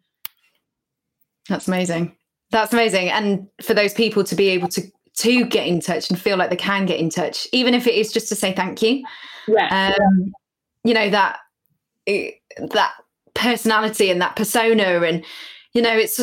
That's 1.47 1.67
amazing. 1.67 2.15
That's 2.51 2.73
amazing. 2.73 3.09
And 3.09 3.47
for 3.61 3.73
those 3.73 3.93
people 3.93 4.23
to 4.23 4.35
be 4.35 4.49
able 4.49 4.69
to 4.69 4.81
to 5.17 5.45
get 5.45 5.67
in 5.67 5.81
touch 5.81 6.09
and 6.09 6.19
feel 6.19 6.37
like 6.37 6.49
they 6.49 6.55
can 6.55 6.85
get 6.85 6.99
in 6.99 7.09
touch, 7.09 7.47
even 7.51 7.73
if 7.73 7.87
it 7.87 7.95
is 7.95 8.11
just 8.11 8.29
to 8.29 8.35
say 8.35 8.53
thank 8.53 8.81
you. 8.81 9.03
Yeah. 9.47 9.93
Um, 9.99 10.31
you 10.83 10.93
know 10.93 11.09
that 11.09 11.39
that 12.07 12.91
personality 13.33 14.09
and 14.09 14.21
that 14.21 14.35
persona 14.35 15.01
and 15.01 15.23
you 15.73 15.81
know 15.81 15.95
it's 15.95 16.19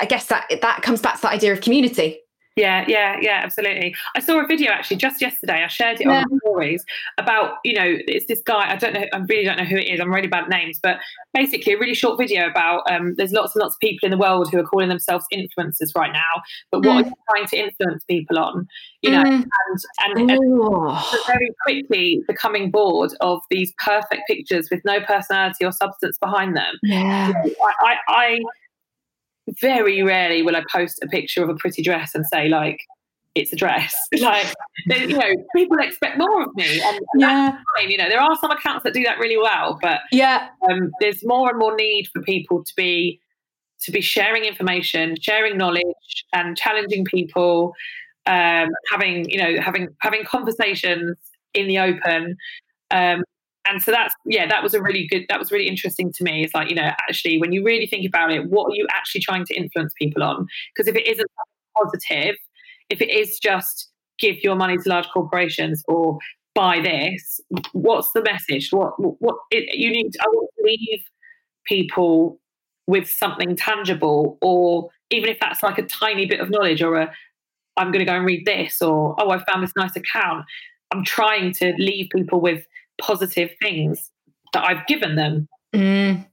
i 0.00 0.04
guess 0.04 0.26
that 0.26 0.46
that 0.60 0.82
comes 0.82 1.00
back 1.00 1.16
to 1.16 1.22
that 1.22 1.32
idea 1.32 1.52
of 1.52 1.60
community 1.60 2.20
yeah, 2.58 2.84
yeah, 2.88 3.16
yeah, 3.20 3.40
absolutely. 3.44 3.94
I 4.14 4.20
saw 4.20 4.42
a 4.42 4.46
video 4.46 4.72
actually 4.72 4.96
just 4.96 5.20
yesterday. 5.20 5.62
I 5.64 5.68
shared 5.68 6.00
it 6.00 6.06
yeah. 6.06 6.24
on 6.30 6.38
stories 6.40 6.84
about, 7.16 7.54
you 7.64 7.74
know, 7.74 7.96
it's 8.06 8.26
this 8.26 8.42
guy. 8.42 8.70
I 8.70 8.76
don't 8.76 8.94
know. 8.94 9.04
I 9.12 9.18
really 9.18 9.44
don't 9.44 9.58
know 9.58 9.64
who 9.64 9.76
it 9.76 9.88
is. 9.88 10.00
I'm 10.00 10.12
really 10.12 10.28
bad 10.28 10.44
at 10.44 10.50
names, 10.50 10.78
but 10.82 10.98
basically 11.32 11.74
a 11.74 11.78
really 11.78 11.94
short 11.94 12.18
video 12.18 12.46
about. 12.48 12.82
Um, 12.90 13.14
there's 13.16 13.32
lots 13.32 13.54
and 13.54 13.62
lots 13.62 13.76
of 13.76 13.80
people 13.80 14.06
in 14.06 14.10
the 14.10 14.18
world 14.18 14.50
who 14.50 14.58
are 14.58 14.64
calling 14.64 14.88
themselves 14.88 15.24
influencers 15.32 15.94
right 15.96 16.12
now. 16.12 16.42
But 16.70 16.84
what 16.84 17.04
mm. 17.04 17.04
are 17.04 17.08
you 17.08 17.14
trying 17.30 17.46
to 17.46 17.56
influence 17.56 18.04
people 18.04 18.38
on? 18.38 18.66
You 19.02 19.10
know, 19.10 19.22
mm. 19.22 19.44
and 19.44 20.18
and, 20.18 20.30
and 20.30 20.98
very 21.26 21.50
quickly 21.62 22.22
becoming 22.26 22.70
bored 22.70 23.12
of 23.20 23.40
these 23.50 23.72
perfect 23.84 24.22
pictures 24.26 24.68
with 24.70 24.80
no 24.84 25.00
personality 25.00 25.64
or 25.64 25.72
substance 25.72 26.18
behind 26.18 26.56
them. 26.56 26.74
Yeah, 26.82 27.32
I, 27.62 27.72
I, 27.80 27.96
I 28.08 28.40
very 29.60 30.02
rarely 30.02 30.42
will 30.42 30.56
I 30.56 30.62
post 30.70 31.00
a 31.02 31.08
picture 31.08 31.42
of 31.42 31.48
a 31.48 31.54
pretty 31.54 31.82
dress 31.82 32.14
and 32.14 32.24
say 32.26 32.48
like 32.48 32.80
it's 33.34 33.52
a 33.52 33.56
dress. 33.56 33.94
like 34.20 34.52
you 34.86 35.08
know, 35.08 35.34
people 35.54 35.78
expect 35.78 36.18
more 36.18 36.42
of 36.42 36.54
me, 36.54 36.80
and 36.82 37.00
yeah. 37.16 37.58
fine. 37.76 37.90
You 37.90 37.98
know, 37.98 38.08
there 38.08 38.20
are 38.20 38.36
some 38.40 38.50
accounts 38.50 38.84
that 38.84 38.94
do 38.94 39.02
that 39.04 39.18
really 39.18 39.36
well, 39.36 39.78
but 39.80 40.00
yeah, 40.12 40.48
um, 40.68 40.90
there's 41.00 41.24
more 41.24 41.50
and 41.50 41.58
more 41.58 41.74
need 41.76 42.08
for 42.12 42.20
people 42.22 42.64
to 42.64 42.72
be 42.76 43.20
to 43.80 43.92
be 43.92 44.00
sharing 44.00 44.44
information, 44.44 45.16
sharing 45.20 45.56
knowledge, 45.56 46.24
and 46.32 46.56
challenging 46.56 47.04
people, 47.04 47.74
um, 48.26 48.68
having 48.90 49.28
you 49.30 49.38
know 49.38 49.60
having 49.60 49.88
having 50.00 50.24
conversations 50.24 51.16
in 51.54 51.68
the 51.68 51.78
open. 51.78 52.36
Um, 52.90 53.22
and 53.68 53.82
so 53.82 53.90
that's 53.90 54.14
yeah 54.24 54.46
that 54.46 54.62
was 54.62 54.74
a 54.74 54.82
really 54.82 55.06
good 55.06 55.24
that 55.28 55.38
was 55.38 55.50
really 55.52 55.68
interesting 55.68 56.12
to 56.12 56.24
me. 56.24 56.44
It's 56.44 56.54
like 56.54 56.68
you 56.68 56.74
know 56.74 56.90
actually 57.08 57.38
when 57.38 57.52
you 57.52 57.64
really 57.64 57.86
think 57.86 58.06
about 58.06 58.32
it 58.32 58.48
what 58.48 58.70
are 58.70 58.74
you 58.74 58.86
actually 58.92 59.20
trying 59.20 59.44
to 59.46 59.54
influence 59.54 59.92
people 59.98 60.22
on? 60.22 60.46
Because 60.74 60.88
if 60.88 60.96
it 60.96 61.06
isn't 61.06 61.30
positive 61.76 62.36
if 62.90 63.00
it 63.00 63.10
is 63.10 63.38
just 63.38 63.90
give 64.18 64.36
your 64.42 64.56
money 64.56 64.76
to 64.76 64.88
large 64.88 65.08
corporations 65.08 65.82
or 65.88 66.18
buy 66.54 66.80
this 66.80 67.40
what's 67.72 68.12
the 68.12 68.22
message? 68.22 68.70
What 68.72 68.92
what 68.98 69.36
it, 69.50 69.76
you 69.76 69.90
need 69.90 70.16
i 70.20 70.26
want 70.28 70.50
to 70.58 70.64
leave 70.64 71.00
people 71.64 72.40
with 72.86 73.08
something 73.08 73.54
tangible 73.54 74.38
or 74.40 74.88
even 75.10 75.28
if 75.28 75.38
that's 75.40 75.62
like 75.62 75.78
a 75.78 75.82
tiny 75.82 76.26
bit 76.26 76.40
of 76.40 76.50
knowledge 76.50 76.82
or 76.82 76.96
a 76.96 77.12
i'm 77.76 77.92
going 77.92 78.00
to 78.00 78.10
go 78.10 78.16
and 78.16 78.26
read 78.26 78.44
this 78.46 78.80
or 78.80 79.14
oh 79.18 79.30
i 79.30 79.42
found 79.44 79.62
this 79.62 79.72
nice 79.76 79.94
account. 79.94 80.44
I'm 80.90 81.04
trying 81.04 81.52
to 81.54 81.74
leave 81.78 82.08
people 82.14 82.40
with 82.40 82.64
positive 83.00 83.50
things 83.62 84.10
that 84.52 84.64
I've 84.64 84.86
given 84.86 85.16
them. 85.16 85.48
Mm. 85.74 86.26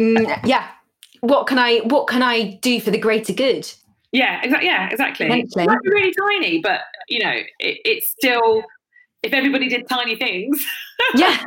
Mm, 0.00 0.46
yeah. 0.46 0.68
What 1.20 1.46
can 1.46 1.58
I 1.58 1.78
what 1.78 2.06
can 2.06 2.22
I 2.22 2.58
do 2.62 2.80
for 2.80 2.90
the 2.90 2.98
greater 2.98 3.32
good? 3.32 3.70
Yeah, 4.12 4.40
exactly. 4.42 4.68
Yeah, 4.68 4.88
exactly. 4.88 5.26
It 5.26 5.50
might 5.66 5.82
be 5.82 5.90
really 5.90 6.12
tiny, 6.14 6.60
but 6.60 6.80
you 7.08 7.22
know, 7.22 7.32
it, 7.58 7.78
it's 7.84 8.10
still 8.10 8.64
if 9.22 9.32
everybody 9.34 9.68
did 9.68 9.88
tiny 9.88 10.16
things. 10.16 10.64
Yeah. 11.14 11.42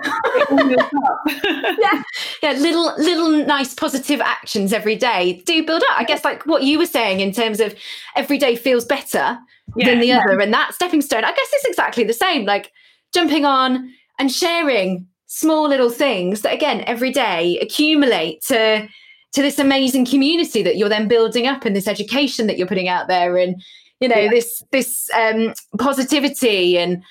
yeah. 0.51 2.03
Yeah. 2.41 2.51
Little 2.53 2.95
little 2.97 3.45
nice 3.45 3.75
positive 3.75 4.19
actions 4.19 4.73
every 4.73 4.95
day 4.95 5.43
do 5.45 5.63
build 5.63 5.83
up. 5.83 5.99
I 5.99 6.05
guess 6.05 6.25
like 6.25 6.43
what 6.47 6.63
you 6.63 6.79
were 6.79 6.87
saying 6.87 7.19
in 7.19 7.31
terms 7.31 7.59
of 7.59 7.75
every 8.15 8.39
day 8.39 8.55
feels 8.55 8.83
better 8.83 9.37
yeah, 9.75 9.85
than 9.85 9.99
the 9.99 10.07
yeah. 10.07 10.21
other. 10.21 10.39
And 10.39 10.51
that 10.55 10.73
stepping 10.73 11.01
stone, 11.01 11.23
I 11.23 11.29
guess 11.29 11.49
it's 11.53 11.65
exactly 11.65 12.03
the 12.03 12.13
same. 12.13 12.45
Like 12.45 12.71
jumping 13.13 13.45
on, 13.45 13.93
and 14.19 14.31
sharing 14.31 15.07
small 15.27 15.67
little 15.67 15.89
things 15.89 16.41
that 16.41 16.53
again 16.53 16.83
every 16.85 17.11
day 17.11 17.57
accumulate 17.59 18.41
to 18.41 18.87
to 19.31 19.41
this 19.41 19.57
amazing 19.57 20.05
community 20.05 20.61
that 20.61 20.77
you're 20.77 20.89
then 20.89 21.07
building 21.07 21.47
up 21.47 21.65
and 21.65 21.75
this 21.75 21.87
education 21.87 22.45
that 22.47 22.57
you're 22.57 22.67
putting 22.67 22.87
out 22.87 23.07
there 23.07 23.37
and 23.37 23.61
you 23.99 24.07
know 24.07 24.15
yeah. 24.15 24.29
this 24.29 24.63
this 24.71 25.09
um, 25.15 25.53
positivity 25.79 26.77
and 26.77 27.03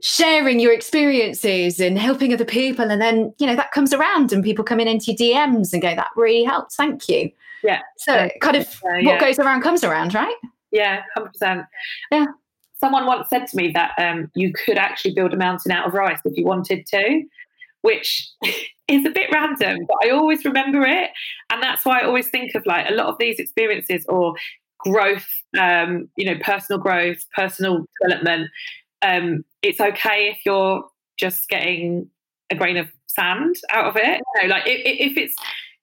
sharing 0.00 0.58
your 0.58 0.72
experiences 0.72 1.78
and 1.78 1.98
helping 1.98 2.32
other 2.32 2.44
people 2.44 2.90
and 2.90 3.00
then 3.00 3.32
you 3.38 3.46
know 3.46 3.54
that 3.54 3.70
comes 3.70 3.92
around 3.92 4.32
and 4.32 4.42
people 4.42 4.64
come 4.64 4.80
in 4.80 4.88
into 4.88 5.12
your 5.12 5.16
dms 5.16 5.72
and 5.72 5.82
go 5.82 5.94
that 5.94 6.08
really 6.16 6.42
helps 6.42 6.74
thank 6.74 7.08
you 7.08 7.30
yeah 7.62 7.80
so 7.98 8.14
yeah. 8.14 8.28
kind 8.40 8.56
of 8.56 8.66
uh, 8.84 8.94
yeah. 8.94 9.10
what 9.10 9.20
goes 9.20 9.38
around 9.38 9.62
comes 9.62 9.84
around 9.84 10.14
right 10.14 10.34
yeah 10.72 11.02
100% 11.16 11.66
yeah 12.10 12.26
someone 12.82 13.06
once 13.06 13.30
said 13.30 13.46
to 13.46 13.56
me 13.56 13.70
that 13.72 13.92
um, 13.96 14.28
you 14.34 14.52
could 14.52 14.76
actually 14.76 15.14
build 15.14 15.32
a 15.32 15.36
mountain 15.36 15.70
out 15.70 15.86
of 15.86 15.94
rice 15.94 16.18
if 16.24 16.36
you 16.36 16.44
wanted 16.44 16.84
to, 16.86 17.22
which 17.82 18.28
is 18.88 19.06
a 19.06 19.10
bit 19.10 19.30
random, 19.32 19.86
but 19.86 19.96
I 20.04 20.10
always 20.10 20.44
remember 20.44 20.82
it. 20.82 21.10
And 21.50 21.62
that's 21.62 21.84
why 21.84 22.00
I 22.00 22.04
always 22.04 22.28
think 22.28 22.54
of 22.56 22.66
like 22.66 22.90
a 22.90 22.94
lot 22.94 23.06
of 23.06 23.16
these 23.18 23.38
experiences 23.38 24.04
or 24.08 24.34
growth, 24.80 25.28
um, 25.56 26.08
you 26.16 26.24
know, 26.24 26.36
personal 26.42 26.80
growth, 26.80 27.18
personal 27.36 27.86
development. 28.00 28.50
Um, 29.00 29.44
it's 29.62 29.80
okay 29.80 30.30
if 30.30 30.38
you're 30.44 30.84
just 31.16 31.48
getting 31.48 32.10
a 32.50 32.56
grain 32.56 32.76
of 32.76 32.90
sand 33.06 33.54
out 33.70 33.86
of 33.86 33.96
it. 33.96 34.20
You 34.34 34.42
know, 34.42 34.54
like 34.54 34.64
if, 34.66 35.12
if 35.12 35.16
it's 35.16 35.36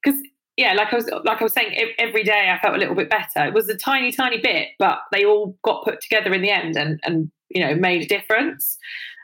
because 0.04 0.20
yeah, 0.60 0.74
like 0.74 0.92
I 0.92 0.98
was 0.98 1.10
like 1.24 1.40
I 1.40 1.44
was 1.44 1.54
saying, 1.54 1.74
every 1.98 2.22
day 2.22 2.52
I 2.54 2.60
felt 2.60 2.76
a 2.76 2.78
little 2.78 2.94
bit 2.94 3.10
better. 3.10 3.46
It 3.46 3.54
was 3.54 3.70
a 3.70 3.78
tiny, 3.78 4.12
tiny 4.12 4.40
bit, 4.40 4.68
but 4.78 5.00
they 5.14 5.24
all 5.24 5.58
got 5.64 5.86
put 5.86 6.02
together 6.02 6.34
in 6.34 6.42
the 6.42 6.52
end, 6.52 6.76
and 6.76 7.00
and 7.04 7.32
you 7.48 7.66
know 7.66 7.76
made 7.76 8.02
a 8.02 8.06
difference. 8.06 8.78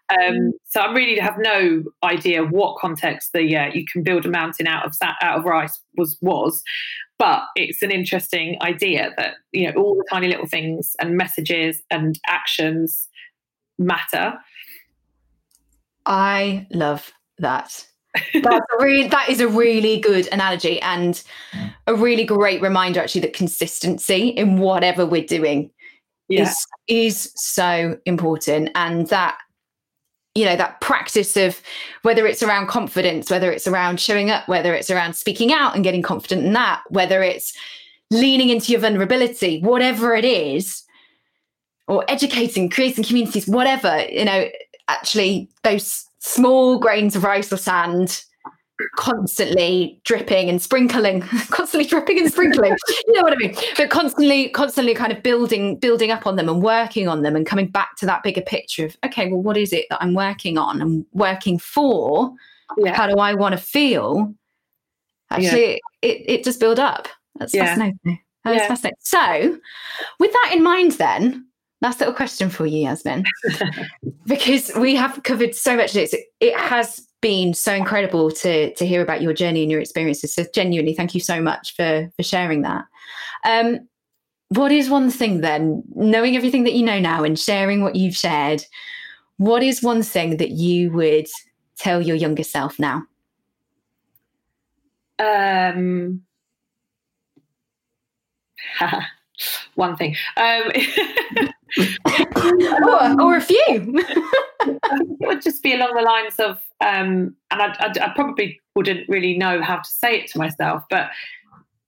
Um, 0.09 0.33
mm. 0.33 0.51
so 0.65 0.79
I 0.79 0.93
really 0.93 1.19
have 1.19 1.35
no 1.37 1.83
idea 2.03 2.45
what 2.45 2.79
context 2.79 3.31
the 3.33 3.57
uh, 3.57 3.65
you 3.73 3.83
can 3.91 4.01
build 4.01 4.25
a 4.25 4.29
mountain 4.29 4.65
out 4.65 4.85
of 4.85 4.95
out 5.21 5.39
of 5.39 5.43
rice 5.43 5.77
was 5.97 6.17
was, 6.21 6.63
but 7.19 7.43
it's 7.57 7.81
an 7.81 7.91
interesting 7.91 8.57
idea 8.61 9.13
that 9.17 9.33
you 9.51 9.69
know 9.69 9.73
all 9.81 9.95
the 9.95 10.05
tiny 10.09 10.29
little 10.29 10.47
things 10.47 10.95
and 11.01 11.17
messages 11.17 11.83
and 11.91 12.17
actions 12.29 13.09
matter. 13.77 14.35
I 16.05 16.65
love 16.71 17.11
that. 17.39 17.85
That's 18.33 18.65
a 18.79 18.83
really, 18.83 19.07
that 19.07 19.29
is 19.29 19.39
a 19.41 19.47
really 19.47 19.99
good 19.99 20.27
analogy 20.31 20.81
and 20.81 21.21
a 21.87 21.95
really 21.95 22.23
great 22.23 22.61
reminder 22.61 22.99
actually 22.99 23.21
that 23.21 23.33
consistency 23.33 24.29
in 24.29 24.57
whatever 24.57 25.05
we're 25.05 25.25
doing 25.25 25.71
yeah. 26.27 26.43
is 26.43 26.65
is 26.87 27.31
so 27.35 27.97
important 28.05 28.69
and 28.75 29.07
that 29.07 29.37
you 30.33 30.45
know 30.45 30.55
that 30.55 30.81
practice 30.81 31.37
of 31.37 31.61
whether 32.01 32.25
it's 32.25 32.43
around 32.43 32.67
confidence 32.67 33.29
whether 33.29 33.51
it's 33.51 33.67
around 33.67 33.99
showing 33.99 34.29
up 34.29 34.47
whether 34.47 34.73
it's 34.73 34.89
around 34.89 35.15
speaking 35.15 35.53
out 35.53 35.75
and 35.75 35.83
getting 35.83 36.01
confident 36.01 36.45
in 36.45 36.53
that 36.53 36.81
whether 36.89 37.21
it's 37.21 37.55
leaning 38.11 38.49
into 38.49 38.71
your 38.71 38.81
vulnerability 38.81 39.61
whatever 39.61 40.15
it 40.15 40.25
is 40.25 40.83
or 41.87 42.03
educating 42.07 42.69
creating 42.69 43.03
communities 43.03 43.47
whatever 43.47 44.03
you 44.09 44.25
know 44.25 44.47
actually 44.87 45.49
those 45.63 46.05
small 46.19 46.79
grains 46.79 47.15
of 47.15 47.23
rice 47.23 47.51
or 47.51 47.57
sand 47.57 48.23
constantly 48.97 50.01
dripping 50.03 50.49
and 50.49 50.61
sprinkling 50.61 51.21
constantly 51.49 51.87
dripping 51.87 52.19
and 52.19 52.31
sprinkling 52.31 52.75
you 53.07 53.13
know 53.13 53.21
what 53.21 53.31
i 53.31 53.35
mean 53.37 53.55
but 53.77 53.89
constantly 53.89 54.49
constantly 54.49 54.93
kind 54.93 55.13
of 55.13 55.23
building 55.23 55.77
building 55.79 56.11
up 56.11 56.27
on 56.27 56.35
them 56.35 56.49
and 56.49 56.61
working 56.61 57.07
on 57.07 57.21
them 57.21 57.35
and 57.35 57.45
coming 57.45 57.67
back 57.67 57.95
to 57.95 58.05
that 58.05 58.21
bigger 58.21 58.41
picture 58.41 58.85
of 58.85 58.97
okay 59.05 59.31
well 59.31 59.41
what 59.41 59.55
is 59.55 59.71
it 59.71 59.85
that 59.89 60.01
i'm 60.01 60.13
working 60.13 60.57
on 60.57 60.81
and 60.81 61.05
working 61.13 61.57
for 61.57 62.33
yeah. 62.77 62.93
how 62.93 63.07
do 63.07 63.17
i 63.17 63.33
want 63.33 63.53
to 63.53 63.57
feel 63.57 64.33
actually 65.29 65.71
yeah. 65.71 65.77
it, 66.01 66.23
it 66.27 66.43
does 66.43 66.57
build 66.57 66.79
up 66.79 67.07
that's 67.35 67.53
yeah. 67.53 67.65
fascinating 67.65 68.19
that's 68.43 68.57
yeah. 68.57 68.67
fascinating 68.67 68.97
so 68.99 69.57
with 70.19 70.33
that 70.33 70.51
in 70.53 70.61
mind 70.61 70.91
then 70.93 71.45
last 71.81 71.99
little 71.99 72.15
question 72.15 72.49
for 72.49 72.65
you 72.65 72.79
yasmin 72.79 73.23
because 74.25 74.71
we 74.77 74.95
have 74.95 75.21
covered 75.23 75.53
so 75.53 75.75
much 75.75 75.89
of 75.89 75.95
this 75.95 76.15
it 76.39 76.57
has 76.57 77.05
been 77.25 77.55
so 77.55 77.73
incredible 77.73 78.29
to 78.29 78.71
to 78.75 78.85
hear 78.85 79.01
about 79.01 79.19
your 79.19 79.33
journey 79.33 79.63
and 79.63 79.71
your 79.71 79.81
experiences. 79.81 80.35
So 80.35 80.45
genuinely, 80.53 80.93
thank 80.93 81.15
you 81.15 81.19
so 81.19 81.41
much 81.41 81.75
for 81.75 82.07
for 82.15 82.21
sharing 82.21 82.61
that. 82.61 82.85
Um, 83.43 83.87
what 84.49 84.71
is 84.71 84.91
one 84.91 85.09
thing 85.09 85.41
then, 85.41 85.81
knowing 85.95 86.35
everything 86.35 86.65
that 86.65 86.73
you 86.73 86.85
know 86.85 86.99
now 86.99 87.23
and 87.23 87.37
sharing 87.39 87.81
what 87.81 87.95
you've 87.95 88.15
shared, 88.15 88.63
what 89.37 89.63
is 89.63 89.81
one 89.81 90.03
thing 90.03 90.37
that 90.37 90.51
you 90.51 90.91
would 90.91 91.25
tell 91.79 91.99
your 91.99 92.15
younger 92.15 92.43
self 92.43 92.77
now? 92.77 93.01
Um, 95.17 96.21
one 99.75 99.95
thing. 99.95 100.15
Um, 100.37 100.63
or, 102.83 103.21
or, 103.21 103.37
a 103.37 103.41
few. 103.41 103.59
it 103.67 105.27
would 105.27 105.41
just 105.41 105.61
be 105.63 105.73
along 105.73 105.95
the 105.95 106.01
lines 106.01 106.39
of, 106.39 106.57
um, 106.81 107.35
and 107.51 107.61
I, 107.61 107.75
I, 107.79 107.93
I, 108.01 108.13
probably 108.15 108.59
wouldn't 108.75 109.07
really 109.09 109.37
know 109.37 109.61
how 109.61 109.77
to 109.77 109.89
say 109.89 110.19
it 110.19 110.31
to 110.31 110.37
myself, 110.37 110.83
but 110.89 111.09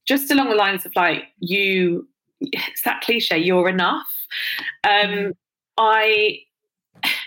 just 0.06 0.32
along 0.32 0.50
the 0.50 0.56
lines 0.56 0.86
of 0.86 0.92
like, 0.96 1.24
you, 1.40 2.08
it's 2.42 2.84
that 2.84 3.02
cliche, 3.02 3.38
you're 3.38 3.70
enough. 3.70 4.08
Um, 4.84 5.34
I, 5.78 6.40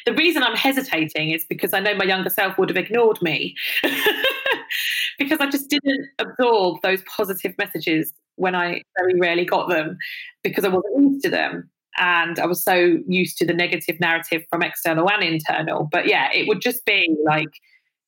the 0.06 0.12
reason 0.14 0.42
I'm 0.42 0.56
hesitating 0.56 1.30
is 1.30 1.44
because 1.48 1.72
I 1.72 1.80
know 1.80 1.94
my 1.94 2.04
younger 2.04 2.30
self 2.30 2.58
would 2.58 2.68
have 2.68 2.76
ignored 2.76 3.20
me 3.22 3.54
because 5.18 5.40
I 5.40 5.48
just 5.48 5.70
didn't 5.70 6.08
absorb 6.18 6.82
those 6.82 7.02
positive 7.02 7.54
messages 7.58 8.12
when 8.40 8.54
I 8.54 8.82
very 8.98 9.20
rarely 9.20 9.44
got 9.44 9.68
them 9.68 9.98
because 10.42 10.64
I 10.64 10.68
wasn't 10.68 11.12
used 11.12 11.24
to 11.24 11.30
them. 11.30 11.70
And 11.98 12.38
I 12.38 12.46
was 12.46 12.62
so 12.62 12.98
used 13.06 13.36
to 13.38 13.46
the 13.46 13.52
negative 13.52 14.00
narrative 14.00 14.44
from 14.48 14.62
external 14.62 15.10
and 15.10 15.22
internal. 15.22 15.88
But 15.92 16.08
yeah, 16.08 16.30
it 16.32 16.48
would 16.48 16.62
just 16.62 16.84
be 16.86 17.14
like, 17.26 17.48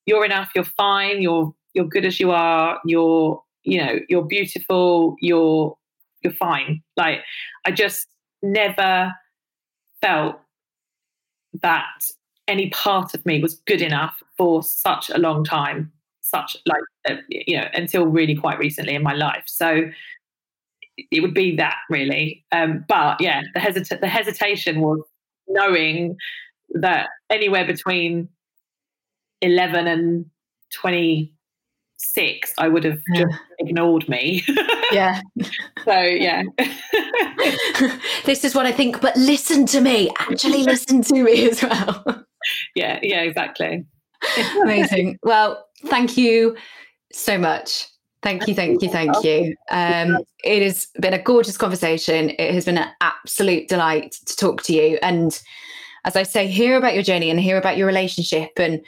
you're 0.05 0.25
enough, 0.25 0.49
you're 0.55 0.63
fine, 0.63 1.21
you're 1.21 1.53
you're 1.73 1.87
good 1.87 2.05
as 2.05 2.19
you 2.19 2.31
are, 2.31 2.79
you're, 2.85 3.41
you 3.63 3.83
know, 3.83 3.99
you're 4.09 4.25
beautiful, 4.25 5.15
you're 5.21 5.77
you're 6.21 6.33
fine. 6.33 6.81
Like 6.97 7.19
I 7.65 7.71
just 7.71 8.07
never 8.41 9.13
felt 10.01 10.39
that 11.61 11.85
any 12.47 12.69
part 12.69 13.13
of 13.13 13.25
me 13.25 13.41
was 13.41 13.55
good 13.67 13.81
enough 13.81 14.21
for 14.37 14.63
such 14.63 15.09
a 15.09 15.17
long 15.17 15.43
time 15.43 15.91
such 16.21 16.57
like 16.65 16.81
uh, 17.09 17.21
you 17.29 17.57
know 17.57 17.67
until 17.73 18.05
really 18.05 18.35
quite 18.35 18.57
recently 18.57 18.95
in 18.95 19.03
my 19.03 19.13
life 19.13 19.43
so 19.45 19.83
it 20.97 21.21
would 21.21 21.33
be 21.33 21.55
that 21.55 21.77
really. 21.89 22.45
Um, 22.51 22.85
but 22.87 23.19
yeah, 23.19 23.41
the 23.53 23.59
hesit- 23.59 23.99
the 23.99 24.07
hesitation 24.07 24.81
was 24.81 25.01
knowing 25.47 26.17
that 26.71 27.09
anywhere 27.29 27.65
between 27.65 28.29
eleven 29.41 29.87
and 29.87 30.25
twenty 30.73 31.33
six, 31.97 32.53
I 32.57 32.67
would 32.67 32.83
have 32.83 32.99
yeah. 33.13 33.23
just 33.23 33.37
ignored 33.59 34.07
me. 34.09 34.43
yeah. 34.91 35.21
So 35.85 35.99
yeah. 35.99 36.43
this 38.25 38.43
is 38.43 38.53
what 38.53 38.65
I 38.65 38.71
think, 38.71 39.01
but 39.01 39.15
listen 39.15 39.65
to 39.67 39.81
me. 39.81 40.11
Actually, 40.19 40.63
listen 40.63 41.01
to 41.03 41.23
me 41.23 41.49
as 41.49 41.63
well. 41.63 42.25
Yeah. 42.75 42.99
Yeah. 43.01 43.21
Exactly. 43.21 43.85
Amazing. 44.61 45.17
Well, 45.23 45.65
thank 45.85 46.17
you 46.17 46.57
so 47.13 47.37
much 47.37 47.87
Thank 48.23 48.47
you, 48.47 48.55
thank 48.55 48.81
you, 48.81 48.89
thank 48.89 49.23
you. 49.23 49.55
Um, 49.69 50.17
it 50.43 50.63
has 50.63 50.87
been 50.99 51.13
a 51.13 51.21
gorgeous 51.21 51.57
conversation. 51.57 52.31
It 52.31 52.53
has 52.53 52.65
been 52.65 52.77
an 52.77 52.89
absolute 53.01 53.67
delight 53.67 54.13
to 54.25 54.35
talk 54.35 54.63
to 54.63 54.73
you. 54.73 54.97
And 55.01 55.39
as 56.05 56.15
I 56.15 56.23
say, 56.23 56.47
hear 56.47 56.77
about 56.77 56.93
your 56.93 57.03
journey 57.03 57.29
and 57.29 57.39
hear 57.39 57.57
about 57.57 57.77
your 57.77 57.85
relationship 57.85 58.51
and 58.57 58.81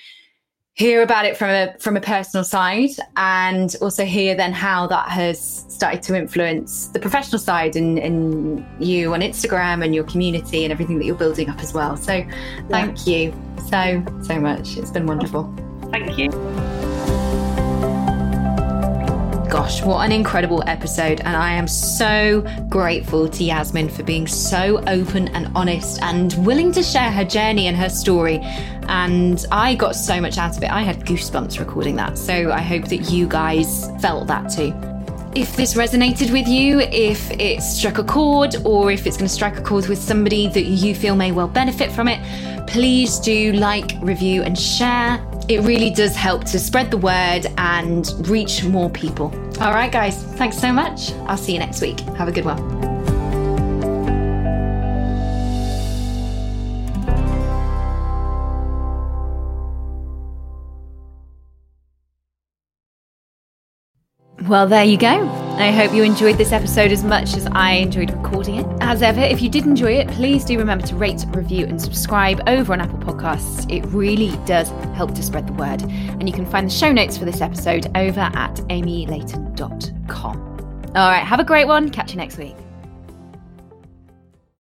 hear 0.73 1.01
about 1.01 1.25
it 1.25 1.37
from 1.37 1.49
a 1.49 1.73
from 1.79 1.95
a 1.95 2.01
personal 2.01 2.43
side 2.43 2.89
and 3.15 3.75
also 3.81 4.03
hear 4.03 4.35
then 4.35 4.51
how 4.51 4.85
that 4.87 5.07
has 5.07 5.65
started 5.69 6.03
to 6.03 6.17
influence 6.17 6.87
the 6.87 6.99
professional 6.99 7.39
side 7.39 7.77
and, 7.77 7.97
and 7.97 8.65
you 8.77 9.13
on 9.13 9.21
Instagram 9.21 9.83
and 9.83 9.95
your 9.95 10.03
community 10.03 10.63
and 10.65 10.73
everything 10.73 10.97
that 10.97 11.05
you're 11.05 11.15
building 11.15 11.49
up 11.49 11.59
as 11.59 11.73
well. 11.73 11.95
So 11.95 12.25
thank 12.69 13.07
yeah. 13.07 13.17
you 13.17 13.33
so, 13.69 14.03
so 14.23 14.39
much. 14.39 14.77
It's 14.77 14.91
been 14.91 15.07
wonderful. 15.07 15.53
Thank 15.91 16.17
you 16.17 16.74
gosh, 19.55 19.81
what 19.83 20.03
an 20.03 20.11
incredible 20.11 20.61
episode. 20.67 21.21
And 21.21 21.33
I 21.33 21.53
am 21.53 21.65
so 21.65 22.41
grateful 22.67 23.29
to 23.29 23.41
Yasmin 23.41 23.87
for 23.87 24.03
being 24.03 24.27
so 24.27 24.83
open 24.85 25.29
and 25.29 25.49
honest 25.55 26.01
and 26.01 26.33
willing 26.45 26.73
to 26.73 26.83
share 26.83 27.09
her 27.09 27.23
journey 27.23 27.67
and 27.67 27.77
her 27.77 27.87
story. 27.87 28.39
And 28.89 29.45
I 29.53 29.75
got 29.75 29.95
so 29.95 30.19
much 30.19 30.37
out 30.37 30.57
of 30.57 30.63
it. 30.63 30.69
I 30.69 30.81
had 30.81 31.05
goosebumps 31.05 31.57
recording 31.57 31.95
that. 31.95 32.17
So 32.17 32.51
I 32.51 32.59
hope 32.59 32.89
that 32.89 33.09
you 33.09 33.29
guys 33.29 33.89
felt 34.01 34.27
that 34.27 34.51
too. 34.51 34.73
If 35.35 35.55
this 35.55 35.75
resonated 35.75 36.33
with 36.33 36.49
you, 36.49 36.81
if 36.81 37.31
it 37.31 37.61
struck 37.61 37.97
a 37.97 38.03
chord, 38.03 38.57
or 38.65 38.91
if 38.91 39.07
it's 39.07 39.15
going 39.15 39.29
to 39.29 39.33
strike 39.33 39.57
a 39.57 39.61
chord 39.61 39.87
with 39.87 39.99
somebody 39.99 40.49
that 40.49 40.65
you 40.65 40.93
feel 40.93 41.15
may 41.15 41.31
well 41.31 41.47
benefit 41.47 41.93
from 41.93 42.09
it, 42.09 42.19
please 42.67 43.19
do 43.19 43.53
like, 43.53 43.93
review, 44.01 44.43
and 44.43 44.59
share. 44.59 45.25
It 45.47 45.61
really 45.61 45.91
does 45.91 46.13
help 46.13 46.43
to 46.45 46.59
spread 46.59 46.91
the 46.91 46.97
word 46.97 47.47
and 47.57 48.11
reach 48.27 48.65
more 48.65 48.89
people. 48.89 49.33
All 49.61 49.71
right, 49.73 49.91
guys, 49.91 50.21
thanks 50.35 50.57
so 50.57 50.71
much. 50.71 51.13
I'll 51.27 51.37
see 51.37 51.53
you 51.53 51.59
next 51.59 51.81
week. 51.81 52.01
Have 52.17 52.27
a 52.27 52.31
good 52.31 52.45
one. 52.45 52.85
Well, 64.47 64.67
there 64.67 64.83
you 64.83 64.97
go. 64.97 65.44
I 65.57 65.71
hope 65.71 65.93
you 65.93 66.03
enjoyed 66.03 66.37
this 66.37 66.51
episode 66.51 66.91
as 66.91 67.03
much 67.03 67.35
as 67.35 67.47
I 67.47 67.71
enjoyed 67.71 68.11
recording 68.11 68.55
it. 68.55 68.67
As 68.81 69.01
ever, 69.01 69.21
if 69.21 69.41
you 69.41 69.49
did 69.49 69.65
enjoy 69.65 69.93
it, 69.93 70.09
please 70.09 70.43
do 70.43 70.57
remember 70.57 70.85
to 70.87 70.95
rate, 70.95 71.23
review, 71.29 71.65
and 71.65 71.81
subscribe 71.81 72.41
over 72.45 72.73
on 72.73 72.81
Apple 72.81 72.99
Podcasts. 72.99 73.65
It 73.71 73.85
really 73.87 74.37
does 74.45 74.69
help 74.95 75.15
to 75.15 75.23
spread 75.23 75.47
the 75.47 75.53
word. 75.53 75.81
And 75.81 76.27
you 76.27 76.35
can 76.35 76.45
find 76.45 76.67
the 76.67 76.73
show 76.73 76.91
notes 76.91 77.17
for 77.17 77.23
this 77.23 77.39
episode 77.39 77.87
over 77.95 78.19
at 78.19 78.55
amylayton.com. 78.67 80.37
All 80.95 81.09
right, 81.09 81.23
have 81.23 81.39
a 81.39 81.45
great 81.45 81.67
one. 81.67 81.89
Catch 81.89 82.11
you 82.11 82.17
next 82.17 82.37
week. 82.37 82.64